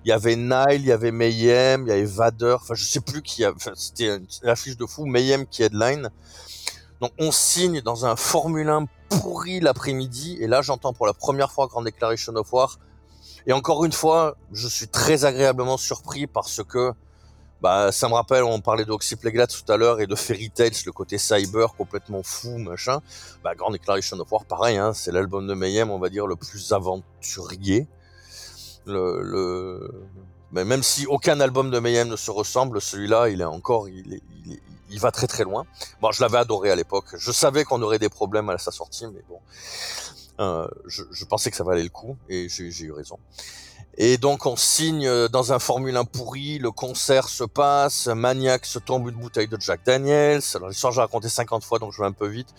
Il 0.06 0.10
y 0.10 0.12
avait 0.14 0.38
Nile, 0.38 0.82
il 0.82 0.86
y 0.86 0.92
avait 0.94 1.12
Mayhem, 1.12 1.84
il 1.86 1.90
y 1.90 1.92
avait 1.92 2.06
Vader, 2.06 2.56
enfin 2.62 2.76
je 2.76 2.86
sais 2.86 3.02
plus 3.02 3.24
qui 3.24 3.44
a, 3.44 3.52
enfin, 3.54 3.72
c'était 3.76 4.20
l'affiche 4.42 4.78
de 4.78 4.86
fou, 4.86 5.06
Mayhem 5.06 5.46
qui 5.48 5.64
headline. 5.64 6.10
Donc 7.02 7.12
on 7.20 7.32
signe 7.32 7.82
dans 7.82 8.06
un 8.06 8.16
Formule 8.16 8.70
1 8.70 8.86
pourri 9.10 9.60
l'après-midi. 9.60 10.38
Et 10.40 10.48
là, 10.48 10.62
j'entends 10.62 10.94
pour 10.94 11.08
la 11.08 11.14
première 11.14 11.52
fois 11.52 11.68
Grand 11.68 11.82
Declaration 11.82 12.34
of 12.36 12.54
War. 12.54 12.80
Et 13.48 13.54
encore 13.54 13.84
une 13.84 13.92
fois, 13.92 14.38
je 14.54 14.68
suis 14.68 14.88
très 14.88 15.26
agréablement 15.26 15.78
surpris 15.78 16.26
parce 16.26 16.64
que 16.64 16.94
bah, 17.66 17.92
ça 17.92 18.08
me 18.08 18.14
rappelle, 18.14 18.44
on 18.44 18.62
parlait 18.62 18.86
d'Oxypleglat 18.86 19.48
tout 19.48 19.72
à 19.72 19.76
l'heure 19.76 20.00
et 20.00 20.06
de 20.06 20.14
Fairy 20.14 20.52
Tales, 20.52 20.70
le 20.86 20.92
côté 20.92 21.18
cyber 21.18 21.74
complètement 21.76 22.22
fou, 22.22 22.60
machin. 22.60 23.02
Bah, 23.44 23.56
Grand 23.56 23.72
Declaration 23.72 24.20
of 24.20 24.32
War, 24.32 24.46
pareil, 24.46 24.78
hein, 24.78 24.94
c'est 24.94 25.12
l'album 25.12 25.48
de 25.48 25.56
Mayhem, 25.56 25.90
on 25.90 25.98
va 25.98 26.10
dire, 26.10 26.28
le 26.28 26.36
plus 26.36 26.74
aventurier. 26.74 27.88
Mais 28.86 30.64
même 30.64 30.84
si 30.84 31.08
aucun 31.08 31.40
album 31.40 31.72
de 31.72 31.80
Mayhem 31.80 32.08
ne 32.08 32.16
se 32.16 32.30
ressemble, 32.30 32.80
celui-là, 32.80 33.30
il 33.30 33.42
est 33.42 33.46
encore, 33.46 33.90
il 33.90 35.00
va 35.00 35.10
très 35.10 35.26
très 35.26 35.44
loin. 35.44 35.66
Bon, 36.02 36.12
je 36.12 36.22
l'avais 36.22 36.38
adoré 36.38 36.70
à 36.70 36.76
l'époque. 36.76 37.16
Je 37.18 37.32
savais 37.32 37.64
qu'on 37.64 37.82
aurait 37.82 37.98
des 37.98 38.10
problèmes 38.10 38.48
à 38.52 38.60
sa 38.60 38.70
sortie, 38.70 39.08
mais 39.08 39.24
bon, 39.28 39.40
euh, 40.40 40.68
je, 40.86 41.02
je, 41.10 41.26
pensais 41.26 41.50
que 41.50 41.58
ça 41.58 41.64
valait 41.64 41.82
le 41.82 41.90
coup 41.90 42.16
et 42.30 42.48
j'ai 42.48 42.84
eu 42.84 42.92
raison. 42.92 43.18
Et 43.98 44.18
donc 44.18 44.46
on 44.46 44.56
signe 44.56 45.08
euh, 45.08 45.28
dans 45.30 45.54
un 45.54 45.60
Formule 45.60 45.96
1 45.96 46.06
pourri, 46.06 46.60
le 46.60 46.72
concert 46.72 47.30
se 47.30 47.46
passe, 47.46 48.08
Maniac 48.08 48.66
se 48.66 48.78
tombe 48.80 49.08
une 49.08 49.16
bouteille 49.16 49.48
de 49.48 49.58
Jack 49.60 49.86
Daniels. 49.86 50.42
Alors 50.54 50.70
l'histoire 50.70 50.92
j'ai 50.92 51.02
raconté 51.02 51.30
50 51.30 51.64
fois 51.64 51.80
donc 51.80 51.94
je 51.94 52.02
vais 52.02 52.08
un 52.08 52.12
peu 52.12 52.28
vite. 52.28 52.50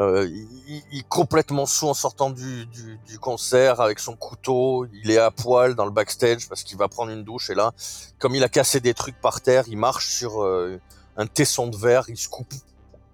Euh, 0.00 0.28
il, 0.28 0.82
il, 0.90 1.04
complètement 1.04 1.66
sous 1.66 1.86
en 1.86 1.94
sortant 1.94 2.30
du, 2.30 2.66
du, 2.66 2.98
du, 3.06 3.20
concert 3.20 3.80
avec 3.80 4.00
son 4.00 4.16
couteau, 4.16 4.86
il 4.92 5.12
est 5.12 5.18
à 5.18 5.30
poil 5.30 5.76
dans 5.76 5.84
le 5.84 5.92
backstage 5.92 6.48
parce 6.48 6.64
qu'il 6.64 6.76
va 6.76 6.88
prendre 6.88 7.12
une 7.12 7.22
douche 7.22 7.50
et 7.50 7.54
là, 7.54 7.72
comme 8.18 8.34
il 8.34 8.42
a 8.42 8.48
cassé 8.48 8.80
des 8.80 8.92
trucs 8.92 9.20
par 9.20 9.40
terre, 9.40 9.62
il 9.68 9.78
marche 9.78 10.08
sur 10.08 10.42
euh, 10.42 10.80
un 11.16 11.26
tesson 11.26 11.68
de 11.68 11.76
verre, 11.76 12.06
il 12.08 12.16
se 12.16 12.28
coupe 12.28 12.52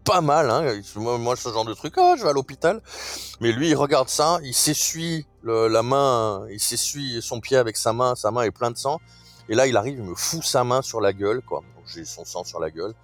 pas 0.05 0.23
mal. 0.23 0.51
Hein. 0.51 0.81
Moi, 0.97 1.19
moi, 1.19 1.37
ce 1.37 1.51
genre 1.51 1.67
de 1.67 1.75
truc, 1.75 1.95
oh, 1.99 2.15
je 2.17 2.23
vais 2.23 2.31
à 2.31 2.33
l'hôpital. 2.33 2.81
Mais 3.41 3.53
lui, 3.53 3.69
il 3.69 3.75
regarde 3.75 4.09
ça, 4.09 4.39
il 4.43 4.55
s'essuie 4.55 5.27
la 5.45 5.83
main, 5.83 6.47
il 6.51 6.61
s'essuie 6.61 7.21
son 7.23 7.41
pied 7.41 7.57
avec 7.57 7.77
sa 7.77 7.93
main, 7.93 8.15
sa 8.15 8.31
main 8.31 8.43
est 8.43 8.51
pleine 8.51 8.73
de 8.73 8.79
sang. 8.79 9.01
Et 9.49 9.55
là, 9.55 9.67
il 9.67 9.77
arrive, 9.77 9.99
il 9.99 10.05
me 10.05 10.15
fout 10.15 10.45
sa 10.45 10.63
main 10.63 10.81
sur 10.81 11.01
la 11.01 11.13
gueule, 11.13 11.43
quoi. 11.43 11.63
J'ai 11.87 12.05
son 12.05 12.25
sang 12.25 12.45
sur 12.45 12.61
la 12.61 12.71
gueule. 12.71 12.95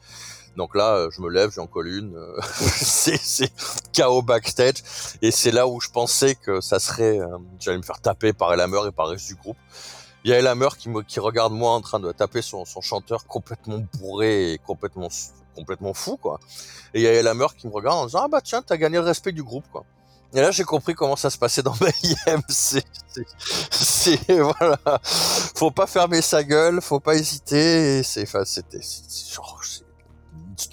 Donc 0.57 0.75
là, 0.75 0.95
euh, 0.95 1.11
je 1.11 1.21
me 1.21 1.29
lève, 1.29 1.51
j'en 1.51 1.67
colle 1.67 1.89
une. 1.89 2.17
Euh, 2.17 2.41
c'est 2.51 3.53
chaos 3.93 4.23
backstage. 4.23 4.77
Et 5.23 5.31
c'est 5.31 5.51
là 5.51 5.67
où 5.67 5.81
je 5.81 5.91
pensais 5.91 6.35
que 6.35 6.61
ça 6.61 6.79
serait... 6.79 7.19
Euh, 7.19 7.39
J'allais 7.59 7.79
me 7.79 7.83
faire 7.83 8.01
taper 8.01 8.33
par 8.33 8.53
Elhammer 8.53 8.81
et 8.89 8.93
par 8.93 9.07
le 9.07 9.13
reste 9.13 9.27
du 9.27 9.35
groupe. 9.35 9.59
Il 10.25 10.31
y 10.31 10.35
a 10.35 10.39
Elhammer 10.39 10.69
qui, 10.79 10.89
me, 10.89 11.03
qui 11.03 11.21
regarde 11.21 11.53
moi 11.53 11.73
en 11.73 11.81
train 11.81 12.01
de 12.01 12.11
taper 12.13 12.43
son, 12.43 12.65
son 12.65 12.81
chanteur 12.81 13.27
complètement 13.27 13.81
bourré 13.99 14.53
et 14.53 14.59
complètement 14.59 15.09
complètement 15.55 15.95
fou, 15.95 16.19
quoi. 16.19 16.39
Et 16.93 17.01
il 17.01 17.03
y 17.03 17.07
a 17.07 17.13
Elhammer 17.13 17.47
qui 17.57 17.67
me 17.67 17.73
regarde 17.73 17.97
en 17.97 18.07
disant, 18.07 18.23
ah 18.25 18.29
bah 18.29 18.43
tiens, 18.43 18.61
t'as 18.61 18.77
gagné 18.77 18.99
le 18.99 19.05
respect 19.05 19.33
du 19.33 19.43
groupe, 19.43 19.65
quoi. 19.73 19.85
Et 20.35 20.41
là, 20.41 20.51
j'ai 20.51 20.65
compris 20.65 20.95
comment 20.95 21.17
ça 21.17 21.31
se 21.31 21.39
passait 21.39 21.63
dans 21.63 21.75
Mayhem. 21.81 22.43
C'est, 22.49 22.85
voilà. 24.29 24.79
Faut 25.55 25.71
pas 25.71 25.87
fermer 25.87 26.21
sa 26.21 26.45
gueule, 26.45 26.81
faut 26.83 27.01
pas 27.01 27.15
hésiter. 27.15 28.03
C'est, 28.03 28.23
enfin, 28.23 28.45
c'était, 28.45 28.81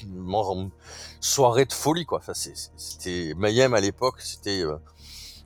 une 0.02 0.72
soirée 1.22 1.66
de 1.66 1.74
folie, 1.74 2.06
quoi. 2.06 2.20
Enfin, 2.20 2.34
c'était 2.34 3.34
Mayhem 3.38 3.74
à 3.74 3.80
l'époque, 3.80 4.22
c'était 4.22 4.62
euh, 4.62 4.76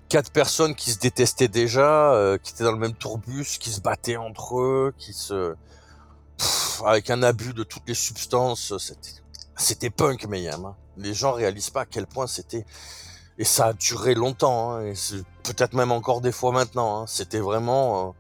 quatre 0.10 0.32
personnes 0.32 0.74
qui 0.74 0.92
se 0.92 1.00
détestaient 1.00 1.48
déjà, 1.48 2.14
euh, 2.14 2.38
qui 2.38 2.54
étaient 2.54 2.64
dans 2.64 2.72
le 2.72 2.80
même 2.80 2.96
tourbus, 2.96 3.58
qui 3.60 3.72
se 3.72 3.82
battaient 3.82 4.18
entre 4.18 4.60
eux, 4.60 4.94
qui 4.98 5.14
se, 5.14 5.56
avec 6.86 7.10
un 7.10 7.22
abus 7.22 7.54
de 7.54 7.64
toutes 7.64 7.88
les 7.88 7.94
substances. 7.94 8.78
C'était 8.78 9.22
c'était 9.58 9.90
punk 9.90 10.26
Mayhem. 10.28 10.66
Hein. 10.66 10.76
Les 10.98 11.14
gens 11.14 11.34
réalisent 11.34 11.72
pas 11.72 11.82
à 11.82 11.86
quel 11.86 12.06
point 12.06 12.28
c'était 12.28 12.66
et 13.38 13.44
ça 13.44 13.68
a 13.68 13.74
duré 13.74 14.16
longtemps 14.16 14.74
hein, 14.74 14.86
et 14.86 14.94
peut-être 15.44 15.74
même 15.74 15.92
encore 15.92 16.22
des 16.22 16.32
fois 16.32 16.52
maintenant. 16.52 17.02
Hein. 17.02 17.06
C'était 17.08 17.40
vraiment 17.40 18.16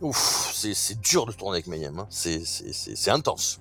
euh... 0.00 0.06
ouf, 0.06 0.52
c'est 0.54 1.00
dur 1.00 1.26
de 1.26 1.32
tourner 1.32 1.56
avec 1.56 1.66
Mayhem. 1.66 1.98
Hein. 1.98 2.06
C'est 2.10 3.10
intense. 3.10 3.60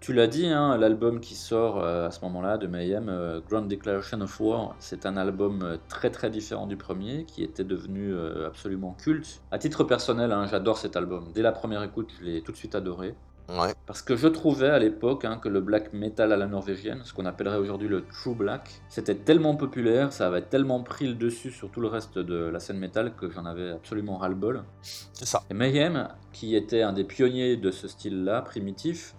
Tu 0.00 0.14
l'as 0.14 0.28
dit, 0.28 0.46
hein, 0.46 0.78
l'album 0.78 1.20
qui 1.20 1.34
sort 1.34 1.78
euh, 1.78 2.08
à 2.08 2.10
ce 2.10 2.22
moment-là 2.22 2.56
de 2.56 2.66
Mayhem, 2.66 3.10
euh, 3.10 3.40
Grand 3.46 3.60
Declaration 3.60 4.22
of 4.22 4.40
War, 4.40 4.74
c'est 4.78 5.04
un 5.04 5.18
album 5.18 5.78
très 5.88 6.10
très 6.10 6.30
différent 6.30 6.66
du 6.66 6.78
premier, 6.78 7.26
qui 7.26 7.42
était 7.44 7.64
devenu 7.64 8.14
absolument 8.46 8.96
culte. 8.98 9.42
À 9.50 9.58
titre 9.58 9.84
personnel, 9.84 10.34
j'adore 10.50 10.78
cet 10.78 10.96
album. 10.96 11.30
Dès 11.34 11.42
la 11.42 11.52
première 11.52 11.82
écoute, 11.82 12.10
je 12.18 12.24
l'ai 12.24 12.40
tout 12.40 12.50
de 12.50 12.56
suite 12.56 12.74
adoré. 12.74 13.14
Ouais. 13.58 13.74
Parce 13.86 14.02
que 14.02 14.16
je 14.16 14.28
trouvais 14.28 14.68
à 14.68 14.78
l'époque 14.78 15.24
hein, 15.24 15.38
que 15.42 15.48
le 15.48 15.60
black 15.60 15.92
metal 15.92 16.32
à 16.32 16.36
la 16.36 16.46
norvégienne, 16.46 17.00
ce 17.04 17.12
qu'on 17.12 17.26
appellerait 17.26 17.58
aujourd'hui 17.58 17.88
le 17.88 18.04
true 18.04 18.34
black, 18.34 18.82
c'était 18.88 19.14
tellement 19.14 19.56
populaire, 19.56 20.12
ça 20.12 20.28
avait 20.28 20.42
tellement 20.42 20.82
pris 20.82 21.08
le 21.08 21.14
dessus 21.14 21.50
sur 21.50 21.70
tout 21.70 21.80
le 21.80 21.88
reste 21.88 22.18
de 22.18 22.36
la 22.36 22.60
scène 22.60 22.78
metal 22.78 23.14
que 23.16 23.30
j'en 23.30 23.44
avais 23.46 23.70
absolument 23.70 24.18
ras-le-bol. 24.18 24.62
C'est 24.82 25.26
ça. 25.26 25.42
Et 25.50 25.54
Mayhem, 25.54 26.08
qui 26.32 26.54
était 26.54 26.82
un 26.82 26.92
des 26.92 27.04
pionniers 27.04 27.56
de 27.56 27.70
ce 27.70 27.88
style-là, 27.88 28.42
primitif, 28.42 29.14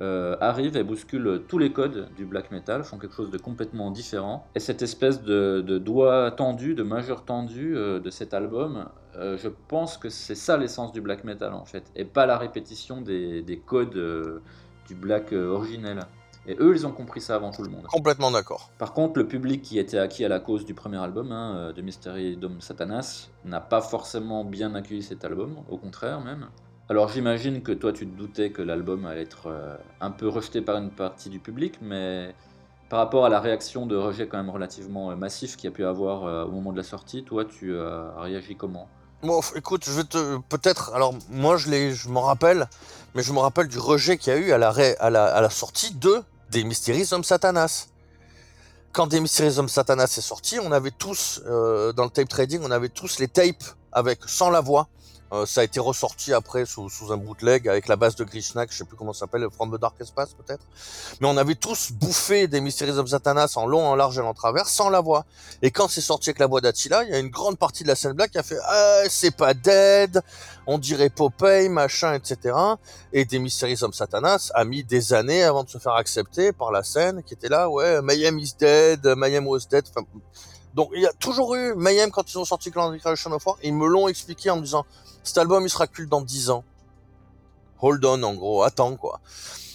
euh, 0.00 0.36
arrive 0.40 0.76
et 0.76 0.82
bouscule 0.82 1.42
tous 1.46 1.58
les 1.58 1.72
codes 1.72 2.08
du 2.16 2.24
black 2.24 2.50
metal, 2.50 2.82
font 2.82 2.98
quelque 2.98 3.14
chose 3.14 3.30
de 3.30 3.38
complètement 3.38 3.90
différent. 3.90 4.46
Et 4.54 4.60
cette 4.60 4.82
espèce 4.82 5.22
de, 5.22 5.60
de 5.60 5.78
doigt 5.78 6.30
tendu, 6.30 6.74
de 6.74 6.82
majeur 6.82 7.24
tendu 7.24 7.76
euh, 7.76 8.00
de 8.00 8.10
cet 8.10 8.32
album, 8.32 8.88
euh, 9.16 9.36
je 9.36 9.48
pense 9.48 9.98
que 9.98 10.08
c'est 10.08 10.34
ça 10.34 10.56
l'essence 10.56 10.92
du 10.92 11.00
black 11.00 11.24
metal 11.24 11.52
en 11.52 11.64
fait, 11.64 11.84
et 11.94 12.04
pas 12.04 12.24
la 12.24 12.38
répétition 12.38 13.02
des, 13.02 13.42
des 13.42 13.58
codes 13.58 13.96
euh, 13.96 14.40
du 14.86 14.94
black 14.94 15.32
euh, 15.32 15.50
originel. 15.50 16.00
Et 16.46 16.56
eux, 16.58 16.74
ils 16.74 16.86
ont 16.88 16.92
compris 16.92 17.20
ça 17.20 17.36
avant 17.36 17.52
tout 17.52 17.62
le 17.62 17.68
monde. 17.68 17.86
Complètement 17.86 18.32
d'accord. 18.32 18.70
Par 18.78 18.94
contre, 18.94 19.20
le 19.20 19.28
public 19.28 19.62
qui 19.62 19.78
était 19.78 19.98
acquis 19.98 20.24
à 20.24 20.28
la 20.28 20.40
cause 20.40 20.64
du 20.64 20.74
premier 20.74 20.96
album, 20.96 21.30
hein, 21.30 21.72
de 21.72 21.82
Mystery 21.82 22.36
Dome 22.36 22.60
Satanas, 22.60 23.28
n'a 23.44 23.60
pas 23.60 23.80
forcément 23.80 24.44
bien 24.44 24.74
accueilli 24.74 25.04
cet 25.04 25.24
album, 25.24 25.58
au 25.70 25.76
contraire 25.76 26.20
même. 26.20 26.48
Alors 26.88 27.08
j'imagine 27.08 27.62
que 27.62 27.70
toi 27.70 27.92
tu 27.92 28.08
te 28.08 28.18
doutais 28.18 28.50
que 28.50 28.60
l'album 28.60 29.06
allait 29.06 29.22
être 29.22 29.54
un 30.00 30.10
peu 30.10 30.26
rejeté 30.26 30.62
par 30.62 30.78
une 30.78 30.90
partie 30.90 31.30
du 31.30 31.38
public, 31.38 31.78
mais 31.80 32.34
par 32.88 32.98
rapport 32.98 33.24
à 33.24 33.28
la 33.28 33.38
réaction 33.38 33.86
de 33.86 33.94
rejet 33.94 34.26
quand 34.26 34.36
même 34.36 34.50
relativement 34.50 35.16
massif 35.16 35.56
qu'il 35.56 35.70
y 35.70 35.72
a 35.72 35.76
pu 35.76 35.84
avoir 35.84 36.48
au 36.48 36.50
moment 36.50 36.72
de 36.72 36.76
la 36.76 36.82
sortie, 36.82 37.22
toi 37.22 37.44
tu 37.44 37.78
as 37.78 38.14
réagi 38.18 38.56
comment? 38.56 38.88
Bon, 39.22 39.40
écoute, 39.54 39.84
je 39.86 39.92
vais 39.92 40.02
te 40.02 40.38
peut-être. 40.48 40.92
Alors 40.94 41.14
moi, 41.30 41.56
je 41.56 41.92
je 41.92 42.08
m'en 42.08 42.22
rappelle, 42.22 42.68
mais 43.14 43.22
je 43.22 43.32
me 43.32 43.38
rappelle 43.38 43.68
du 43.68 43.78
rejet 43.78 44.18
qu'il 44.18 44.32
y 44.32 44.36
a 44.36 44.38
eu 44.40 44.50
à 44.50 44.58
la, 44.58 44.70
à 44.98 45.10
la, 45.40 45.50
sortie 45.50 45.94
de 45.94 46.24
des 46.50 46.64
Mysteries 46.64 47.06
Homme 47.12 47.22
Satanas. 47.22 47.86
Quand 48.90 49.06
des 49.06 49.20
Mysteries 49.20 49.60
Homme 49.60 49.68
Satanas 49.68 50.16
est 50.18 50.22
sorti, 50.22 50.58
on 50.58 50.72
avait 50.72 50.90
tous 50.90 51.40
euh, 51.46 51.92
dans 51.92 52.02
le 52.02 52.10
tape 52.10 52.28
trading, 52.28 52.62
on 52.64 52.72
avait 52.72 52.88
tous 52.88 53.20
les 53.20 53.28
tapes 53.28 53.62
avec 53.92 54.18
sans 54.26 54.50
la 54.50 54.60
voix. 54.60 54.88
Euh, 55.32 55.46
ça 55.46 55.62
a 55.62 55.64
été 55.64 55.80
ressorti 55.80 56.34
après 56.34 56.66
sous, 56.66 56.90
sous, 56.90 57.10
un 57.10 57.16
bootleg 57.16 57.66
avec 57.66 57.88
la 57.88 57.96
base 57.96 58.16
de 58.16 58.24
Grishnak, 58.24 58.70
je 58.70 58.76
sais 58.76 58.84
plus 58.84 58.96
comment 58.96 59.14
ça 59.14 59.20
s'appelle, 59.20 59.46
From 59.50 59.74
the 59.74 59.80
Dark 59.80 59.98
Espace 59.98 60.34
peut-être. 60.34 60.62
Mais 61.20 61.26
on 61.26 61.38
avait 61.38 61.54
tous 61.54 61.92
bouffé 61.92 62.48
des 62.48 62.60
Mysteries 62.60 62.98
of 62.98 63.08
Satanas 63.08 63.54
en 63.56 63.66
long, 63.66 63.86
en 63.86 63.94
large 63.94 64.18
et 64.18 64.20
en 64.20 64.34
travers 64.34 64.68
sans 64.68 64.90
la 64.90 65.00
voix. 65.00 65.24
Et 65.62 65.70
quand 65.70 65.88
c'est 65.88 66.02
sorti 66.02 66.28
avec 66.28 66.38
la 66.38 66.46
voix 66.46 66.60
d'Attila, 66.60 67.04
il 67.04 67.10
y 67.10 67.14
a 67.14 67.18
une 67.18 67.30
grande 67.30 67.56
partie 67.56 67.82
de 67.82 67.88
la 67.88 67.94
scène 67.94 68.12
black 68.12 68.32
qui 68.32 68.38
a 68.38 68.42
fait 68.42 68.58
ah, 68.62 69.02
c'est 69.08 69.34
pas 69.34 69.54
dead, 69.54 70.20
on 70.66 70.76
dirait 70.76 71.08
Popeye, 71.08 71.70
machin, 71.70 72.12
etc. 72.12 72.54
Et 73.14 73.24
des 73.24 73.38
Mysteries 73.38 73.82
of 73.82 73.94
Satanas 73.94 74.50
a 74.54 74.64
mis 74.64 74.84
des 74.84 75.14
années 75.14 75.44
avant 75.44 75.64
de 75.64 75.70
se 75.70 75.78
faire 75.78 75.94
accepter 75.94 76.52
par 76.52 76.70
la 76.72 76.82
scène 76.82 77.22
qui 77.22 77.32
était 77.32 77.48
là, 77.48 77.70
ouais, 77.70 78.02
Mayhem 78.02 78.38
is 78.38 78.52
dead, 78.58 79.06
Mayhem 79.16 79.46
was 79.46 79.60
dead. 79.70 79.84
Enfin, 79.88 80.06
donc 80.74 80.90
il 80.94 81.02
y 81.02 81.06
a 81.06 81.12
toujours 81.12 81.54
eu 81.54 81.74
Mayhem 81.74 82.10
quand 82.10 82.32
ils 82.32 82.38
ont 82.38 82.44
sorti 82.44 82.70
Clan 82.70 82.90
Declaration 82.90 83.30
of 83.32 83.46
War, 83.46 83.56
ils 83.62 83.74
me 83.74 83.86
l'ont 83.86 84.08
expliqué 84.08 84.50
en 84.50 84.56
me 84.56 84.62
disant 84.62 84.86
cet 85.22 85.38
album 85.38 85.64
il 85.64 85.70
sera 85.70 85.86
culte 85.86 86.08
dans 86.08 86.20
10 86.22 86.50
ans. 86.50 86.64
Hold 87.80 88.04
on 88.04 88.22
en 88.22 88.34
gros, 88.34 88.62
attends 88.62 88.96
quoi. 88.96 89.20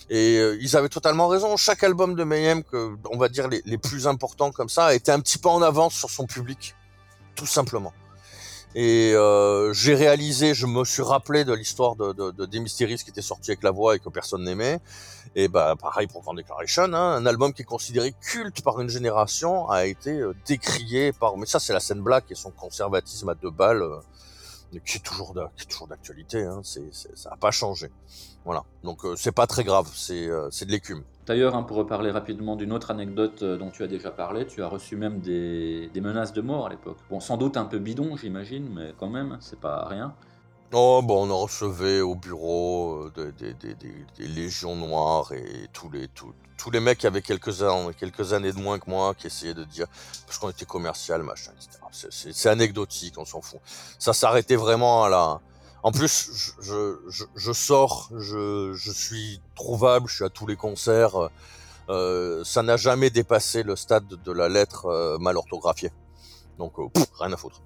Et 0.10 0.38
euh, 0.38 0.58
ils 0.62 0.78
avaient 0.78 0.90
totalement 0.90 1.28
raison. 1.28 1.58
Chaque 1.58 1.84
album 1.84 2.16
de 2.16 2.24
Mayhem, 2.24 2.64
que 2.64 2.96
on 3.12 3.18
va 3.18 3.28
dire 3.28 3.48
les, 3.50 3.62
les, 3.66 3.78
plus 3.78 4.08
importants 4.08 4.52
comme 4.52 4.70
ça, 4.70 4.86
a 4.86 4.94
été 4.94 5.12
un 5.12 5.20
petit 5.20 5.38
peu 5.38 5.50
en 5.50 5.62
avance 5.62 5.94
sur 5.94 6.10
son 6.10 6.26
public, 6.26 6.76
tout 7.36 7.46
simplement. 7.46 7.94
Et 8.76 9.14
euh, 9.14 9.74
j'ai 9.74 9.96
réalisé, 9.96 10.54
je 10.54 10.68
me 10.68 10.84
suis 10.84 11.02
rappelé 11.02 11.46
de 11.46 11.54
l'histoire 11.54 11.96
de, 11.96 12.14
de, 12.14 12.32
de 12.32 12.46
qui 12.46 13.10
était 13.10 13.22
sorti 13.22 13.52
avec 13.52 13.64
la 13.64 13.72
voix 13.72 13.96
et 13.96 14.00
que 14.00 14.10
personne 14.10 14.44
n'aimait. 14.44 14.80
Et 15.36 15.48
bah 15.48 15.76
pareil 15.80 16.08
pour 16.08 16.22
Grand 16.22 16.34
Declaration, 16.34 16.84
hein, 16.84 17.16
un 17.16 17.26
album 17.26 17.54
qui 17.54 17.64
est 17.64 17.66
considéré 17.66 18.14
culte 18.22 18.62
par 18.62 18.80
une 18.80 18.90
génération 18.90 19.70
a 19.70 19.86
été 19.86 20.12
euh, 20.12 20.36
décrié 20.46 21.12
par. 21.12 21.38
Mais 21.38 21.46
ça 21.46 21.60
c'est 21.60 21.74
la 21.74 21.80
scène 21.80 22.02
black 22.02 22.26
et 22.30 22.36
son 22.36 22.52
conservatisme 22.52 23.30
à 23.30 23.36
deux 23.36 23.52
balles. 23.52 23.82
Euh, 23.82 24.00
qui 24.86 24.98
est 24.98 25.00
toujours 25.02 25.34
d'actualité, 25.88 26.44
hein, 26.44 26.62
c'est, 26.64 26.94
ça 26.94 27.30
n'a 27.30 27.38
pas 27.38 27.52
changé. 27.52 27.90
Voilà, 28.46 28.64
donc 28.84 29.06
euh, 29.06 29.16
c'est 29.16 29.32
pas 29.32 29.48
très 29.48 29.64
grave, 29.64 29.90
c'est, 29.94 30.28
euh, 30.28 30.50
c'est 30.52 30.66
de 30.66 30.72
l'écume. 30.72 31.04
D'ailleurs, 31.28 31.56
hein, 31.56 31.64
pour 31.64 31.76
reparler 31.76 32.10
rapidement 32.10 32.56
d'une 32.56 32.72
autre 32.72 32.90
anecdote 32.90 33.44
euh, 33.44 33.58
dont 33.58 33.70
tu 33.70 33.84
as 33.84 33.88
déjà 33.88 34.12
parlé, 34.12 34.48
tu 34.48 34.64
as 34.64 34.68
reçu 34.68 34.96
même 34.96 35.20
des, 35.20 35.92
menaces 35.96 36.32
de 36.32 36.40
mort 36.40 36.68
à 36.68 36.70
l'époque. 36.70 36.98
Bon, 37.10 37.20
sans 37.20 37.36
doute 37.36 37.58
un 37.58 37.66
peu 37.66 37.80
bidon, 37.80 38.16
j'imagine, 38.16 38.70
mais 38.74 38.94
quand 38.98 39.10
même, 39.10 39.38
c'est 39.42 39.60
pas 39.60 39.86
rien. 39.90 40.16
Oh, 40.72 41.02
bon, 41.04 41.28
on 41.28 41.30
en 41.30 41.40
recevait 41.40 42.00
au 42.00 42.16
bureau 42.16 43.10
euh, 43.18 43.34
des, 43.38 44.26
légions 44.26 44.78
noires 44.78 45.34
et 45.34 45.68
tous 45.74 45.90
les, 45.90 46.08
tous, 46.08 46.72
les 46.72 46.80
mecs 46.80 47.00
qui 47.00 47.08
avaient 47.08 47.22
quelques, 47.22 47.52
quelques 48.00 48.32
années 48.32 48.54
de 48.54 48.60
moins 48.60 48.80
que 48.80 48.90
moi 48.90 49.14
qui 49.14 49.28
essayaient 49.28 49.54
de 49.54 49.66
dire, 49.66 49.88
parce 50.26 50.38
qu'on 50.38 50.50
était 50.50 50.66
commercial, 50.66 51.24
machin, 51.24 51.52
etc. 51.58 51.80
C'est- 51.92 52.50
anecdotique, 52.50 53.16
on 53.18 53.26
s'en 53.26 53.42
fout. 53.42 53.60
Ça 54.00 54.14
s'arrêtait 54.14 54.56
vraiment 54.56 55.04
à 55.04 55.10
la... 55.10 55.42
En 55.84 55.92
plus, 55.92 56.56
je, 56.60 57.52
sors, 57.54 58.10
je, 58.18 58.92
suis 58.92 59.40
trouvable, 59.56 60.08
je 60.10 60.16
suis 60.16 60.24
à 60.26 60.30
tous 60.30 60.48
les 60.48 60.56
concerts. 60.56 61.30
euh, 61.90 62.44
ça 62.44 62.64
n'a 62.64 62.76
jamais 62.76 63.10
dépassé 63.10 63.64
le 63.64 63.76
stade 63.76 64.08
de 64.08 64.32
la 64.32 64.50
lettre 64.50 64.88
euh, 64.88 65.18
mal 65.20 65.38
orthographiée. 65.38 65.92
Donc, 66.58 66.80
euh, 66.80 66.88
rien 67.20 67.32
à 67.32 67.38
foutre 67.38 67.62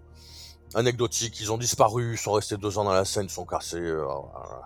anecdotiques, 0.74 1.42
ils 1.42 1.52
ont 1.52 1.58
disparu, 1.58 2.14
ils 2.14 2.18
sont 2.18 2.32
restés 2.32 2.56
deux 2.56 2.78
ans 2.78 2.86
dans 2.86 2.94
la 2.94 3.04
scène, 3.04 3.26
ils 3.26 3.30
sont 3.30 3.46
cassés. 3.46 3.94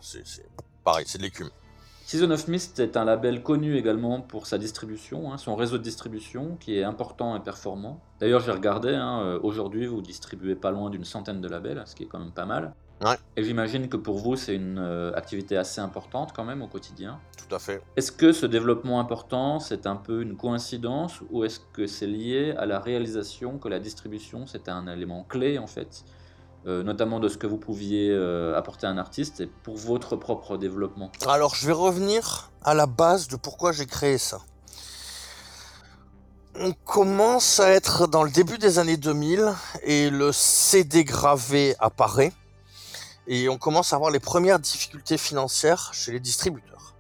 c'est 0.02 0.46
pareil, 0.84 1.04
c'est 1.08 1.18
de 1.18 1.24
l'écume. 1.24 1.50
Season 2.06 2.30
of 2.30 2.48
Mist 2.48 2.80
est 2.80 2.96
un 2.96 3.06
label 3.06 3.42
connu 3.42 3.76
également 3.76 4.22
pour 4.22 4.46
sa 4.46 4.60
distribution, 4.60 5.34
hein, 5.34 5.40
son 5.40 5.56
réseau 5.56 5.80
de 5.80 5.84
distribution 5.84 6.58
qui 6.60 6.78
est 6.78 6.84
important 6.84 7.36
et 7.36 7.40
performant. 7.40 8.00
D'ailleurs, 8.20 8.42
j'ai 8.42 8.52
regardé, 8.52 8.94
hein, 8.94 9.40
aujourd'hui 9.42 9.88
vous 9.88 10.04
distribuez 10.04 10.54
pas 10.54 10.70
loin 10.70 10.92
d'une 10.92 11.06
centaine 11.06 11.42
de 11.42 11.48
labels, 11.48 11.82
ce 11.88 11.96
qui 11.96 12.04
est 12.04 12.08
quand 12.08 12.20
même 12.20 12.34
pas 12.34 12.46
mal. 12.46 12.76
Ouais. 13.04 13.18
Et 13.36 13.44
j'imagine 13.44 13.90
que 13.90 13.98
pour 13.98 14.20
vous, 14.20 14.36
c'est 14.36 14.56
une 14.56 14.80
euh, 14.80 15.14
activité 15.16 15.58
assez 15.58 15.82
importante 15.82 16.32
quand 16.34 16.46
même 16.46 16.62
au 16.62 16.68
quotidien. 16.68 17.20
Tout 17.38 17.54
à 17.54 17.60
fait. 17.60 17.82
Est-ce 17.98 18.12
que 18.12 18.32
ce 18.32 18.46
développement 18.46 19.00
important, 19.00 19.60
c'est 19.60 19.86
un 19.86 19.98
peu 19.98 20.22
une 20.22 20.38
coïncidence 20.38 21.20
ou 21.30 21.44
est-ce 21.44 21.60
que 21.74 21.88
c'est 21.88 22.08
lié 22.08 22.56
à 22.58 22.66
la 22.66 22.80
réalisation 22.80 23.58
que 23.58 23.68
la 23.68 23.80
distribution, 23.80 24.48
c'était 24.48 24.72
un 24.72 24.88
élément 24.88 25.26
clé 25.28 25.60
en 25.60 25.68
fait, 25.68 26.06
euh, 26.68 26.84
notamment 26.84 27.20
de 27.20 27.28
ce 27.28 27.38
que 27.38 27.48
vous 27.48 27.58
pouviez 27.58 28.12
euh, 28.12 28.58
apporter 28.58 28.88
à 28.88 28.92
un 28.92 28.98
artiste 28.98 29.42
et 29.42 29.48
pour 29.48 29.76
votre 29.76 30.16
propre 30.16 30.58
développement? 30.58 31.12
Alors, 31.28 31.54
je 31.54 31.68
vais 31.68 31.74
revenir 31.74 32.50
à 32.64 32.74
la 32.74 32.88
base 32.88 33.28
de 33.28 33.36
pourquoi 33.36 33.74
j'ai 33.74 33.86
créé 33.86 34.18
ça. 34.18 34.40
On 36.58 36.72
commence 36.72 37.60
à 37.60 37.70
être 37.72 38.08
dans 38.08 38.24
le 38.24 38.32
début 38.32 38.58
des 38.58 38.80
années 38.80 38.96
2000 38.96 39.52
et 39.84 40.10
le 40.10 40.32
CD 40.32 41.04
gravé 41.04 41.76
apparaît 41.80 42.32
et 43.28 43.50
on 43.50 43.58
commence 43.58 43.94
à 43.94 43.96
avoir 43.96 44.12
les 44.12 44.20
premières 44.20 44.60
difficultés 44.60 45.18
financières 45.18 45.92
chez 45.94 46.12
les 46.12 46.20
distributeurs. 46.20 46.94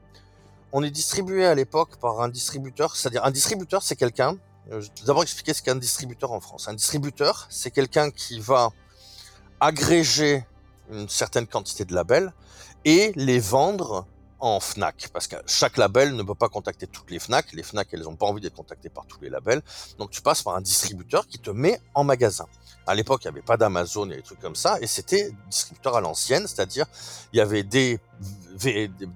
On 0.71 0.83
est 0.83 0.91
distribué 0.91 1.45
à 1.45 1.55
l'époque 1.55 1.97
par 1.97 2.21
un 2.21 2.29
distributeur, 2.29 2.95
c'est-à-dire 2.95 3.23
un 3.23 3.31
distributeur, 3.31 3.81
c'est 3.83 3.95
quelqu'un. 3.95 4.37
euh, 4.71 4.81
Je 4.81 4.87
vais 4.87 5.05
d'abord 5.05 5.23
expliquer 5.23 5.53
ce 5.53 5.61
qu'est 5.61 5.71
un 5.71 5.75
distributeur 5.75 6.31
en 6.31 6.41
France. 6.41 6.67
Un 6.67 6.73
distributeur, 6.73 7.47
c'est 7.49 7.71
quelqu'un 7.71 8.11
qui 8.11 8.39
va 8.39 8.69
agréger 9.59 10.45
une 10.91 11.07
certaine 11.09 11.47
quantité 11.47 11.85
de 11.85 11.93
labels 11.93 12.33
et 12.83 13.11
les 13.15 13.39
vendre 13.39 14.05
en 14.39 14.59
FNAC, 14.59 15.09
parce 15.13 15.27
que 15.27 15.37
chaque 15.47 15.77
label 15.77 16.15
ne 16.15 16.21
peut 16.21 16.35
pas 16.35 16.49
contacter 16.49 16.87
toutes 16.87 17.09
les 17.09 17.19
FNAC. 17.19 17.53
Les 17.53 17.63
FNAC, 17.63 17.87
elles 17.93 18.01
n'ont 18.01 18.15
pas 18.17 18.25
envie 18.27 18.41
d'être 18.41 18.53
contactées 18.55 18.89
par 18.89 19.05
tous 19.07 19.19
les 19.21 19.29
labels. 19.29 19.61
Donc 19.97 20.11
tu 20.11 20.21
passes 20.21 20.43
par 20.43 20.55
un 20.55 20.61
distributeur 20.61 21.25
qui 21.25 21.39
te 21.39 21.49
met 21.49 21.79
en 21.93 22.03
magasin. 22.03 22.45
À 22.87 22.93
l'époque, 22.93 23.23
il 23.23 23.27
n'y 23.27 23.37
avait 23.37 23.41
pas 23.41 23.57
d'Amazon 23.57 24.09
et 24.11 24.17
des 24.17 24.21
trucs 24.21 24.39
comme 24.39 24.55
ça, 24.55 24.77
et 24.79 24.87
c'était 24.87 25.31
distributeur 25.49 25.95
à 25.95 26.01
l'ancienne, 26.01 26.45
c'est-à-dire 26.47 26.85
il 27.33 27.37
y 27.37 27.41
avait 27.41 27.63
des, 27.63 27.99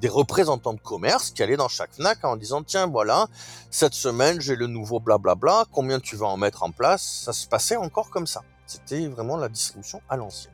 représentants 0.07 0.73
de 0.73 0.79
commerce 0.79 1.31
qui 1.31 1.43
allaient 1.43 1.57
dans 1.57 1.67
chaque 1.67 1.93
FNAC 1.93 2.23
en 2.25 2.35
disant 2.35 2.63
tiens 2.63 2.87
voilà, 2.87 3.27
cette 3.69 3.93
semaine 3.93 4.41
j'ai 4.41 4.55
le 4.55 4.67
nouveau 4.67 4.99
blablabla, 4.99 5.65
combien 5.71 5.99
tu 5.99 6.15
vas 6.15 6.27
en 6.27 6.37
mettre 6.37 6.63
en 6.63 6.71
place? 6.71 7.21
Ça 7.25 7.33
se 7.33 7.47
passait 7.47 7.77
encore 7.77 8.09
comme 8.09 8.27
ça. 8.27 8.41
C'était 8.65 9.07
vraiment 9.07 9.37
la 9.37 9.49
distribution 9.49 10.01
à 10.09 10.17
l'ancienne. 10.17 10.53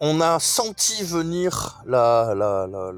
On 0.00 0.20
a 0.20 0.38
senti 0.38 1.02
venir 1.02 1.82
la, 1.86 2.34
la, 2.34 2.66
la, 2.66 2.92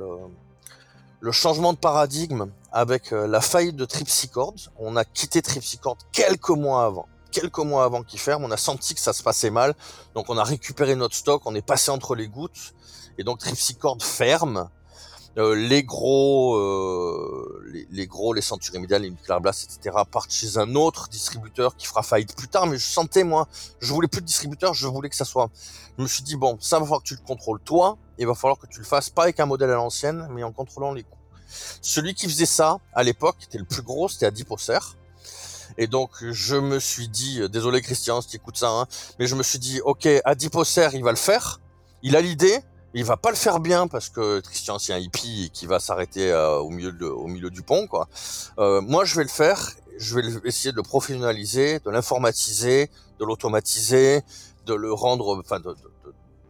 le 1.20 1.32
changement 1.32 1.72
de 1.72 1.78
paradigme 1.78 2.50
avec 2.72 3.12
euh, 3.12 3.26
la 3.26 3.40
faillite 3.40 3.76
de 3.76 3.84
Tripsichord. 3.84 4.54
On 4.78 4.96
a 4.96 5.04
quitté 5.04 5.42
Tripsichord 5.42 5.98
quelques 6.12 6.50
mois 6.50 6.84
avant. 6.84 7.08
Quelques 7.36 7.58
mois 7.58 7.84
avant 7.84 8.02
qu'il 8.02 8.18
ferme, 8.18 8.44
on 8.44 8.50
a 8.50 8.56
senti 8.56 8.94
que 8.94 9.00
ça 9.02 9.12
se 9.12 9.22
passait 9.22 9.50
mal. 9.50 9.74
Donc 10.14 10.30
on 10.30 10.38
a 10.38 10.42
récupéré 10.42 10.96
notre 10.96 11.14
stock, 11.14 11.42
on 11.44 11.54
est 11.54 11.60
passé 11.60 11.90
entre 11.90 12.14
les 12.14 12.28
gouttes. 12.28 12.72
Et 13.18 13.24
donc 13.24 13.40
Tripsichord 13.40 13.98
ferme. 14.02 14.70
Euh, 15.36 15.54
les 15.54 15.82
gros, 15.84 16.56
euh, 16.56 17.62
les, 17.70 17.86
les 17.90 18.06
gros, 18.06 18.32
les 18.32 18.40
Century 18.40 18.78
Media, 18.78 18.98
les 18.98 19.10
Nuclear 19.10 19.42
Blast, 19.42 19.64
etc. 19.64 19.98
partent 20.10 20.32
chez 20.32 20.56
un 20.56 20.74
autre 20.76 21.08
distributeur 21.10 21.76
qui 21.76 21.86
fera 21.86 22.02
faillite 22.02 22.34
plus 22.34 22.48
tard. 22.48 22.66
Mais 22.66 22.78
je 22.78 22.86
sentais 22.86 23.22
moi, 23.22 23.46
je 23.80 23.92
voulais 23.92 24.08
plus 24.08 24.22
de 24.22 24.26
distributeur, 24.26 24.72
je 24.72 24.86
voulais 24.86 25.10
que 25.10 25.16
ça 25.16 25.26
soit. 25.26 25.50
Je 25.98 26.02
me 26.02 26.08
suis 26.08 26.22
dit 26.22 26.36
bon, 26.36 26.56
ça 26.58 26.78
va 26.78 26.86
falloir 26.86 27.02
que 27.02 27.08
tu 27.08 27.16
le 27.16 27.26
contrôles 27.26 27.60
toi. 27.60 27.98
Il 28.16 28.26
va 28.26 28.34
falloir 28.34 28.58
que 28.58 28.66
tu 28.66 28.78
le 28.78 28.86
fasses 28.86 29.10
pas 29.10 29.24
avec 29.24 29.40
un 29.40 29.46
modèle 29.46 29.68
à 29.68 29.74
l'ancienne, 29.74 30.26
mais 30.30 30.42
en 30.42 30.52
contrôlant 30.52 30.94
les 30.94 31.02
coûts. 31.02 31.18
Celui 31.82 32.14
qui 32.14 32.30
faisait 32.30 32.46
ça 32.46 32.78
à 32.94 33.02
l'époque, 33.02 33.36
qui 33.40 33.44
était 33.44 33.58
le 33.58 33.66
plus 33.66 33.82
gros, 33.82 34.08
c'était 34.08 34.24
Adiposer. 34.24 34.78
Et 35.78 35.86
donc 35.86 36.10
je 36.30 36.56
me 36.56 36.78
suis 36.78 37.08
dit, 37.08 37.40
euh, 37.42 37.48
désolé 37.48 37.82
Christian 37.82 38.20
si 38.20 38.28
tu 38.28 38.36
écoutes 38.36 38.56
ça, 38.56 38.70
hein, 38.70 38.86
mais 39.18 39.26
je 39.26 39.34
me 39.34 39.42
suis 39.42 39.58
dit, 39.58 39.80
ok, 39.84 40.08
Adiposer, 40.24 40.88
il 40.94 41.02
va 41.04 41.10
le 41.10 41.16
faire. 41.16 41.60
Il 42.02 42.14
a 42.16 42.20
l'idée, 42.20 42.60
il 42.94 43.04
va 43.04 43.16
pas 43.16 43.30
le 43.30 43.36
faire 43.36 43.60
bien 43.60 43.88
parce 43.88 44.08
que 44.08 44.40
Christian 44.40 44.78
c'est 44.78 44.92
un 44.92 44.98
hippie 44.98 45.50
qui 45.52 45.66
va 45.66 45.80
s'arrêter 45.80 46.30
euh, 46.30 46.58
au 46.58 46.70
milieu 46.70 46.94
au 47.14 47.26
milieu 47.26 47.50
du 47.50 47.62
pont 47.62 47.86
quoi. 47.86 48.08
Euh, 48.58 48.80
moi 48.80 49.04
je 49.04 49.16
vais 49.16 49.22
le 49.24 49.28
faire, 49.28 49.72
je 49.98 50.14
vais 50.14 50.22
essayer 50.44 50.72
de 50.72 50.76
le 50.76 50.82
professionnaliser, 50.82 51.80
de 51.80 51.90
l'informatiser, 51.90 52.90
de 53.18 53.24
l'automatiser, 53.24 54.22
de 54.66 54.74
le 54.74 54.92
rendre, 54.92 55.38
enfin 55.40 55.58
de, 55.60 55.70
de- 55.70 55.76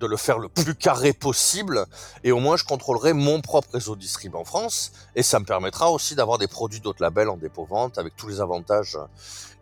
de- 0.00 0.06
le 0.06 0.16
faire 0.16 0.38
le 0.38 0.48
plus 0.48 0.74
carré 0.74 1.12
possible 1.12 1.86
et 2.24 2.32
au 2.32 2.38
moins 2.40 2.56
je 2.56 2.64
contrôlerai 2.64 3.12
mon 3.12 3.40
propre 3.40 3.68
réseau 3.72 3.96
distrib 3.96 4.34
en 4.34 4.44
France 4.44 4.92
et 5.14 5.22
ça 5.22 5.40
me 5.40 5.44
permettra 5.44 5.90
aussi 5.90 6.14
d'avoir 6.14 6.38
des 6.38 6.48
produits 6.48 6.80
d'autres 6.80 7.02
labels 7.02 7.28
en 7.28 7.36
dépôt-vente 7.36 7.98
avec 7.98 8.14
tous 8.16 8.28
les 8.28 8.40
avantages, 8.40 8.98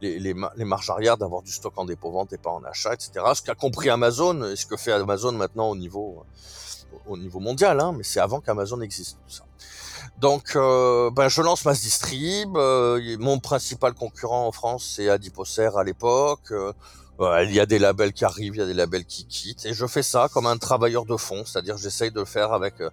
les, 0.01 0.19
les, 0.19 0.35
ma- 0.35 0.53
les 0.57 0.65
marges 0.65 0.91
arrière 0.91 1.17
d'avoir 1.17 1.43
du 1.43 1.53
stock 1.53 1.73
en 1.77 1.85
dépôt-vente 1.85 2.33
et 2.33 2.39
pas 2.39 2.51
en 2.51 2.63
achat, 2.65 2.95
etc. 2.95 3.13
Ce 3.35 3.43
qu'a 3.43 3.55
compris 3.55 3.91
Amazon 3.91 4.45
et 4.45 4.57
ce 4.57 4.67
que 4.67 4.77
fait 4.77 4.93
Amazon 4.93 5.33
maintenant 5.33 5.69
au 5.71 5.77
niveau, 5.77 6.25
au 7.07 7.17
niveau 7.17 7.41
mondial, 7.41 7.81
hein, 7.81 7.93
mais 7.97 8.05
c'est 8.05 8.21
avant 8.21 8.41
qu'Amazon 8.41 8.81
existe 8.81 9.19
tout 9.27 9.35
ça. 9.35 9.45
Donc, 10.19 10.53
euh, 10.55 11.11
ben, 11.11 11.29
je 11.29 11.41
lance 11.43 11.65
Mass 11.65 11.81
Distrib. 11.81 12.57
euh, 12.57 13.17
mon 13.19 13.39
principal 13.41 13.95
concurrent 13.95 14.47
en 14.47 14.53
France, 14.53 14.93
c'est 14.97 15.09
Adiposer 15.09 15.71
à 15.77 15.83
l'époque. 15.83 16.53
euh, 16.53 16.73
il 17.21 17.53
y 17.53 17.61
a 17.61 17.67
des 17.67 17.79
labels 17.79 18.13
qui 18.13 18.25
arrivent, 18.25 18.55
il 18.57 18.59
y 18.59 18.63
a 18.63 18.67
des 18.67 18.75
labels 18.75 19.05
qui 19.05 19.27
quittent. 19.27 19.67
Et 19.67 19.75
je 19.75 19.87
fais 19.87 20.03
ça 20.03 20.29
comme 20.33 20.47
un 20.47 20.57
travailleur 20.59 21.05
de 21.05 21.17
fond, 21.17 21.45
c'est-à-dire 21.45 21.77
j'essaye 21.79 22.11
de 22.11 22.21
le 22.21 22.25
faire 22.27 22.53
avec 22.53 22.81
euh, 22.81 22.91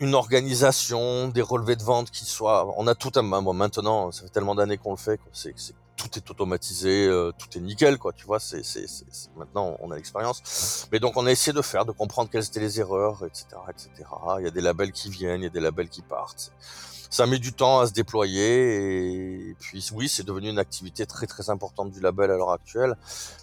une 0.00 0.14
organisation, 0.14 1.28
des 1.28 1.42
relevés 1.42 1.76
de 1.76 1.82
vente 1.82 2.10
qui 2.10 2.24
soient... 2.24 2.74
On 2.76 2.86
a 2.86 2.94
tout 2.94 3.12
un... 3.16 3.22
Bon, 3.22 3.52
maintenant, 3.54 4.10
ça 4.10 4.22
fait 4.22 4.28
tellement 4.30 4.54
d'années 4.54 4.76
qu'on 4.78 4.90
le 4.90 4.96
fait, 4.96 5.16
que 5.18 5.22
c'est, 5.32 5.54
tout 5.96 6.08
est 6.18 6.30
automatisé, 6.30 7.06
euh, 7.06 7.30
tout 7.38 7.56
est 7.56 7.60
nickel, 7.60 7.96
quoi, 7.98 8.12
tu 8.12 8.24
vois. 8.26 8.40
C'est- 8.40 8.64
c'est- 8.64 8.86
Maintenant, 9.36 9.76
on 9.80 9.90
a 9.92 9.96
l'expérience. 9.96 10.88
Mais 10.90 10.98
donc, 10.98 11.16
on 11.16 11.26
a 11.26 11.30
essayé 11.30 11.52
de 11.52 11.62
faire, 11.62 11.84
de 11.84 11.92
comprendre 11.92 12.28
quelles 12.30 12.44
étaient 12.44 12.60
les 12.60 12.80
erreurs, 12.80 13.24
etc., 13.24 13.46
etc. 13.70 13.90
Il 14.40 14.44
y 14.44 14.48
a 14.48 14.50
des 14.50 14.60
labels 14.60 14.90
qui 14.92 15.08
viennent, 15.10 15.42
il 15.42 15.44
y 15.44 15.46
a 15.46 15.50
des 15.50 15.60
labels 15.60 15.88
qui 15.88 16.02
partent. 16.02 16.52
Ça 17.12 17.26
met 17.26 17.38
du 17.38 17.52
temps 17.52 17.80
à 17.80 17.86
se 17.86 17.92
déployer 17.92 19.50
et 19.50 19.54
puis 19.60 19.86
oui, 19.92 20.08
c'est 20.08 20.22
devenu 20.22 20.48
une 20.48 20.58
activité 20.58 21.04
très 21.04 21.26
très 21.26 21.50
importante 21.50 21.90
du 21.90 22.00
label 22.00 22.30
à 22.30 22.38
l'heure 22.38 22.52
actuelle. 22.52 22.96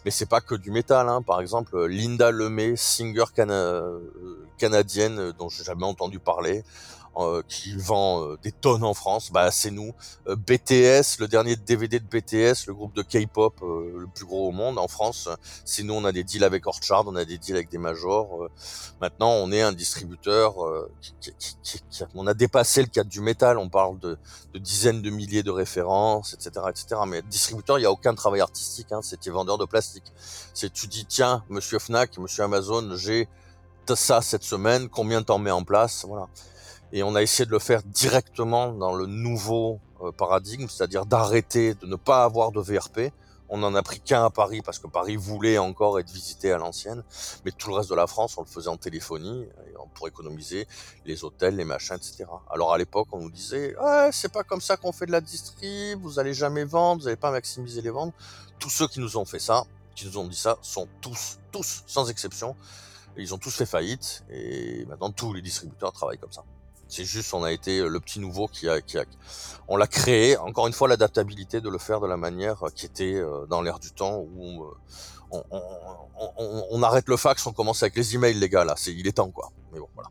Mais 0.04 0.10
c'est 0.10 0.26
pas 0.26 0.42
que 0.42 0.56
du 0.56 0.72
métal. 0.72 1.08
Hein. 1.08 1.22
Par 1.22 1.40
exemple, 1.40 1.86
Linda 1.86 2.32
Lemay, 2.32 2.76
singer 2.76 3.26
euh, 3.38 4.00
canadienne 4.58 5.20
euh, 5.20 5.34
dont 5.38 5.50
j'ai 5.50 5.64
jamais 5.64 5.86
entendu 5.86 6.18
parler, 6.18 6.64
qui 7.48 7.76
vend 7.76 8.24
euh, 8.24 8.38
des 8.44 8.52
tonnes 8.52 8.84
en 8.84 8.94
France, 8.94 9.32
bah 9.32 9.52
c'est 9.52 9.72
nous. 9.72 9.94
Euh, 10.28 10.36
BTS, 10.36 11.20
le 11.20 11.28
dernier 11.28 11.56
DVD 11.56 12.00
de 12.00 12.06
BTS, 12.06 12.68
le 12.68 12.74
groupe 12.74 12.94
de 12.96 13.02
K-pop 13.02 13.56
euh, 13.62 14.00
le 14.00 14.08
plus 14.08 14.26
gros 14.26 14.48
au 14.48 14.52
monde 14.52 14.78
en 14.80 14.88
France, 14.88 15.28
c'est 15.66 15.84
nous. 15.84 15.94
On 15.94 16.06
a 16.06 16.12
des 16.12 16.24
deals 16.24 16.44
avec 16.44 16.66
Orchard, 16.68 17.04
on 17.08 17.16
a 17.16 17.26
des 17.26 17.38
deals 17.38 17.56
avec 17.56 17.70
des 17.70 17.78
majors. 17.78 18.44
euh, 18.44 18.50
maintenant, 19.02 19.32
on 19.32 19.52
est 19.52 19.62
un 19.62 19.72
distributeur. 19.74 20.64
euh, 20.66 20.90
qui, 21.02 21.14
qui- 21.20 21.34
qui- 21.62 21.82
qui- 21.90 22.04
on 22.16 22.28
a 22.28 22.34
dépassé 22.34 22.82
le 22.82 22.88
cadre 22.88 23.10
du 23.10 23.22
métal. 23.22 23.58
On 23.58 23.70
parle 23.70 24.00
de, 24.00 24.18
de 24.54 24.60
dizaines 24.60 25.02
de 25.02 25.10
milliers 25.10 25.44
de 25.44 25.52
références, 25.52 26.34
etc., 26.34 26.66
etc. 26.70 27.02
Mais 27.08 27.22
distributeur, 27.24 27.80
il 27.80 27.84
y 27.84 27.86
a 27.86 27.92
aucun 27.92 28.14
travail 28.16 28.42
artistique. 28.42 28.92
Hein, 28.92 29.02
C'était 29.02 29.30
vendeur 29.30 29.58
de 29.58 29.66
plastique. 29.66 30.12
C'est 30.54 30.72
tu 30.72 30.88
dis 30.88 31.06
tiens, 31.06 31.44
Monsieur 31.50 31.80
Fnac, 31.80 32.18
Monsieur 32.18 32.44
Amazon, 32.44 32.96
j'ai 32.96 33.28
ça 33.96 34.22
cette 34.22 34.44
semaine. 34.44 34.90
Combien 34.90 35.24
t'en 35.24 35.40
mets 35.40 35.52
en 35.52 35.64
place? 35.64 36.06
Voilà. 36.08 36.28
Et 36.92 37.04
on 37.04 37.16
a 37.16 37.22
essayé 37.22 37.46
de 37.46 37.52
le 37.52 37.60
faire 37.60 37.84
directement 37.84 38.72
dans 38.72 38.94
le 38.94 39.06
nouveau 39.06 39.80
euh, 40.02 40.12
paradigme, 40.12 40.68
c'est-à-dire 40.68 41.06
d'arrêter 41.06 41.76
de 41.76 41.86
ne 41.86 41.96
pas 41.96 42.24
avoir 42.24 42.52
de 42.52 42.60
VRP. 42.62 43.12
On 43.50 43.64
en 43.64 43.74
a 43.74 43.82
pris 43.82 44.00
qu'un 44.00 44.26
à 44.26 44.30
Paris 44.30 44.62
parce 44.64 44.78
que 44.78 44.88
Paris 44.88 45.16
voulait 45.16 45.58
encore 45.58 46.00
être 46.00 46.12
visité 46.12 46.52
à 46.52 46.58
l'ancienne, 46.58 47.04
mais 47.46 47.52
tout 47.52 47.70
le 47.70 47.76
reste 47.76 47.90
de 47.90 47.96
la 47.96 48.06
France, 48.06 48.38
on 48.38 48.42
le 48.42 48.48
faisait 48.48 48.70
en 48.70 48.78
téléphonie 48.78 49.48
pour 49.96 50.08
économiser 50.08 50.68
les 51.06 51.24
hôtels, 51.24 51.56
les 51.56 51.66
machins, 51.66 51.96
etc. 51.96 52.26
Alors 52.52 52.74
à 52.74 52.78
l'époque, 52.78 53.08
on 53.12 53.20
nous 53.20 53.32
disait 53.32 53.76
c'est 54.12 54.32
pas 54.32 54.44
comme 54.44 54.62
ça 54.62 54.78
qu'on 54.78 54.92
fait 54.92 55.08
de 55.08 55.12
la 55.12 55.22
distrib, 55.22 56.00
vous 56.00 56.20
allez 56.20 56.36
jamais 56.36 56.64
vendre, 56.64 57.02
vous 57.02 57.08
allez 57.08 57.18
pas 57.18 57.32
maximiser 57.32 57.82
les 57.82 57.90
ventes. 57.90 58.14
Tous 58.60 58.70
ceux 58.70 58.88
qui 58.88 59.00
nous 59.00 59.18
ont 59.18 59.26
fait 59.26 59.40
ça, 59.40 59.64
qui 59.96 60.06
nous 60.06 60.18
ont 60.20 60.28
dit 60.28 60.38
ça, 60.38 60.58
sont 60.62 60.88
tous, 61.02 61.40
tous, 61.52 61.84
sans 61.88 62.10
exception, 62.10 62.56
Ils 63.18 63.34
ont 63.34 63.40
tous 63.40 63.56
fait 63.56 63.66
faillite 63.66 64.24
et 64.30 64.86
maintenant 64.86 65.12
tous 65.12 65.34
les 65.34 65.42
distributeurs 65.42 65.92
travaillent 65.92 66.20
comme 66.20 66.32
ça. 66.32 66.44
C'est 66.90 67.06
juste, 67.06 67.36
on 67.36 67.44
a 67.44 67.52
été 67.52 67.88
le 67.88 68.00
petit 68.00 68.20
nouveau 68.20 68.48
qui 68.48 68.68
a, 68.68 68.80
on 69.68 69.78
l'a 69.78 69.86
créé. 69.86 70.38
Encore 70.38 70.66
une 70.66 70.74
fois, 70.74 70.88
l'adaptabilité 70.88 71.62
de 71.62 71.70
le 71.70 71.78
faire 71.78 72.00
de 72.00 72.08
la 72.08 72.18
manière 72.18 72.64
qui 72.76 72.88
était 72.88 73.14
euh, 73.14 73.46
dans 73.46 73.62
l'air 73.62 73.78
du 73.78 73.92
temps 73.92 74.26
où 74.36 74.64
euh, 74.64 75.42
on, 76.72 76.82
arrête 76.82 77.08
le 77.08 77.16
fax, 77.16 77.46
on 77.46 77.54
commence 77.54 77.84
avec 77.84 77.96
les 77.96 78.16
emails, 78.16 78.34
les 78.34 78.50
gars. 78.50 78.66
Là, 78.66 78.74
c'est, 78.76 78.92
il 78.92 79.08
est 79.08 79.12
temps, 79.12 79.30
quoi. 79.30 79.52
Mais 79.72 79.80
bon, 79.80 79.88
voilà. 79.94 80.10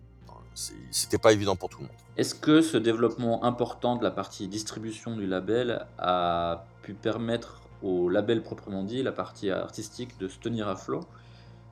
C'était 0.90 1.18
pas 1.18 1.32
évident 1.32 1.56
pour 1.56 1.68
tout 1.68 1.78
le 1.78 1.86
monde. 1.86 1.96
Est-ce 2.16 2.34
que 2.34 2.62
ce 2.62 2.76
développement 2.76 3.44
important 3.44 3.96
de 3.96 4.04
la 4.04 4.10
partie 4.10 4.48
distribution 4.48 5.16
du 5.16 5.26
label 5.26 5.86
a 5.98 6.64
pu 6.82 6.94
permettre 6.94 7.60
au 7.82 8.08
label 8.08 8.42
proprement 8.42 8.82
dit, 8.82 9.02
la 9.02 9.12
partie 9.12 9.50
artistique, 9.50 10.18
de 10.18 10.26
se 10.28 10.38
tenir 10.38 10.68
à 10.68 10.76
flot 10.76 11.00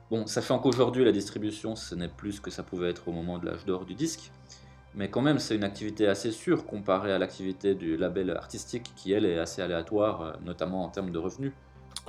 Bon, 0.09 0.25
sachant 0.25 0.57
qu'aujourd'hui 0.59 1.03
la 1.03 1.11
distribution 1.11 1.75
ce 1.75 1.93
n'est 1.93 2.07
plus 2.07 2.33
ce 2.33 2.41
que 2.41 2.49
ça 2.49 2.63
pouvait 2.63 2.89
être 2.89 3.09
au 3.09 3.11
moment 3.11 3.39
de 3.39 3.45
l'âge 3.45 3.65
d'or 3.65 3.83
du 3.83 3.93
disque, 3.93 4.31
mais 4.95 5.09
quand 5.09 5.21
même 5.21 5.39
c'est 5.39 5.55
une 5.55 5.63
activité 5.63 6.07
assez 6.07 6.31
sûre 6.31 6.65
comparée 6.65 7.11
à 7.11 7.17
l'activité 7.17 7.75
du 7.75 7.97
label 7.97 8.31
artistique 8.31 8.91
qui 8.95 9.13
elle 9.13 9.25
est 9.25 9.39
assez 9.39 9.61
aléatoire, 9.61 10.21
euh, 10.21 10.31
notamment 10.43 10.83
en 10.83 10.89
termes 10.89 11.11
de 11.11 11.19
revenus. 11.19 11.53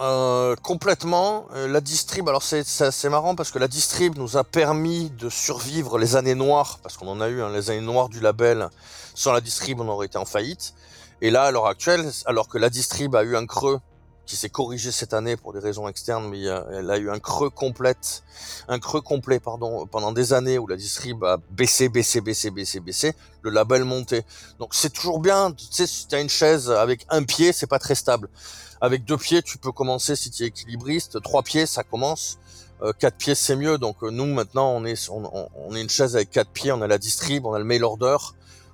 Euh, 0.00 0.54
complètement. 0.62 1.46
Euh, 1.54 1.66
la 1.66 1.80
distrib, 1.80 2.28
alors 2.28 2.42
c'est 2.42 2.64
c'est 2.64 3.08
marrant 3.08 3.34
parce 3.34 3.50
que 3.50 3.58
la 3.58 3.66
distrib 3.66 4.16
nous 4.16 4.36
a 4.36 4.44
permis 4.44 5.10
de 5.10 5.28
survivre 5.28 5.98
les 5.98 6.14
années 6.14 6.36
noires, 6.36 6.78
parce 6.82 6.96
qu'on 6.96 7.08
en 7.08 7.20
a 7.20 7.28
eu 7.28 7.42
hein, 7.42 7.50
les 7.52 7.70
années 7.70 7.80
noires 7.80 8.08
du 8.08 8.20
label. 8.20 8.68
Sans 9.14 9.32
la 9.32 9.40
distrib, 9.40 9.80
on 9.80 9.88
aurait 9.88 10.06
été 10.06 10.16
en 10.16 10.24
faillite. 10.24 10.74
Et 11.20 11.30
là, 11.30 11.44
à 11.44 11.50
l'heure 11.50 11.66
actuelle, 11.66 12.08
alors 12.26 12.48
que 12.48 12.58
la 12.58 12.70
distrib 12.70 13.16
a 13.16 13.24
eu 13.24 13.34
un 13.34 13.46
creux 13.46 13.80
qui 14.28 14.36
s'est 14.36 14.50
corrigé 14.50 14.92
cette 14.92 15.14
année 15.14 15.36
pour 15.36 15.54
des 15.54 15.58
raisons 15.58 15.88
externes, 15.88 16.28
mais 16.28 16.42
elle 16.42 16.90
a 16.90 16.98
eu 16.98 17.10
un 17.10 17.18
creux 17.18 17.48
complète, 17.48 18.22
un 18.68 18.78
creux 18.78 19.00
complet, 19.00 19.40
pardon, 19.40 19.86
pendant 19.86 20.12
des 20.12 20.34
années 20.34 20.58
où 20.58 20.66
la 20.66 20.76
distrib 20.76 21.24
a 21.24 21.38
baissé, 21.50 21.88
baissé, 21.88 22.20
baissé, 22.20 22.50
baissé, 22.50 22.78
baissé, 22.78 23.14
le 23.40 23.50
label 23.50 23.84
monté. 23.84 24.22
Donc 24.58 24.74
c'est 24.74 24.92
toujours 24.92 25.18
bien, 25.18 25.52
tu 25.52 25.64
sais, 25.70 25.86
si 25.86 26.06
tu 26.06 26.14
as 26.14 26.20
une 26.20 26.28
chaise 26.28 26.70
avec 26.70 27.06
un 27.08 27.24
pied, 27.24 27.52
c'est 27.52 27.66
pas 27.66 27.78
très 27.78 27.94
stable. 27.94 28.28
Avec 28.82 29.04
deux 29.04 29.16
pieds, 29.16 29.42
tu 29.42 29.56
peux 29.56 29.72
commencer 29.72 30.14
si 30.14 30.30
tu 30.30 30.44
es 30.44 30.46
équilibriste. 30.46 31.20
Trois 31.22 31.42
pieds, 31.42 31.66
ça 31.66 31.82
commence. 31.82 32.38
Euh, 32.82 32.92
quatre 32.96 33.16
pieds, 33.16 33.34
c'est 33.34 33.56
mieux. 33.56 33.78
Donc 33.78 33.96
euh, 34.02 34.10
nous, 34.10 34.26
maintenant, 34.26 34.70
on 34.70 34.84
est, 34.84 35.08
on, 35.08 35.48
on, 35.56 35.74
est 35.74 35.80
une 35.80 35.90
chaise 35.90 36.14
avec 36.14 36.30
quatre 36.30 36.50
pieds. 36.50 36.70
On 36.70 36.82
a 36.82 36.86
la 36.86 36.98
distrib, 36.98 37.46
on 37.46 37.54
a 37.54 37.58
le 37.58 37.64
mail 37.64 37.82
order, 37.82 38.16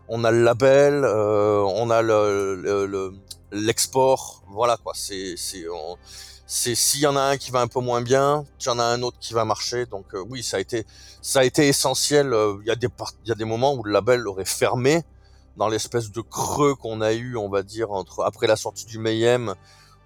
on 0.09 0.25
a 0.25 0.31
le 0.31 0.43
label, 0.43 1.05
euh, 1.05 1.63
on 1.63 1.91
a 1.91 2.03
le, 2.03 3.13
l'export. 3.53 4.43
voilà 4.51 4.77
quoi. 4.77 4.93
C'est, 4.95 5.35
c'est, 5.37 6.75
s'il 6.75 7.01
y 7.01 7.07
en 7.07 7.17
a 7.17 7.23
un 7.23 7.37
qui 7.37 7.51
va 7.51 7.61
un 7.61 7.67
peu 7.67 7.81
moins 7.81 8.01
bien, 8.01 8.45
il 8.61 8.67
y 8.67 8.69
en 8.69 8.79
a 8.79 8.85
un 8.85 9.03
autre 9.03 9.19
qui 9.21 9.35
va 9.35 9.45
marcher. 9.45 9.87
Donc 9.87 10.07
oui, 10.29 10.43
ça 10.43 10.59
a 10.59 10.61
été, 10.61 10.85
ça 11.23 11.41
a 11.41 11.45
été 11.45 11.69
essentiel. 11.69 12.35
Il 12.63 12.67
y 12.67 12.71
a 12.71 12.77
des, 12.77 12.89
il 13.25 13.29
y 13.29 13.33
a 13.33 13.35
des 13.35 13.45
moments 13.45 13.75
où 13.75 13.83
le 13.83 13.93
label 13.93 14.27
aurait 14.29 14.45
fermé 14.45 15.03
dans 15.57 15.69
l'espèce 15.69 16.11
de 16.11 16.21
creux 16.21 16.75
qu'on 16.75 17.01
a 17.01 17.13
eu, 17.13 17.37
on 17.37 17.49
va 17.49 17.63
dire, 17.63 17.93
entre 17.93 18.25
après 18.25 18.47
la 18.47 18.57
sortie 18.57 18.87
du 18.87 18.99
Mayhem 18.99 19.55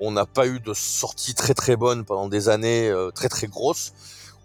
on 0.00 0.12
n'a 0.12 0.26
pas 0.26 0.46
eu 0.46 0.60
de 0.60 0.74
sortie 0.74 1.34
très 1.34 1.54
très 1.54 1.76
bonne 1.76 2.04
pendant 2.04 2.28
des 2.28 2.48
années 2.48 2.88
euh, 2.88 3.10
très 3.10 3.28
très 3.28 3.46
grosses, 3.46 3.92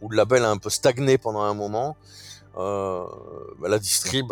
où 0.02 0.10
le 0.10 0.18
label 0.18 0.44
a 0.44 0.50
un 0.50 0.58
peu 0.58 0.70
stagné 0.70 1.18
pendant 1.18 1.42
un 1.42 1.54
moment. 1.54 1.96
Euh, 2.58 3.06
bah, 3.60 3.70
la 3.70 3.80
distrib 3.80 4.32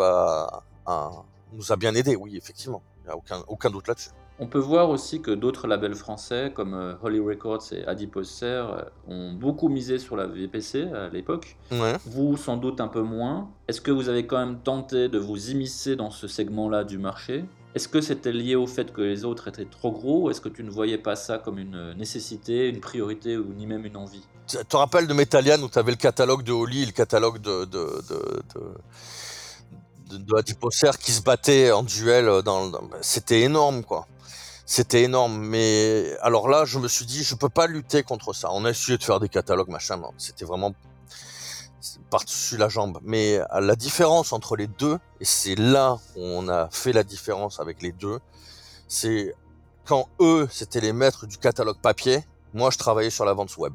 nous 1.54 1.72
a 1.72 1.76
bien 1.76 1.94
aidé, 1.96 2.16
oui, 2.16 2.38
effectivement. 2.38 2.82
Il 3.04 3.08
n'y 3.08 3.12
a 3.12 3.18
aucun, 3.18 3.44
aucun 3.48 3.70
doute 3.70 3.88
là-dessus. 3.88 4.12
On 4.40 4.48
peut 4.48 4.60
voir 4.60 4.90
aussi 4.90 5.22
que 5.22 5.30
d'autres 5.30 5.68
labels 5.68 5.94
français 5.94 6.52
comme 6.56 6.74
euh, 6.74 6.96
Holly 7.04 7.20
Records 7.20 7.62
et 7.74 7.86
Adiposer 7.86 8.46
euh, 8.46 8.82
ont 9.08 9.34
beaucoup 9.34 9.70
misé 9.70 10.00
sur 10.00 10.16
la 10.16 10.26
VPC 10.26 10.88
à 10.94 11.10
l'époque. 11.10 11.58
Vous, 12.06 12.38
sans 12.38 12.58
doute 12.58 12.82
un 12.82 12.88
peu 12.88 13.04
moins. 13.04 13.52
Est-ce 13.68 13.82
que 13.82 13.92
vous 13.92 14.10
avez 14.10 14.26
quand 14.26 14.40
même 14.40 14.60
tenté 14.60 15.10
de 15.10 15.20
vous 15.20 15.52
immiscer 15.52 15.96
dans 15.96 16.10
ce 16.10 16.28
segment-là 16.28 16.84
du 16.84 16.98
marché? 16.98 17.46
Est-ce 17.76 17.88
que 17.88 18.02
c'était 18.02 18.32
lié 18.32 18.56
au 18.56 18.66
fait 18.66 18.92
que 18.92 19.02
les 19.02 19.26
autres 19.26 19.48
étaient 19.48 19.66
trop 19.66 19.92
gros? 19.92 20.32
Est-ce 20.32 20.42
que 20.42 20.50
tu 20.50 20.64
ne 20.64 20.72
voyais 20.72 20.98
pas 20.98 21.16
ça 21.16 21.38
comme 21.38 21.60
une 21.60 21.94
nécessité, 21.94 22.68
une 22.68 22.80
priorité 22.80 23.38
ou 23.38 23.54
ni 23.54 23.68
même 23.68 23.86
une 23.86 23.96
envie? 23.96 24.26
Tu 24.48 24.58
te 24.58 24.76
rappelles 24.76 25.08
de 25.08 25.14
Metallian 25.14 25.62
où 25.62 25.70
tu 25.70 25.78
avais 25.78 25.92
le 25.92 25.98
catalogue 25.98 26.44
de 26.44 26.52
Holly 26.52 26.84
et 26.84 26.86
le 26.88 26.92
catalogue 26.92 27.40
de, 27.40 27.66
de, 27.66 28.02
de, 28.10 28.44
de 28.56 28.62
Adiposer 30.38 30.92
qui 31.00 31.12
se 31.12 31.22
battaient 31.22 31.72
en 31.72 31.84
duel 31.84 32.42
dans, 32.44 32.72
c'était 33.02 33.42
énorme 33.42 33.84
quoi 33.84 34.08
c'était 34.72 35.04
énorme. 35.04 35.38
Mais 35.38 36.16
alors 36.22 36.48
là, 36.48 36.64
je 36.64 36.80
me 36.80 36.88
suis 36.88 37.06
dit, 37.06 37.26
je 37.26 37.36
peux 37.36 37.50
pas 37.50 37.68
lutter 37.68 38.04
contre 38.04 38.32
ça. 38.32 38.52
On 38.54 38.64
a 38.64 38.70
essayé 38.70 38.98
de 38.98 39.04
faire 39.04 39.20
des 39.20 39.28
catalogues, 39.28 39.68
machin. 39.68 40.02
C'était 40.18 40.46
vraiment 40.46 40.74
par-dessus 42.10 42.56
la 42.56 42.70
jambe. 42.70 43.00
Mais 43.04 43.40
la 43.52 43.76
différence 43.76 44.32
entre 44.32 44.56
les 44.56 44.68
deux, 44.68 44.98
et 45.20 45.26
c'est 45.26 45.56
là 45.56 45.98
où 46.16 46.22
on 46.22 46.48
a 46.48 46.70
fait 46.70 46.94
la 46.94 47.04
différence 47.04 47.60
avec 47.60 47.82
les 47.82 47.92
deux, 47.92 48.20
c'est 48.88 49.36
quand 49.86 50.08
eux, 50.22 50.48
c'était 50.50 50.80
les 50.80 50.94
maîtres 50.94 51.26
du 51.26 51.38
catalogue 51.38 51.82
papier, 51.82 52.24
moi, 52.54 52.70
je 52.70 52.78
travaillais 52.78 53.10
sur 53.10 53.26
la 53.26 53.34
vente 53.34 53.58
web. 53.58 53.74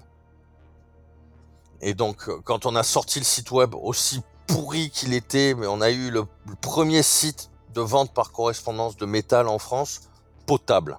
Et 1.83 1.93
donc, 1.93 2.31
quand 2.45 2.65
on 2.65 2.75
a 2.75 2.83
sorti 2.83 3.19
le 3.19 3.25
site 3.27 3.51
web 3.51 3.75
aussi 3.75 4.23
pourri 4.47 4.91
qu'il 4.91 5.15
était, 5.15 5.55
mais 5.55 5.67
on 5.67 5.81
a 5.81 5.91
eu 5.91 6.11
le, 6.11 6.25
premier 6.61 7.03
site 7.03 7.51
de 7.75 7.81
vente 7.81 8.13
par 8.15 8.33
correspondance 8.33 8.97
de 8.97 9.07
métal 9.07 9.49
en 9.49 9.59
France, 9.59 10.09
potable. 10.47 10.99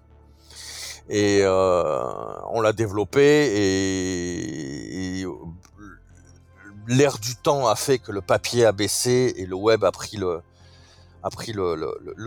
Et 1.09 1.39
euh, 1.43 2.03
on 2.49 2.61
l'a 2.61 2.73
développé 2.73 3.51
et, 3.55 5.25
l'air 6.87 7.17
du 7.17 7.35
temps 7.35 7.67
a 7.67 7.75
fait 7.75 7.99
que 7.99 8.11
le 8.11 8.21
papier 8.21 8.65
a 8.65 8.71
baissé 8.71 9.33
et 9.37 9.45
le 9.45 9.55
web 9.55 9.83
a 9.83 9.91
pris 9.91 10.15
le 10.15 10.41
a 11.23 11.29
pris 11.29 11.51
le, 11.51 11.75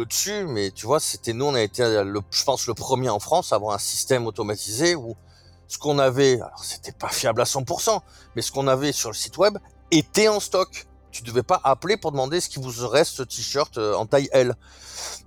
dessus. 0.05 0.47
Mais 0.47 0.71
tu 0.71 0.87
vois, 0.87 1.01
c'était 1.01 1.33
nous, 1.33 1.47
on 1.47 1.55
a 1.55 1.63
été, 1.63 1.83
le, 2.05 2.21
je 2.31 2.45
pense, 2.45 2.67
le 2.67 2.75
premier 2.75 3.09
en 3.09 3.19
France 3.19 3.53
à 3.53 3.57
avoir 3.57 3.75
un 3.75 3.79
système 3.79 4.27
automatisé 4.27 4.95
où 4.95 5.17
ce 5.69 5.79
qu'on 5.79 5.99
avait, 5.99 6.35
alors 6.35 6.65
c'était 6.65 6.93
pas 6.93 7.09
fiable 7.09 7.41
à 7.41 7.45
100%, 7.45 8.01
mais 8.35 8.43
ce 8.43 8.51
qu'on 8.51 8.67
avait 8.67 8.93
sur 8.93 9.09
le 9.09 9.15
site 9.15 9.39
web 9.39 9.57
était 9.91 10.29
en 10.29 10.41
stock 10.41 10.87
tu 11.11 11.23
devais 11.23 11.43
pas 11.43 11.61
appeler 11.65 11.97
pour 11.97 12.13
demander 12.13 12.41
ce 12.41 12.49
qui 12.49 12.59
vous 12.59 12.71
reste 12.87 13.13
ce 13.13 13.23
t-shirt 13.23 13.79
euh, 13.79 13.95
en 13.95 14.07
taille 14.07 14.29
L. 14.33 14.55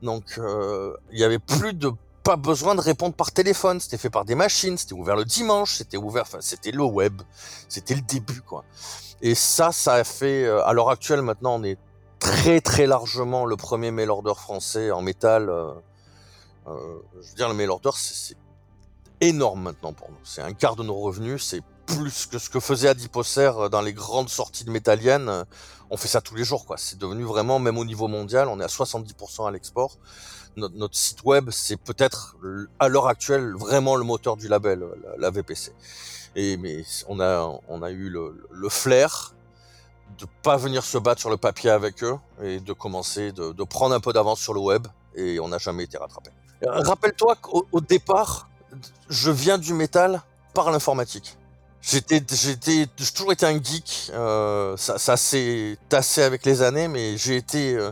Donc 0.01 0.38
euh, 0.38 0.95
il 1.11 1.19
y 1.19 1.23
avait 1.23 1.39
plus 1.39 1.73
de 1.73 1.91
pas 2.23 2.36
besoin 2.38 2.73
de 2.73 2.81
répondre 2.81 3.13
par 3.13 3.31
téléphone, 3.31 3.81
c'était 3.81 3.97
fait 3.97 4.09
par 4.09 4.23
des 4.23 4.36
machines, 4.36 4.77
c'était 4.77 4.93
ouvert 4.93 5.17
le 5.17 5.25
dimanche, 5.25 5.75
c'était 5.75 5.97
ouvert, 5.97 6.23
enfin 6.23 6.38
c'était 6.39 6.71
le 6.71 6.84
web, 6.84 7.21
c'était 7.67 7.95
le 7.95 8.01
début 8.01 8.41
quoi. 8.41 8.63
Et 9.21 9.36
ça, 9.36 9.71
ça 9.71 9.95
a 9.95 10.03
fait, 10.03 10.45
euh, 10.45 10.65
à 10.65 10.73
l'heure 10.73 10.89
actuelle 10.89 11.21
maintenant, 11.21 11.55
on 11.55 11.63
est 11.63 11.77
très 12.19 12.61
très 12.61 12.88
largement 12.88 13.45
le 13.45 13.57
premier 13.57 13.91
mail 13.91 14.09
order 14.09 14.34
français 14.36 14.91
en 14.91 15.01
métal. 15.01 15.49
Euh, 15.49 15.73
je 16.65 17.29
veux 17.29 17.36
dire, 17.36 17.49
le 17.49 17.55
mail 17.55 17.69
order, 17.69 17.91
c'est 17.95 18.38
énorme 19.19 19.63
maintenant 19.63 19.93
pour 19.93 20.09
nous. 20.09 20.17
C'est 20.23 20.41
un 20.41 20.53
quart 20.53 20.75
de 20.75 20.84
nos 20.84 20.95
revenus, 20.95 21.43
c'est 21.43 21.61
plus 21.86 22.25
que 22.25 22.38
ce 22.39 22.49
que 22.49 22.59
faisait 22.59 22.88
Adiposer 22.88 23.51
dans 23.71 23.81
les 23.81 23.93
grandes 23.93 24.29
sorties 24.29 24.63
de 24.63 24.71
métalliennes. 24.71 25.45
On 25.89 25.97
fait 25.97 26.07
ça 26.07 26.21
tous 26.21 26.36
les 26.36 26.43
jours, 26.43 26.65
quoi. 26.65 26.77
C'est 26.77 26.97
devenu 26.97 27.23
vraiment, 27.23 27.59
même 27.59 27.77
au 27.77 27.86
niveau 27.86 28.07
mondial, 28.07 28.47
on 28.47 28.59
est 28.59 28.63
à 28.63 28.67
70% 28.67 29.47
à 29.47 29.51
l'export. 29.51 29.97
Notre, 30.55 30.95
site 30.95 31.23
web, 31.23 31.49
c'est 31.51 31.77
peut-être 31.77 32.38
à 32.79 32.88
l'heure 32.88 33.07
actuelle 33.07 33.53
vraiment 33.53 33.95
le 33.95 34.03
moteur 34.03 34.38
du 34.38 34.47
label, 34.47 34.86
la, 35.17 35.31
VPC. 35.31 35.73
Et 36.36 36.57
mais 36.57 36.84
on 37.07 37.19
a 37.19 37.59
on 37.67 37.81
a 37.81 37.89
eu 37.89 38.09
le, 38.09 38.47
le, 38.51 38.69
flair 38.69 39.34
de 40.19 40.27
pas 40.43 40.57
venir 40.57 40.84
se 40.84 40.97
battre 40.99 41.21
sur 41.21 41.31
le 41.31 41.38
papier 41.38 41.71
avec 41.71 42.03
eux 42.03 42.17
et 42.41 42.59
de 42.59 42.73
commencer 42.73 43.31
de, 43.31 43.51
de 43.51 43.63
prendre 43.63 43.95
un 43.95 43.99
peu 43.99 44.13
d'avance 44.13 44.39
sur 44.39 44.53
le 44.53 44.59
web 44.59 44.88
et 45.15 45.39
on 45.39 45.47
n'a 45.47 45.57
jamais 45.57 45.84
été 45.84 45.97
rattrapé. 45.97 46.29
Rappelle-toi 46.65 47.36
qu'au 47.38 47.81
départ, 47.81 48.49
je 49.09 49.31
viens 49.31 49.57
du 49.57 49.73
métal 49.73 50.21
par 50.53 50.71
l'informatique. 50.71 51.38
J'étais, 51.86 52.23
j'ai 52.31 52.88
toujours 53.13 53.34
été 53.34 53.45
un 53.45 53.61
geek. 53.61 54.09
Euh, 54.13 54.77
ça, 54.77 55.17
s'est 55.17 55.77
tassé 55.89 56.23
avec 56.23 56.45
les 56.45 56.61
années, 56.61 56.88
mais 56.88 57.15
euh, 57.17 57.91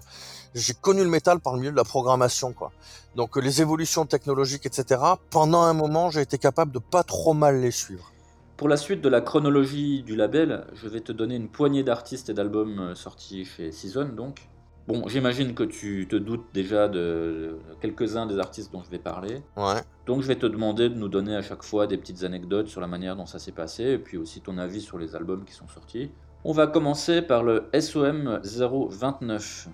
j'ai 0.56 0.74
connu 0.74 1.04
le 1.04 1.10
métal 1.10 1.42
par 1.42 1.54
le 1.54 1.60
milieu 1.60 1.72
de 1.72 1.76
la 1.76 1.84
programmation, 1.84 2.54
quoi. 2.54 2.72
Donc 3.18 3.36
les 3.36 3.62
évolutions 3.62 4.06
technologiques, 4.06 4.66
etc. 4.66 5.02
Pendant 5.30 5.64
un 5.64 5.74
moment, 5.74 6.10
j'ai 6.10 6.22
été 6.22 6.38
capable 6.38 6.72
de 6.72 6.80
pas 6.80 7.04
trop 7.04 7.34
mal 7.34 7.60
les 7.60 7.72
suivre. 7.72 8.10
Pour 8.56 8.70
la 8.70 8.78
suite 8.78 9.02
de 9.02 9.10
la 9.10 9.20
chronologie 9.20 10.04
du 10.04 10.16
label, 10.16 10.66
je 10.74 10.88
vais 10.88 11.02
te 11.02 11.12
donner 11.12 11.36
une 11.36 11.50
poignée 11.50 11.84
d'artistes 11.84 12.30
et 12.30 12.34
d'albums 12.34 12.80
euh, 12.80 12.96
sortis 12.96 13.44
chez 13.44 13.74
Season, 13.74 14.06
donc. 14.06 14.48
Bon, 14.92 15.08
j'imagine 15.08 15.54
que 15.54 15.64
tu 15.64 16.06
te 16.10 16.18
doutes 16.18 16.48
déjà 16.54 16.90
de 16.90 17.58
quelques-uns 17.80 18.26
des 18.26 18.40
artistes 18.40 18.74
dont 18.74 18.84
je 18.84 18.90
vais 18.90 19.00
parler. 19.00 19.42
Ouais. 19.56 19.82
Donc 20.06 20.22
je 20.22 20.28
vais 20.28 20.36
te 20.36 20.46
demander 20.46 20.90
de 20.90 20.96
nous 20.96 21.08
donner 21.08 21.34
à 21.34 21.42
chaque 21.42 21.64
fois 21.64 21.88
des 21.88 21.98
petites 21.98 22.24
anecdotes 22.24 22.68
sur 22.68 22.82
la 22.82 22.88
manière 22.88 23.16
dont 23.16 23.26
ça 23.26 23.40
s'est 23.40 23.54
passé 23.54 23.84
et 23.84 23.98
puis 23.98 24.18
aussi 24.18 24.42
ton 24.42 24.58
avis 24.58 24.82
sur 24.82 24.98
les 24.98 25.16
albums 25.16 25.46
qui 25.46 25.54
sont 25.54 25.68
sortis. 25.70 26.12
On 26.44 26.52
va 26.52 26.68
commencer 26.68 27.22
par 27.22 27.44
le 27.44 27.70
SOM 27.80 28.42
029. 28.44 29.68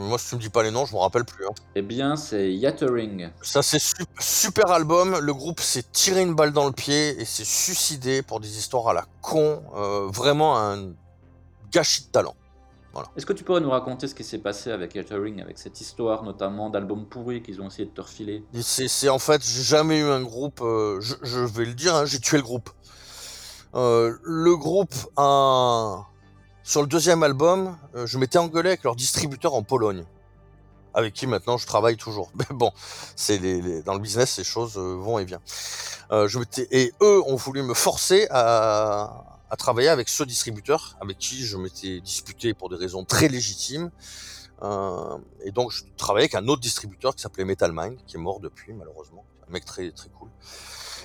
moi, 0.00 0.18
si 0.18 0.30
tu 0.30 0.36
me 0.36 0.40
dis 0.40 0.48
pas 0.48 0.64
les 0.64 0.72
noms, 0.72 0.86
je 0.86 0.94
me 0.94 0.98
rappelle 0.98 1.24
plus. 1.24 1.44
Hein. 1.46 1.52
Eh 1.76 1.82
bien, 1.82 2.16
c'est 2.16 2.52
Yattering. 2.52 3.28
Ça, 3.42 3.62
c'est 3.62 3.82
super 4.18 4.70
album. 4.72 5.18
Le 5.20 5.34
groupe 5.34 5.60
s'est 5.60 5.84
tiré 5.92 6.22
une 6.22 6.34
balle 6.34 6.52
dans 6.52 6.66
le 6.66 6.72
pied 6.72 7.20
et 7.20 7.24
s'est 7.26 7.44
suicidé 7.44 8.22
pour 8.22 8.40
des 8.40 8.58
histoires 8.58 8.88
à 8.88 8.94
la 8.94 9.04
con. 9.20 9.62
Euh, 9.76 10.08
vraiment 10.10 10.58
un 10.58 10.94
gâchis 11.70 12.06
de 12.06 12.10
talent. 12.10 12.34
Est-ce 13.16 13.26
que 13.26 13.32
tu 13.32 13.44
pourrais 13.44 13.60
nous 13.60 13.70
raconter 13.70 14.08
ce 14.08 14.14
qui 14.14 14.24
s'est 14.24 14.38
passé 14.38 14.70
avec 14.70 14.94
Yattering, 14.94 15.40
avec 15.40 15.58
cette 15.58 15.80
histoire 15.80 16.22
notamment 16.22 16.70
d'albums 16.70 17.06
pourris 17.06 17.42
qu'ils 17.42 17.60
ont 17.60 17.66
essayé 17.66 17.86
de 17.86 17.90
te 17.90 18.00
refiler? 18.00 18.44
C'est 18.60 19.08
en 19.08 19.18
fait, 19.18 19.42
j'ai 19.44 19.62
jamais 19.62 19.98
eu 19.98 20.08
un 20.08 20.22
groupe, 20.22 20.60
euh, 20.62 21.00
je, 21.00 21.38
vais 21.38 21.64
le 21.64 21.74
dire, 21.74 21.94
hein, 21.94 22.04
j'ai 22.04 22.20
tué 22.20 22.36
le 22.36 22.42
groupe. 22.42 22.70
Euh, 23.74 24.16
le 24.22 24.56
groupe, 24.56 24.94
a... 25.16 26.04
sur 26.62 26.82
le 26.82 26.86
deuxième 26.86 27.22
album, 27.22 27.76
euh, 27.96 28.06
je 28.06 28.18
m'étais 28.18 28.38
engueulé 28.38 28.70
avec 28.70 28.84
leur 28.84 28.94
distributeur 28.94 29.54
en 29.54 29.62
Pologne, 29.62 30.04
avec 30.92 31.14
qui 31.14 31.26
maintenant 31.26 31.56
je 31.56 31.66
travaille 31.66 31.96
toujours. 31.96 32.30
Mais 32.38 32.46
bon, 32.50 32.70
c'est 33.16 33.38
les, 33.38 33.82
dans 33.82 33.94
le 33.94 34.00
business, 34.00 34.30
ces 34.30 34.44
choses 34.44 34.76
vont 34.76 35.18
et 35.18 35.24
viennent. 35.24 35.40
je 36.10 36.38
et 36.70 36.92
eux 37.02 37.22
ont 37.26 37.36
voulu 37.36 37.62
me 37.62 37.74
forcer 37.74 38.28
à, 38.30 39.33
à 39.50 39.56
travailler 39.56 39.88
avec 39.88 40.08
ce 40.08 40.24
distributeur 40.24 40.96
avec 41.00 41.18
qui 41.18 41.44
je 41.44 41.56
m'étais 41.56 42.00
disputé 42.00 42.54
pour 42.54 42.68
des 42.68 42.76
raisons 42.76 43.04
très 43.04 43.28
légitimes. 43.28 43.90
Euh, 44.62 45.18
et 45.44 45.50
donc 45.50 45.72
je 45.72 45.82
travaillais 45.96 46.24
avec 46.24 46.34
un 46.34 46.48
autre 46.48 46.60
distributeur 46.60 47.14
qui 47.14 47.22
s'appelait 47.22 47.44
Metal 47.44 47.72
Mind, 47.72 47.98
qui 48.06 48.16
est 48.16 48.20
mort 48.20 48.40
depuis 48.40 48.72
malheureusement, 48.72 49.24
un 49.48 49.52
mec 49.52 49.64
très 49.64 49.90
très 49.90 50.08
cool. 50.08 50.28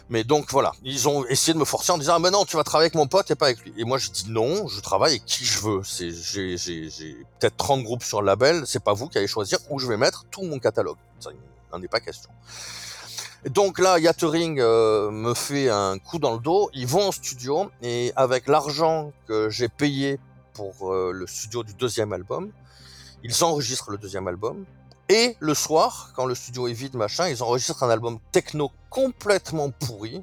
Mais 0.09 0.23
donc 0.23 0.51
voilà, 0.51 0.71
ils 0.83 1.07
ont 1.07 1.23
essayé 1.25 1.53
de 1.53 1.59
me 1.59 1.65
forcer 1.65 1.91
en 1.91 1.99
disant 1.99 2.15
ah 2.15 2.19
ben 2.19 2.31
non 2.31 2.45
tu 2.45 2.55
vas 2.55 2.63
travailler 2.63 2.85
avec 2.85 2.95
mon 2.95 3.07
pote 3.07 3.29
et 3.29 3.35
pas 3.35 3.47
avec 3.47 3.59
lui. 3.61 3.73
Et 3.77 3.83
moi 3.83 3.97
j'ai 3.97 4.09
dit 4.09 4.25
non, 4.29 4.67
je 4.67 4.79
travaille 4.79 5.11
avec 5.11 5.25
qui 5.25 5.45
je 5.45 5.59
veux. 5.59 5.83
C'est 5.83 6.11
j'ai 6.11 6.57
j'ai 6.57 7.15
peut-être 7.39 7.57
30 7.57 7.83
groupes 7.83 8.03
sur 8.03 8.21
le 8.21 8.27
label, 8.27 8.63
c'est 8.65 8.83
pas 8.83 8.93
vous 8.93 9.07
qui 9.07 9.17
allez 9.17 9.27
choisir 9.27 9.59
où 9.69 9.77
je 9.79 9.87
vais 9.87 9.97
mettre 9.97 10.25
tout 10.31 10.43
mon 10.43 10.57
catalogue. 10.59 10.97
Ça 11.19 11.29
n'en 11.71 11.81
est 11.81 11.87
pas 11.87 11.99
question. 11.99 12.31
Donc 13.45 13.79
là, 13.79 13.99
Yattering 13.99 14.59
euh, 14.59 15.11
me 15.11 15.33
fait 15.33 15.69
un 15.69 15.97
coup 15.97 16.19
dans 16.19 16.33
le 16.33 16.39
dos. 16.39 16.69
Ils 16.73 16.87
vont 16.87 17.07
en 17.07 17.11
studio 17.13 17.71
et 17.81 18.11
avec 18.17 18.47
l'argent 18.47 19.13
que 19.27 19.49
j'ai 19.49 19.69
payé 19.69 20.19
pour 20.53 20.91
euh, 20.91 21.13
le 21.13 21.25
studio 21.25 21.63
du 21.63 21.73
deuxième 21.73 22.11
album, 22.11 22.51
ils 23.23 23.43
enregistrent 23.45 23.91
le 23.91 23.97
deuxième 23.97 24.27
album. 24.27 24.65
Et 25.07 25.37
le 25.39 25.53
soir, 25.53 26.11
quand 26.15 26.25
le 26.25 26.35
studio 26.35 26.67
est 26.67 26.73
vide, 26.73 26.95
machin, 26.95 27.29
ils 27.29 27.41
enregistrent 27.41 27.81
un 27.83 27.89
album 27.89 28.19
techno 28.33 28.71
complètement 28.89 29.71
pourri, 29.71 30.21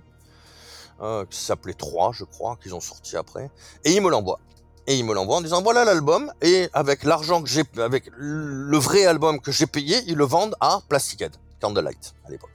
euh, 1.01 1.25
qui 1.25 1.39
s'appelait 1.39 1.73
3, 1.73 2.13
je 2.13 2.25
crois, 2.25 2.59
qu'ils 2.63 2.75
ont 2.75 2.81
sorti 2.81 3.17
après. 3.17 3.51
Et 3.85 3.93
ils 3.93 4.03
me 4.03 4.11
l'envoient. 4.11 4.41
Et 4.87 4.97
ils 4.97 5.05
me 5.05 5.15
l'envoient 5.15 5.39
en 5.39 5.41
disant 5.41 5.63
voilà 5.63 5.87
l'album. 5.87 6.31
Et 6.43 6.69
avec 6.75 7.03
l'argent 7.03 7.43
que 7.43 7.49
j'ai, 7.49 7.65
avec 7.79 8.11
le 8.15 8.77
vrai 8.77 9.07
album 9.07 9.41
que 9.41 9.53
j'ai 9.53 9.67
payé, 9.67 10.03
ils 10.07 10.17
le 10.17 10.25
vendent 10.27 10.55
à 10.61 10.81
Plastic 10.87 11.23
Head, 11.23 11.35
Candlelight 11.63 12.15
à 12.27 12.31
l'époque. 12.31 12.51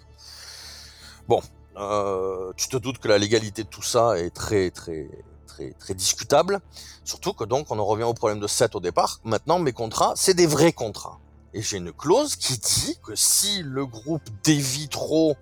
Bon, 1.32 1.42
euh, 1.78 2.52
tu 2.58 2.68
te 2.68 2.76
doutes 2.76 2.98
que 2.98 3.08
la 3.08 3.18
légalité 3.18 3.64
de 3.64 3.70
tout 3.70 3.82
ça 3.82 4.20
est 4.20 4.32
très 4.32 4.70
très 4.70 5.94
discutable. 5.96 6.60
Surtout 7.06 7.32
que 7.32 7.46
donc 7.46 7.72
on 7.72 7.80
en 7.80 7.86
revient 7.86 8.04
au 8.04 8.14
problème 8.14 8.42
de 8.42 8.48
7 8.48 8.76
au 8.76 8.82
départ. 8.82 9.22
Maintenant 9.24 9.58
mes 9.58 9.72
contrats, 9.72 10.12
c'est 10.18 10.34
des 10.34 10.46
vrais 10.46 10.74
contrats. 10.74 11.20
Et 11.54 11.62
j'ai 11.62 11.78
une 11.78 11.94
clause 11.94 12.36
qui 12.36 12.58
dit 12.58 12.98
que 13.02 13.16
si 13.16 13.64
le 13.64 13.86
groupe 13.86 14.28
dévie 14.44 14.90
trop 14.90 15.38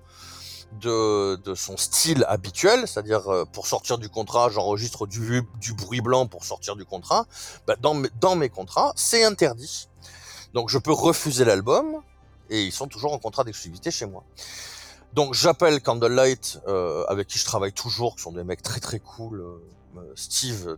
de, 0.80 1.42
son 1.56 1.76
style 1.76 2.24
habituel, 2.28 2.88
c'est-à-dire 2.88 3.28
euh, 3.28 3.46
pour 3.46 3.66
sortir 3.66 3.98
du 3.98 4.10
contrat, 4.10 4.50
j'enregistre 4.52 5.08
du, 5.08 5.44
bruit 5.76 6.02
blanc 6.02 6.28
pour 6.28 6.46
sortir 6.46 6.76
du 6.76 6.86
contrat, 6.86 7.26
bah 7.66 7.78
dans, 7.82 8.00
dans 8.22 8.36
mes 8.36 8.50
contrats, 8.50 8.94
c'est 8.96 9.24
interdit. 9.24 9.90
Donc 10.54 10.70
je 10.70 10.78
peux 10.78 10.94
refuser 10.94 11.46
l'album 11.46 12.04
et 12.52 12.64
ils 12.64 12.72
sont 12.72 12.88
toujours 12.88 13.14
en 13.14 13.18
contrat 13.18 13.44
d'exclusivité 13.44 13.90
chez 13.90 14.06
moi. 14.06 14.24
Donc 15.14 15.34
j'appelle 15.34 15.82
Candlelight, 15.82 16.60
euh, 16.68 17.04
avec 17.08 17.28
qui 17.28 17.40
je 17.40 17.46
travaille 17.46 17.74
toujours, 17.74 18.16
qui 18.16 18.22
sont 18.22 18.32
des 18.32 18.44
mecs 18.44 18.62
très 18.62 18.80
très 18.80 19.00
cool, 19.00 19.42
euh, 19.42 19.98
euh, 19.98 20.14
Steve, 20.16 20.78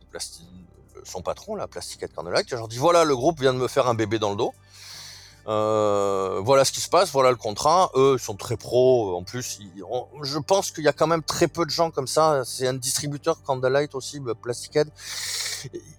son 1.04 1.22
patron, 1.22 1.56
la 1.56 1.68
Plastiquette 1.68 2.14
Candlelight, 2.14 2.48
je 2.50 2.56
leur 2.56 2.68
dis 2.70 2.78
voilà, 2.78 3.04
le 3.04 3.16
groupe 3.16 3.42
vient 3.42 3.54
de 3.54 3.60
me 3.60 3.68
faire 3.68 3.88
un 3.88 3.94
bébé 3.94 4.20
dans 4.20 4.30
le 4.30 4.38
dos. 4.38 4.54
voilà 5.46 6.64
ce 6.64 6.72
qui 6.72 6.80
se 6.80 6.88
passe, 6.88 7.12
voilà 7.12 7.30
le 7.30 7.36
contrat. 7.36 7.92
Eux 7.96 8.16
ils 8.18 8.24
sont 8.24 8.38
très 8.38 8.56
pros. 8.56 9.18
En 9.18 9.24
plus, 9.24 9.60
je 10.24 10.40
pense 10.40 10.72
qu'il 10.72 10.86
y 10.86 10.88
a 10.88 10.94
quand 10.94 11.08
même 11.08 11.24
très 11.24 11.50
peu 11.50 11.66
de 11.66 11.72
gens 11.72 11.92
comme 11.92 12.08
ça. 12.08 12.44
C'est 12.46 12.68
un 12.68 12.74
distributeur 12.74 13.44
Candlelight 13.44 13.96
aussi, 13.96 14.22
Plastiquette. 14.42 14.88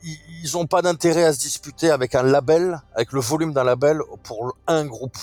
Ils 0.03 0.51
n'ont 0.55 0.67
pas 0.67 0.81
d'intérêt 0.81 1.25
à 1.25 1.35
se 1.35 1.41
disputer 1.41 1.91
avec 1.91 2.15
un 2.15 2.23
label, 2.23 2.81
avec 2.95 3.13
le 3.13 3.21
volume 3.21 3.53
d'un 3.53 3.65
label 3.65 4.01
pour 4.23 4.57
un 4.67 4.87
groupe. 4.87 5.19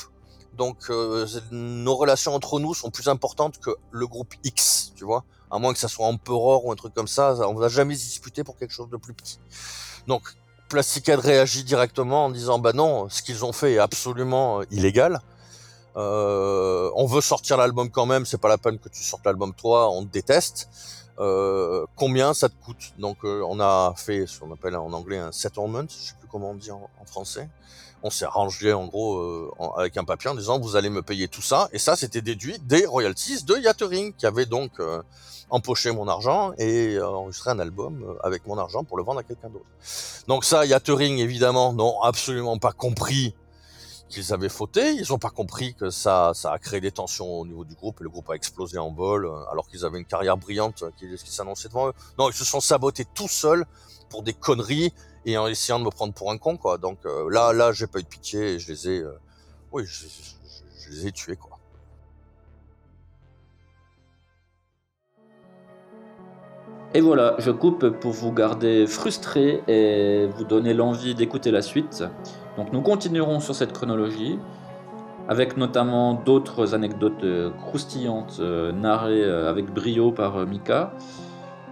Donc 0.60 0.90
euh, 0.90 1.26
nos 1.52 1.96
relations 1.96 2.36
entre 2.36 2.60
nous 2.60 2.74
sont 2.74 2.92
plus 2.92 3.08
importantes 3.08 3.60
que 3.60 3.72
le 3.92 4.06
groupe 4.06 4.34
X, 4.44 4.92
tu 4.94 5.06
vois. 5.06 5.24
À 5.50 5.58
moins 5.58 5.72
que 5.72 5.80
ça 5.80 5.88
soit 5.88 6.06
Emperor 6.06 6.66
ou 6.66 6.72
un 6.74 6.76
truc 6.76 6.94
comme 6.94 7.08
ça, 7.08 7.34
on 7.48 7.54
va 7.54 7.70
jamais 7.70 7.96
se 7.96 8.04
disputer 8.04 8.44
pour 8.44 8.58
quelque 8.58 8.74
chose 8.74 8.90
de 8.90 8.98
plus 8.98 9.14
petit. 9.14 9.40
Donc 10.06 10.22
Plasticade 10.68 11.22
réagit 11.22 11.64
directement 11.64 12.26
en 12.26 12.30
disant 12.30 12.60
bah 12.60 12.74
non, 12.74 13.08
ce 13.08 13.22
qu'ils 13.22 13.46
ont 13.46 13.54
fait 13.54 13.76
est 13.76 13.80
absolument 13.80 14.60
euh, 14.60 14.66
illégal. 14.70 15.22
Euh, 15.96 16.92
on 16.94 17.06
veut 17.06 17.22
sortir 17.22 17.56
l'album 17.56 17.90
quand 17.90 18.06
même, 18.06 18.26
c'est 18.26 18.38
pas 18.38 18.50
la 18.50 18.58
peine 18.58 18.80
que 18.80 18.90
tu 18.90 19.02
sortes 19.02 19.26
l'album 19.26 19.54
toi, 19.54 19.90
on 19.90 20.04
te 20.04 20.12
déteste. 20.12 20.68
Combien 21.96 22.34
ça 22.34 22.50
te 22.50 22.56
coûte 22.64 22.94
Donc 22.98 23.18
on 23.24 23.60
a 23.60 23.94
fait 23.98 24.26
ce 24.26 24.40
qu'on 24.40 24.52
appelle 24.54 24.76
en 24.76 24.92
anglais 24.94 25.18
un 25.18 25.32
settlement, 25.32 25.84
je 25.88 25.94
sais 25.94 26.14
plus 26.20 26.28
comment 26.32 26.52
on 26.52 26.56
dit 26.56 26.72
en 26.72 26.90
français 27.06 27.50
on 28.04 28.10
s'est 28.10 28.26
arrangé 28.26 28.74
en 28.74 28.86
gros 28.88 29.18
euh, 29.18 29.52
avec 29.78 29.98
un 29.98 30.04
papier 30.04 30.30
en 30.30 30.36
disant 30.36 30.60
vous 30.60 30.76
allez 30.76 30.90
me 30.90 31.02
payer 31.02 31.28
tout 31.28 31.42
ça 31.42 31.70
et 31.74 31.80
ça 31.80 31.96
c'était 31.96 32.22
déduit 32.22 32.58
des 32.60 32.86
royalties 32.86 33.44
de 33.44 33.58
Yattering 33.58 34.14
qui 34.14 34.26
avait 34.26 34.46
donc 34.46 34.72
euh, 34.80 35.02
empoché 35.50 35.92
mon 35.92 36.08
argent 36.08 36.54
et 36.58 36.96
euh, 36.96 37.08
enregistré 37.08 37.52
un 37.52 37.60
album 37.60 38.18
avec 38.24 38.48
mon 38.48 38.58
argent 38.58 38.84
pour 38.84 38.98
le 38.98 39.04
vendre 39.04 39.20
à 39.20 39.24
quelqu'un 39.24 39.50
d'autre. 39.50 39.66
Donc 40.28 40.46
ça 40.46 40.66
Yattering 40.66 41.18
évidemment 41.18 41.74
n'ont 41.74 42.02
absolument 42.02 42.58
pas 42.58 42.72
compris 42.72 43.36
qu'ils 44.10 44.34
avaient 44.34 44.50
fauté, 44.50 44.94
ils 44.94 45.06
n'ont 45.10 45.20
pas 45.20 45.30
compris 45.30 45.76
que 45.76 45.90
ça 45.90 46.32
ça 46.34 46.52
a 46.52 46.60
créé 46.60 46.82
des 46.82 46.92
tensions 46.92 47.40
au 47.40 47.46
niveau 47.46 47.64
du 47.64 47.76
groupe 47.76 48.02
et 48.02 48.04
le 48.04 48.10
groupe 48.10 48.30
a 48.30 48.34
explosé 48.34 48.78
en 48.78 48.92
vol 48.92 49.30
alors 49.52 49.68
qu'ils 49.68 49.86
avaient 49.86 50.00
une 50.00 50.06
carrière 50.06 50.38
brillante 50.38 50.84
qui, 50.98 51.08
qui 51.08 51.32
s'annonçait 51.32 51.70
devant 51.70 51.90
eux. 51.90 51.94
Non, 52.18 52.30
ils 52.30 52.36
se 52.36 52.46
sont 52.46 52.60
sabotés 52.60 53.06
tout 53.14 53.28
seuls 53.28 53.66
pour 54.10 54.24
des 54.24 54.34
conneries 54.34 54.92
et 55.26 55.38
en 55.38 55.48
essayant 55.48 55.80
de 55.80 55.86
me 55.86 55.90
prendre 55.90 56.14
pour 56.14 56.32
un 56.32 56.38
con. 56.38 56.58
Donc 56.82 57.00
euh, 57.06 57.30
là, 57.30 57.54
là, 57.54 57.72
j'ai 57.72 57.88
pas 57.88 58.00
eu 58.00 58.04
de 58.04 58.08
pitié 58.08 58.56
et 58.56 58.60
je 58.60 58.72
les 58.72 58.90
ai, 58.90 59.00
euh, 59.00 59.14
tués. 61.14 61.38
Et 66.96 67.02
voilà, 67.02 67.36
je 67.38 67.52
coupe 67.52 67.88
pour 68.00 68.14
vous 68.14 68.32
garder 68.32 68.88
frustré 68.88 69.62
et 69.68 70.28
vous 70.36 70.44
donner 70.44 70.74
l'envie 70.74 71.14
d'écouter 71.14 71.52
la 71.52 71.62
suite. 71.62 72.04
Donc 72.60 72.74
nous 72.74 72.82
continuerons 72.82 73.40
sur 73.40 73.56
cette 73.56 73.74
chronologie, 73.74 74.38
avec 75.28 75.58
notamment 75.58 76.14
d'autres 76.14 76.76
anecdotes 76.76 77.24
euh, 77.24 77.50
croustillantes 77.52 78.40
narrées 78.40 79.24
avec 79.24 79.74
brio 79.74 80.12
par 80.12 80.46
Mika. 80.46 80.92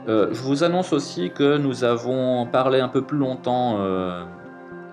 Euh, 0.07 0.29
je 0.31 0.41
vous 0.41 0.63
annonce 0.63 0.93
aussi 0.93 1.31
que 1.31 1.57
nous 1.57 1.83
avons 1.83 2.45
parlé 2.45 2.79
un 2.79 2.87
peu 2.87 3.01
plus 3.01 3.17
longtemps, 3.17 3.77
euh, 3.79 4.23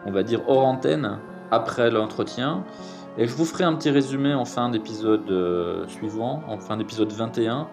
on 0.06 0.10
va 0.10 0.24
dire 0.24 0.40
hors 0.48 0.66
antenne, 0.66 1.18
après 1.52 1.90
l'entretien. 1.90 2.64
Et 3.16 3.28
je 3.28 3.34
vous 3.36 3.44
ferai 3.44 3.62
un 3.62 3.74
petit 3.74 3.90
résumé 3.90 4.34
en 4.34 4.44
fin 4.44 4.70
d'épisode 4.70 5.30
euh, 5.30 5.86
suivant, 5.86 6.42
en 6.48 6.58
fin 6.58 6.76
d'épisode 6.76 7.12
21, 7.12 7.68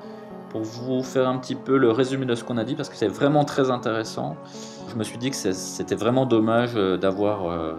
pour 0.50 0.62
vous 0.62 1.02
faire 1.02 1.28
un 1.28 1.40
petit 1.40 1.56
peu 1.56 1.78
le 1.78 1.90
résumé 1.90 2.28
de 2.28 2.36
ce 2.36 2.44
qu'on 2.44 2.58
a 2.58 2.64
dit, 2.64 2.76
parce 2.76 2.90
que 2.90 2.96
c'est 2.96 3.08
vraiment 3.08 3.44
très 3.44 3.72
intéressant. 3.72 4.36
Je 4.90 4.96
me 4.96 5.04
suis 5.04 5.18
dit 5.18 5.32
que 5.32 5.36
c'était 5.36 5.96
vraiment 5.96 6.28
dommage 6.28 6.76
d'avoir 6.76 7.76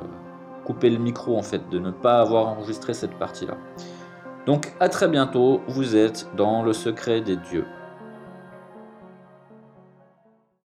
coupé 0.65 0.91
le 0.91 0.99
micro, 0.99 1.37
en 1.37 1.43
fait, 1.43 1.69
de 1.71 1.79
ne 1.79 1.91
pas 1.91 2.21
avoir 2.21 2.49
enregistré 2.49 2.95
cette 2.95 3.19
partie-là. 3.19 3.57
Donc 4.47 4.73
à 4.81 4.89
très 4.89 5.09
bientôt, 5.09 5.61
vous 5.69 5.97
êtes 5.97 6.29
dans 6.37 6.63
le 6.63 6.73
secret 6.73 7.21
des 7.21 7.37
dieux. 7.37 7.67